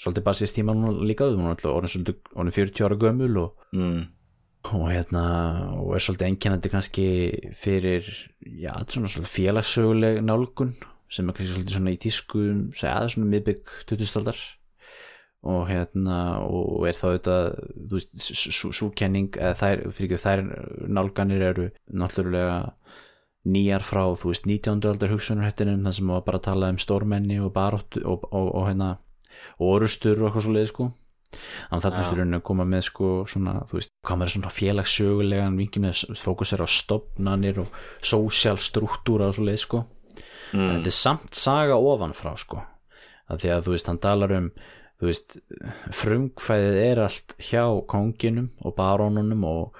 [0.00, 4.00] svolítið basist tíma núna líka hún er alltaf orðin orðin 40 ára gömul og, mm.
[4.74, 5.22] og hérna
[5.78, 7.06] og er svolítið einkennandi kannski
[7.60, 8.08] fyrir
[8.40, 10.74] já, þetta er svona svolítið félagssöguleg nálgun
[11.12, 12.44] sem er kannski svolítið svona í tísku
[12.74, 14.42] segja svona miðbygg 2000-aldar
[15.44, 17.36] og hérna og er þá þetta
[17.90, 18.16] þú veist,
[18.74, 20.42] svo kenning eða þær, fyrir ekki þær
[20.88, 22.58] nálganir eru náttúrulega
[23.44, 24.80] nýjar frá, þú veist, 19.
[24.88, 28.68] aldar hugsunarhættinum, það sem var bara að tala um stórmenni og baróttu og, og, og
[28.70, 28.94] hérna
[29.58, 30.86] og orustur og eitthvað svo leið sko
[31.68, 34.52] þannig að fyrir henni að koma með sko svona, þú veist, hvað maður er svona
[34.54, 37.74] félagssögulegan vingi með fókus er á stopnanir og
[38.06, 39.90] sósjál struktúra og svo leið sko en
[40.54, 40.68] Mm.
[40.76, 42.60] þetta er samt saga ofanfrá sko
[43.32, 44.44] að því að þú veist hann talar um
[45.04, 45.34] þú veist
[46.00, 49.74] frumkvæðið er allt hjá konginum og barónunum og,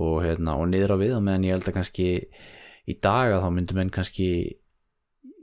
[0.00, 2.06] og hérna og niður á við meðan ég held að kannski
[2.86, 4.28] í dag að þá myndum enn kannski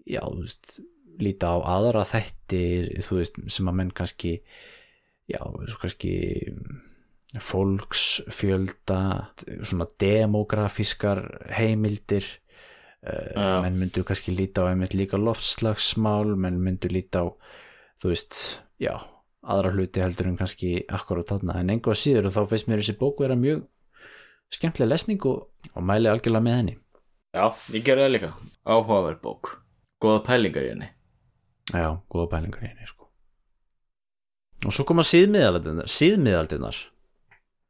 [0.10, 0.80] já þú veist
[1.22, 2.64] líta á aðra þætti
[3.06, 4.40] þú veist sem að menn kannski
[5.30, 6.15] já svo kannski
[7.41, 8.99] fólksfjölda
[9.65, 11.22] svona demografískar
[11.53, 12.26] heimildir
[13.06, 13.61] uh, Já.
[13.65, 17.27] menn myndu kannski líta á einmitt líka loftslagsmál, menn myndu líta á
[18.03, 18.40] þú veist,
[18.84, 18.95] já
[19.43, 21.60] aðra hluti heldur en kannski akkurat þarna.
[21.60, 23.65] En engu að síður og þá finnst mér þessi bók vera mjög
[24.53, 26.76] skemmtileg lesning og, og mæli algjörlega með henni.
[27.34, 28.31] Já, ég gerði það líka.
[28.64, 29.53] Áhugaverð bók.
[30.03, 30.89] Góða pælingar í henni.
[31.72, 33.10] Já, góða bælingar í henni sko.
[34.64, 36.77] og svo koma síðmiðaldirnar síðmiðaldirnar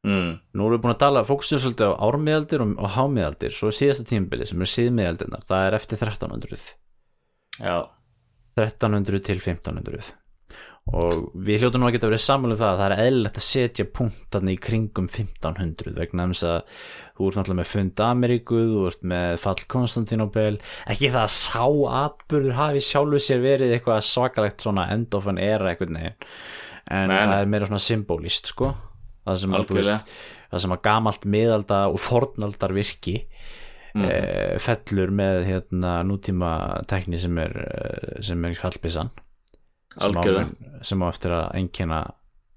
[0.06, 0.32] mm.
[0.54, 3.78] nú erum við búin að tala, fókusum svolítið á ármiðaldir og, og hámiðaldir, svo er
[3.80, 6.68] síðasta tímabili sem er síðmiðaldirnar, það er eftir 1300
[7.64, 7.78] Já,
[8.62, 10.14] 1300 til 1500
[10.92, 13.86] og við hljóta nú að geta verið samanlega það að það er eðlilegt að setja
[14.00, 16.58] punktarni í kringum 1500 vegna þess að
[17.14, 20.58] þú ert náttúrulega með fund Ameríku, þú ert með fall Konstantinopel,
[20.92, 21.64] ekki það að sá
[22.04, 26.30] atbyrður hafi sjálfu sér verið eitthvað svakalegt svona end of an era eitthvað neginn
[26.92, 28.74] en Nei, það er meira svona symbolist sko.
[29.24, 30.16] Það sem að, veist,
[30.52, 33.22] það sem að gamalt miðalda og fornaldar virki
[33.96, 34.08] mm.
[34.64, 36.50] fellur með hérna nútíma
[36.92, 39.14] tekni sem er eh, sem er fallbissan
[40.84, 42.02] sem á, eftir að einkenna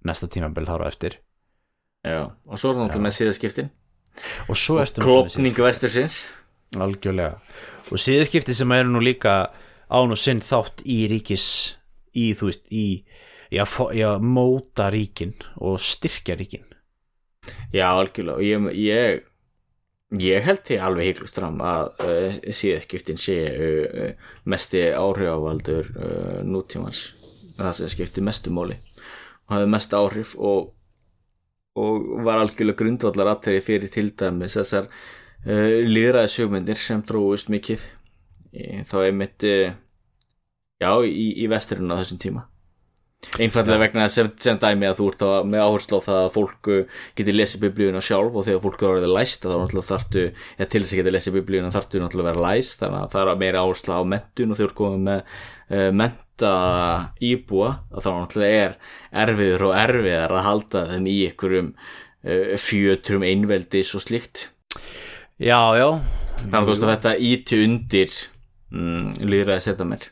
[0.06, 1.18] næsta tímabil hára eftir.
[2.06, 3.70] Já, og svo er það náttúrulega með síðaskiptin.
[4.48, 6.22] Og svo eftir Klopning vestursins
[6.74, 7.36] algjörlega.
[7.92, 9.36] Og síðaskipti sem eru nú líka
[9.86, 11.46] án og sinn þátt í ríkis
[12.16, 12.86] í þú veist í
[13.52, 13.64] já,
[14.18, 16.66] móta ríkin og styrkja ríkin.
[17.72, 18.38] Já, algjörlega.
[18.38, 19.26] Og ég, ég,
[20.22, 27.12] ég held því alveg heiklust fram að uh, síðaskiptin sé uh, mesti áhrifavaldur uh, nútímans
[27.58, 28.78] það sem skipti mestu máli.
[29.46, 30.72] Og hafði mest áhrif og,
[31.78, 37.86] og var algjörlega grundvallar aðtæri fyrir til dæmis þessar uh, líðræði sjögmyndir sem dróðust mikið
[38.52, 39.72] í, þá einmitt uh,
[40.82, 42.46] já, í, í vesturinn á þessum tíma.
[43.40, 46.68] Einfallega vegna sem, sem dæmi að þú ert þá með áherslu á það að fólk
[46.72, 50.26] uh, geti lesið biblíuna sjálf og þegar fólk er orðið læst þá náttúrulega þartu,
[50.58, 53.32] eða til þess að geta lesið biblíuna þartu náttúrulega að vera læst þannig að það
[53.32, 56.25] er meira áherslu á mentun og þegar komið með uh, menta
[57.24, 58.74] íbúa að þá náttúrulega er
[59.24, 64.48] erfiður og erfiðar að halda þeim í einhverjum uh, fjötrum einveldis og slíkt.
[65.40, 65.88] Já, já.
[66.42, 68.20] Þannig að þú veist að þetta íti undir
[68.72, 70.10] mm, líðræði setja mér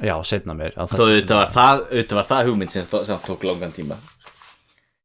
[0.00, 1.84] já, setna mér þó auðvitað var það,
[2.16, 3.98] var það hugmynd sem, sem tók langan tíma.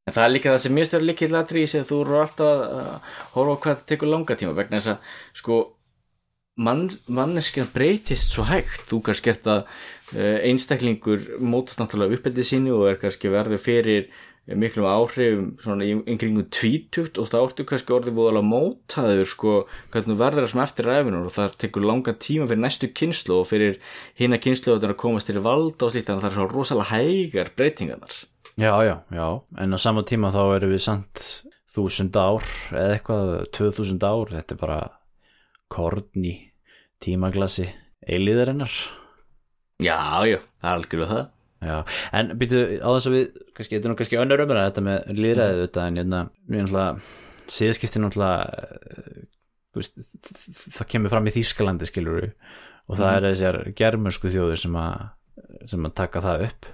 [0.08, 1.98] En það er líka það sem mér stöður líka til aðri í sig að þú
[2.06, 2.92] eru alltaf að
[3.34, 5.58] horfa hvað það tekur langa tíma vegna þess að sko
[6.58, 8.88] mann, manneskjan breytist svo hægt.
[8.90, 14.10] Þú kannski ert að uh, einstaklingur mótast náttúrulega uppeldið sínu og er kannski verður fyrir
[14.48, 19.56] miklum áhrifum svona yngringum tvítugt og þá ertu kannski orðið búðalega mótaður sko
[19.92, 23.50] hvernig verður það sem eftir ræfinur og það tekur langan tíma fyrir næstu kynslu og
[23.50, 23.76] fyrir
[24.16, 27.52] hina kynslu að komast til valda og slíkt þannig að það er svo rosalega hægar
[27.60, 28.16] breytingarnar.
[28.58, 29.28] Já, já, já,
[29.60, 31.26] en á sama tíma þá erum við samt
[31.76, 34.32] þúsund ár eða eitthvað, tvö þúsund ár.
[34.32, 34.80] Þetta er bara
[35.72, 36.36] korn í
[37.04, 37.68] tímaglasi
[38.08, 38.74] eilíðarinnar.
[39.84, 41.26] Já, já, algjörlega það.
[41.68, 41.78] Já,
[42.14, 43.26] en býtu á þess að við
[43.58, 46.92] kannski, þetta er nú kannski önnur umræða þetta með líðræðið þetta en hérna, við náttúrulega
[47.58, 48.38] síðaskipti náttúrulega
[50.78, 52.32] það kemur fram í Þýskalandi skilur við
[52.88, 54.94] og það er þessar germönsku þjóður sem að
[55.70, 56.70] sem að taka það upp.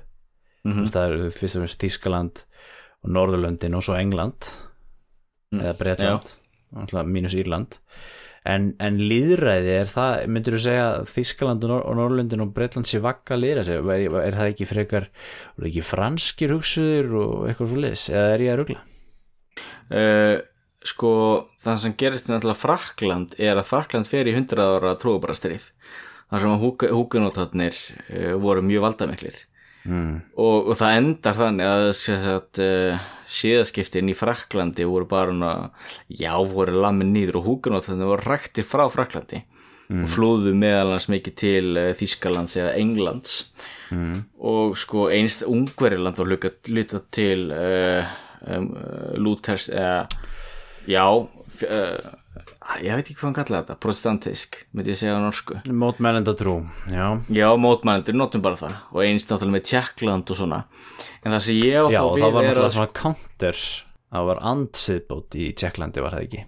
[0.64, 2.44] Mm veist, það eru fyrst og fremst Þýskaland
[3.04, 4.48] og Norðurlöndin og svo England
[5.54, 6.36] eða Bretland
[6.74, 7.80] náttúrulega mínus Írland
[8.50, 12.90] en, en líðræði er það, myndir þú segja Þískaland og, Nor og Norrlundin og Bretland
[12.90, 17.84] sé vakka líðræði, er, er það ekki frekar er ekki franskir hugsuður og eitthvað svo
[17.86, 18.82] leis, eða er ég að rugla?
[19.94, 20.36] uh,
[20.84, 21.14] Sko,
[21.64, 25.70] það sem gerist náttúrulega Frakland er að Frakland fer í 100 ára trúabarastrið
[26.28, 29.38] þar sem að húkunótatnir uh, voru mjög valdamiklir
[29.84, 30.22] Mm.
[30.40, 31.88] og, og það endar þannig að,
[32.32, 35.50] að uh, síðaskiptin í Fraklandi voru bara hana,
[36.08, 39.42] já, voru lamin nýður og húkunótatnir voru ræktir frá Fraklandi
[39.94, 43.42] og flúðu meðal hans mikið til uh, Þískalands eða Englands
[43.94, 44.24] Mm.
[44.42, 46.32] og sko einst Ungveriland var
[46.66, 48.08] lítið til uh,
[48.50, 48.72] um,
[49.22, 50.08] Luthers eða
[50.90, 51.04] já
[52.84, 55.58] ég veit ekki hvað hann kallaði þetta protestantisk, myndi ég segja á norsku.
[55.84, 56.56] Mótmælenda trú,
[56.92, 57.06] já.
[57.34, 58.78] Já, mótmænendur, notum bara það.
[58.94, 60.62] Og einst náttúrulega með Tjekkland og svona.
[61.24, 63.62] En það sem ég Já, þá og við það var náttúrulega svona counter.
[64.14, 66.44] Það var andsiðbót í Tjekklandi var það ekki?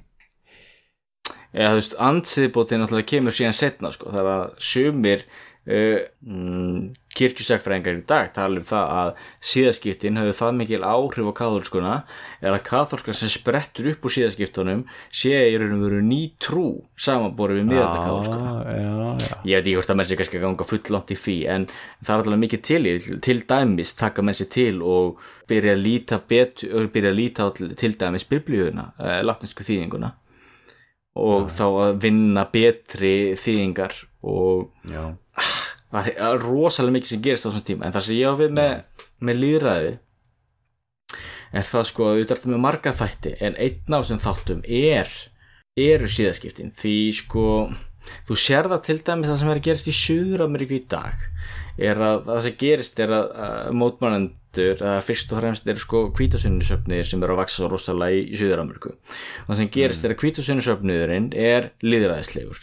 [1.56, 5.28] Já, þú veist, andsiðbótið náttúrulega kemur síðan setna, sko, það að sumir
[5.66, 9.12] mm, kirkjusækfræðingar í dag tala um það að
[9.52, 11.94] síðaskiptin hefur það mikil áhrif á katholskuna
[12.42, 16.68] er að katholskan sem sprettur upp úr síðaskiptunum sé í raun og veru ný trú
[17.02, 18.92] samanborið við miðalda katholskuna Já, já,
[19.26, 19.38] já.
[19.46, 22.24] Ég veit ekki hvort að menn sé kannski ganga fulllangt í því en það er
[22.26, 22.84] alltaf mikið til
[23.26, 27.92] til dæmis taka menn sér til og byrja að líta betur, byrja að líta til,
[27.98, 30.14] dæmis biblíuna, uh, latinsku þýðinguna
[31.16, 33.94] og þá að vinna betri þýðingar
[34.26, 35.14] og Já,
[35.92, 38.58] það er rosalega mikið sem gerist á þessum tíma en það sem ég á við
[38.58, 38.74] með,
[39.20, 39.94] með líðræði
[41.56, 45.12] er það sko að við með marga þætti en einn af þessum þáttum er
[45.76, 46.72] eru síðaskiptin.
[46.76, 47.46] Því sko
[48.28, 51.26] þú sér það til dæmis það sem er að gerast í Suður-Ameríku í dag
[51.76, 53.72] er að það sem gerist er að, að
[54.56, 58.38] mótmannendur að fyrst og fremst eru sko kvítasunnisöfnir sem eru að vaksa svo rosalega í,
[58.38, 58.94] Suður-Ameríku.
[59.46, 61.72] Og það sem gerist er að kvítasunnisöfniðurinn er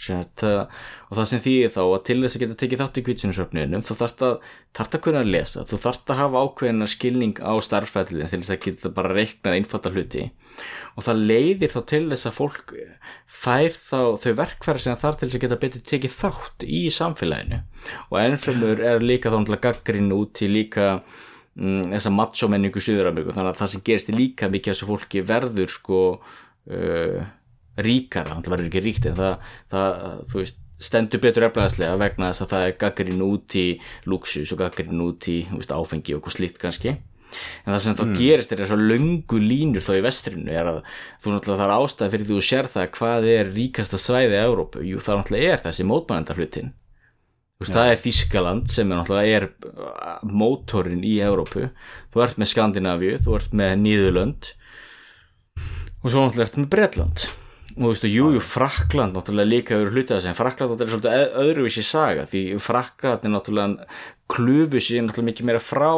[0.02, 0.66] sagt, uh,
[1.10, 3.94] og það sem þýðir þá að til þess að geta tekið þátt í kvítasunnisöfniðunum þá
[4.00, 4.36] þarf það
[4.72, 8.54] þarf að kunna að lesa, þú þarf að hafa ákveðina skilning á starffræðilin til þess
[8.54, 10.30] að geta bara reiknað einfalda hluti.
[10.96, 12.72] Og það leiðir þá til þess að fólk
[13.42, 17.60] fær þá þau verkfæri sem þarf til þess að geta betur tekið þátt í samfélaginu.
[18.08, 23.34] Og ennfremur er líka þá gaggrin út í líka mm, þessa macho menningu Suður-Ameríku.
[23.36, 27.30] Þannig að það sem gerist líka mikið þessu fólki verður sko uh,
[27.82, 30.02] ríkara, það verður ekki ríkt en það, það
[30.32, 33.66] þú veist stendur betur eflaðslega vegna þess að það er gaggarinn út í
[34.10, 36.96] luxus og gaggarinn út í veist, áfengi og slíkt kannski.
[37.64, 40.80] En það sem þá gerist er þess að löngu línur þá í vestrinu er að
[41.22, 44.84] þú náttúrulega þarf ástæð fyrir því þú sér það hvað er ríkasta svæði í Európu,
[44.84, 45.88] jú það náttúrulega er þessi
[47.62, 49.46] mótmænendarhlutin það er Þískaland sem er náttúrulega er
[50.28, 51.68] mótorinn í Európu
[52.12, 54.50] þú ert með Skandinavíu, þú ert með Nýðurlönd.
[56.02, 57.24] Og svo náttúrulega ert með Bretland.
[57.72, 61.14] Og þú veist, jú, jú, Frakland náttúrulega líka eru hlutað en Frakland náttúrulega er svolítið
[61.22, 63.86] öð- öðruvísi saga því Frakland er náttúrulega
[64.32, 65.90] klufu sér náttúrulega mikið meira frá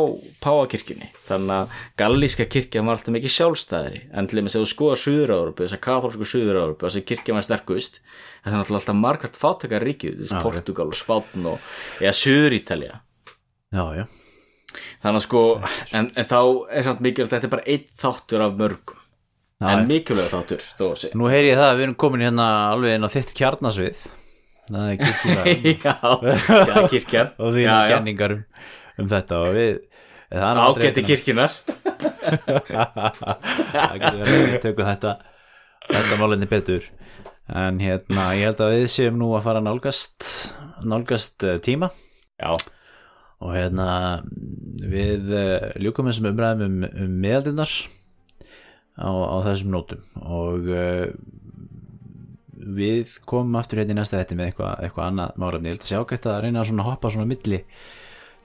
[0.42, 5.02] Páakirkjunni þannig að gallíska kirkjan var alltaf mikið sjálfstæðri en til þess að þú skoðar
[5.04, 9.86] Suður-Európu þess að katholsku Suður-Európu þess að kirkjan var sterkust er náttúrulega alltaf margært fátakar
[9.86, 13.00] ríkið þess Já, Portugal og Spátn og eða Suður-Ítalja
[15.04, 15.44] þannig að sko,
[15.94, 16.40] en, en þá
[16.74, 19.00] er samt mikilvægt þetta er bara einn þáttur af mörgum.
[19.62, 22.96] Já, en mikilvægt þáttur að nú heyri ég það að við erum komin hérna alveg
[22.96, 24.06] inn á þitt kjarnasvið
[24.72, 25.94] er kirkjulega
[26.70, 27.28] já, kirkjan.
[27.38, 27.94] Og því já, já.
[27.94, 28.42] kenningar um,
[29.02, 29.72] um þetta og við
[30.32, 31.52] hérna- kirkjunar
[33.74, 35.16] það getur verið að við tökum þetta
[35.84, 36.86] þetta málinni betur.
[37.52, 40.30] En hérna ég held að við séum nú að fara að nálgast
[40.84, 41.90] nálgast eh, tíma.
[42.40, 42.56] Já,
[43.44, 43.88] og hérna
[44.80, 47.72] við uh, ljúkum þessum umræðum um, um meðaldinnar
[48.96, 50.00] á, á þessum nótum.
[50.24, 51.12] Og uh,
[52.76, 55.90] við komum aftur hérna í næsta þetta með eitthvað, eitthvað annað málefni, ég held að
[55.90, 57.60] sé ágætt að reyna að svona hoppa svona milli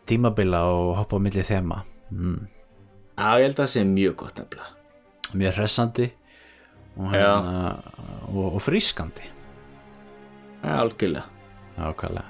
[0.10, 1.82] tímabila og hoppa á milli þema.
[2.10, 2.38] Mm.
[3.16, 4.70] já, ég held að það sé mjög gott nefnilega.
[5.40, 6.08] Mjög hressandi
[6.98, 7.66] og, hérna,
[8.32, 9.28] og, og frískandi.
[10.60, 11.28] Já, algjörlega.
[11.80, 12.26] Ákvæðlega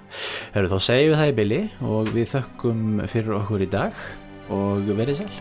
[0.53, 4.03] Heru, þá segjum við það í bili og við þökkum fyrir okkur í dag
[4.53, 5.31] og verið sæl.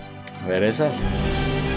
[0.49, 1.68] Verið sæl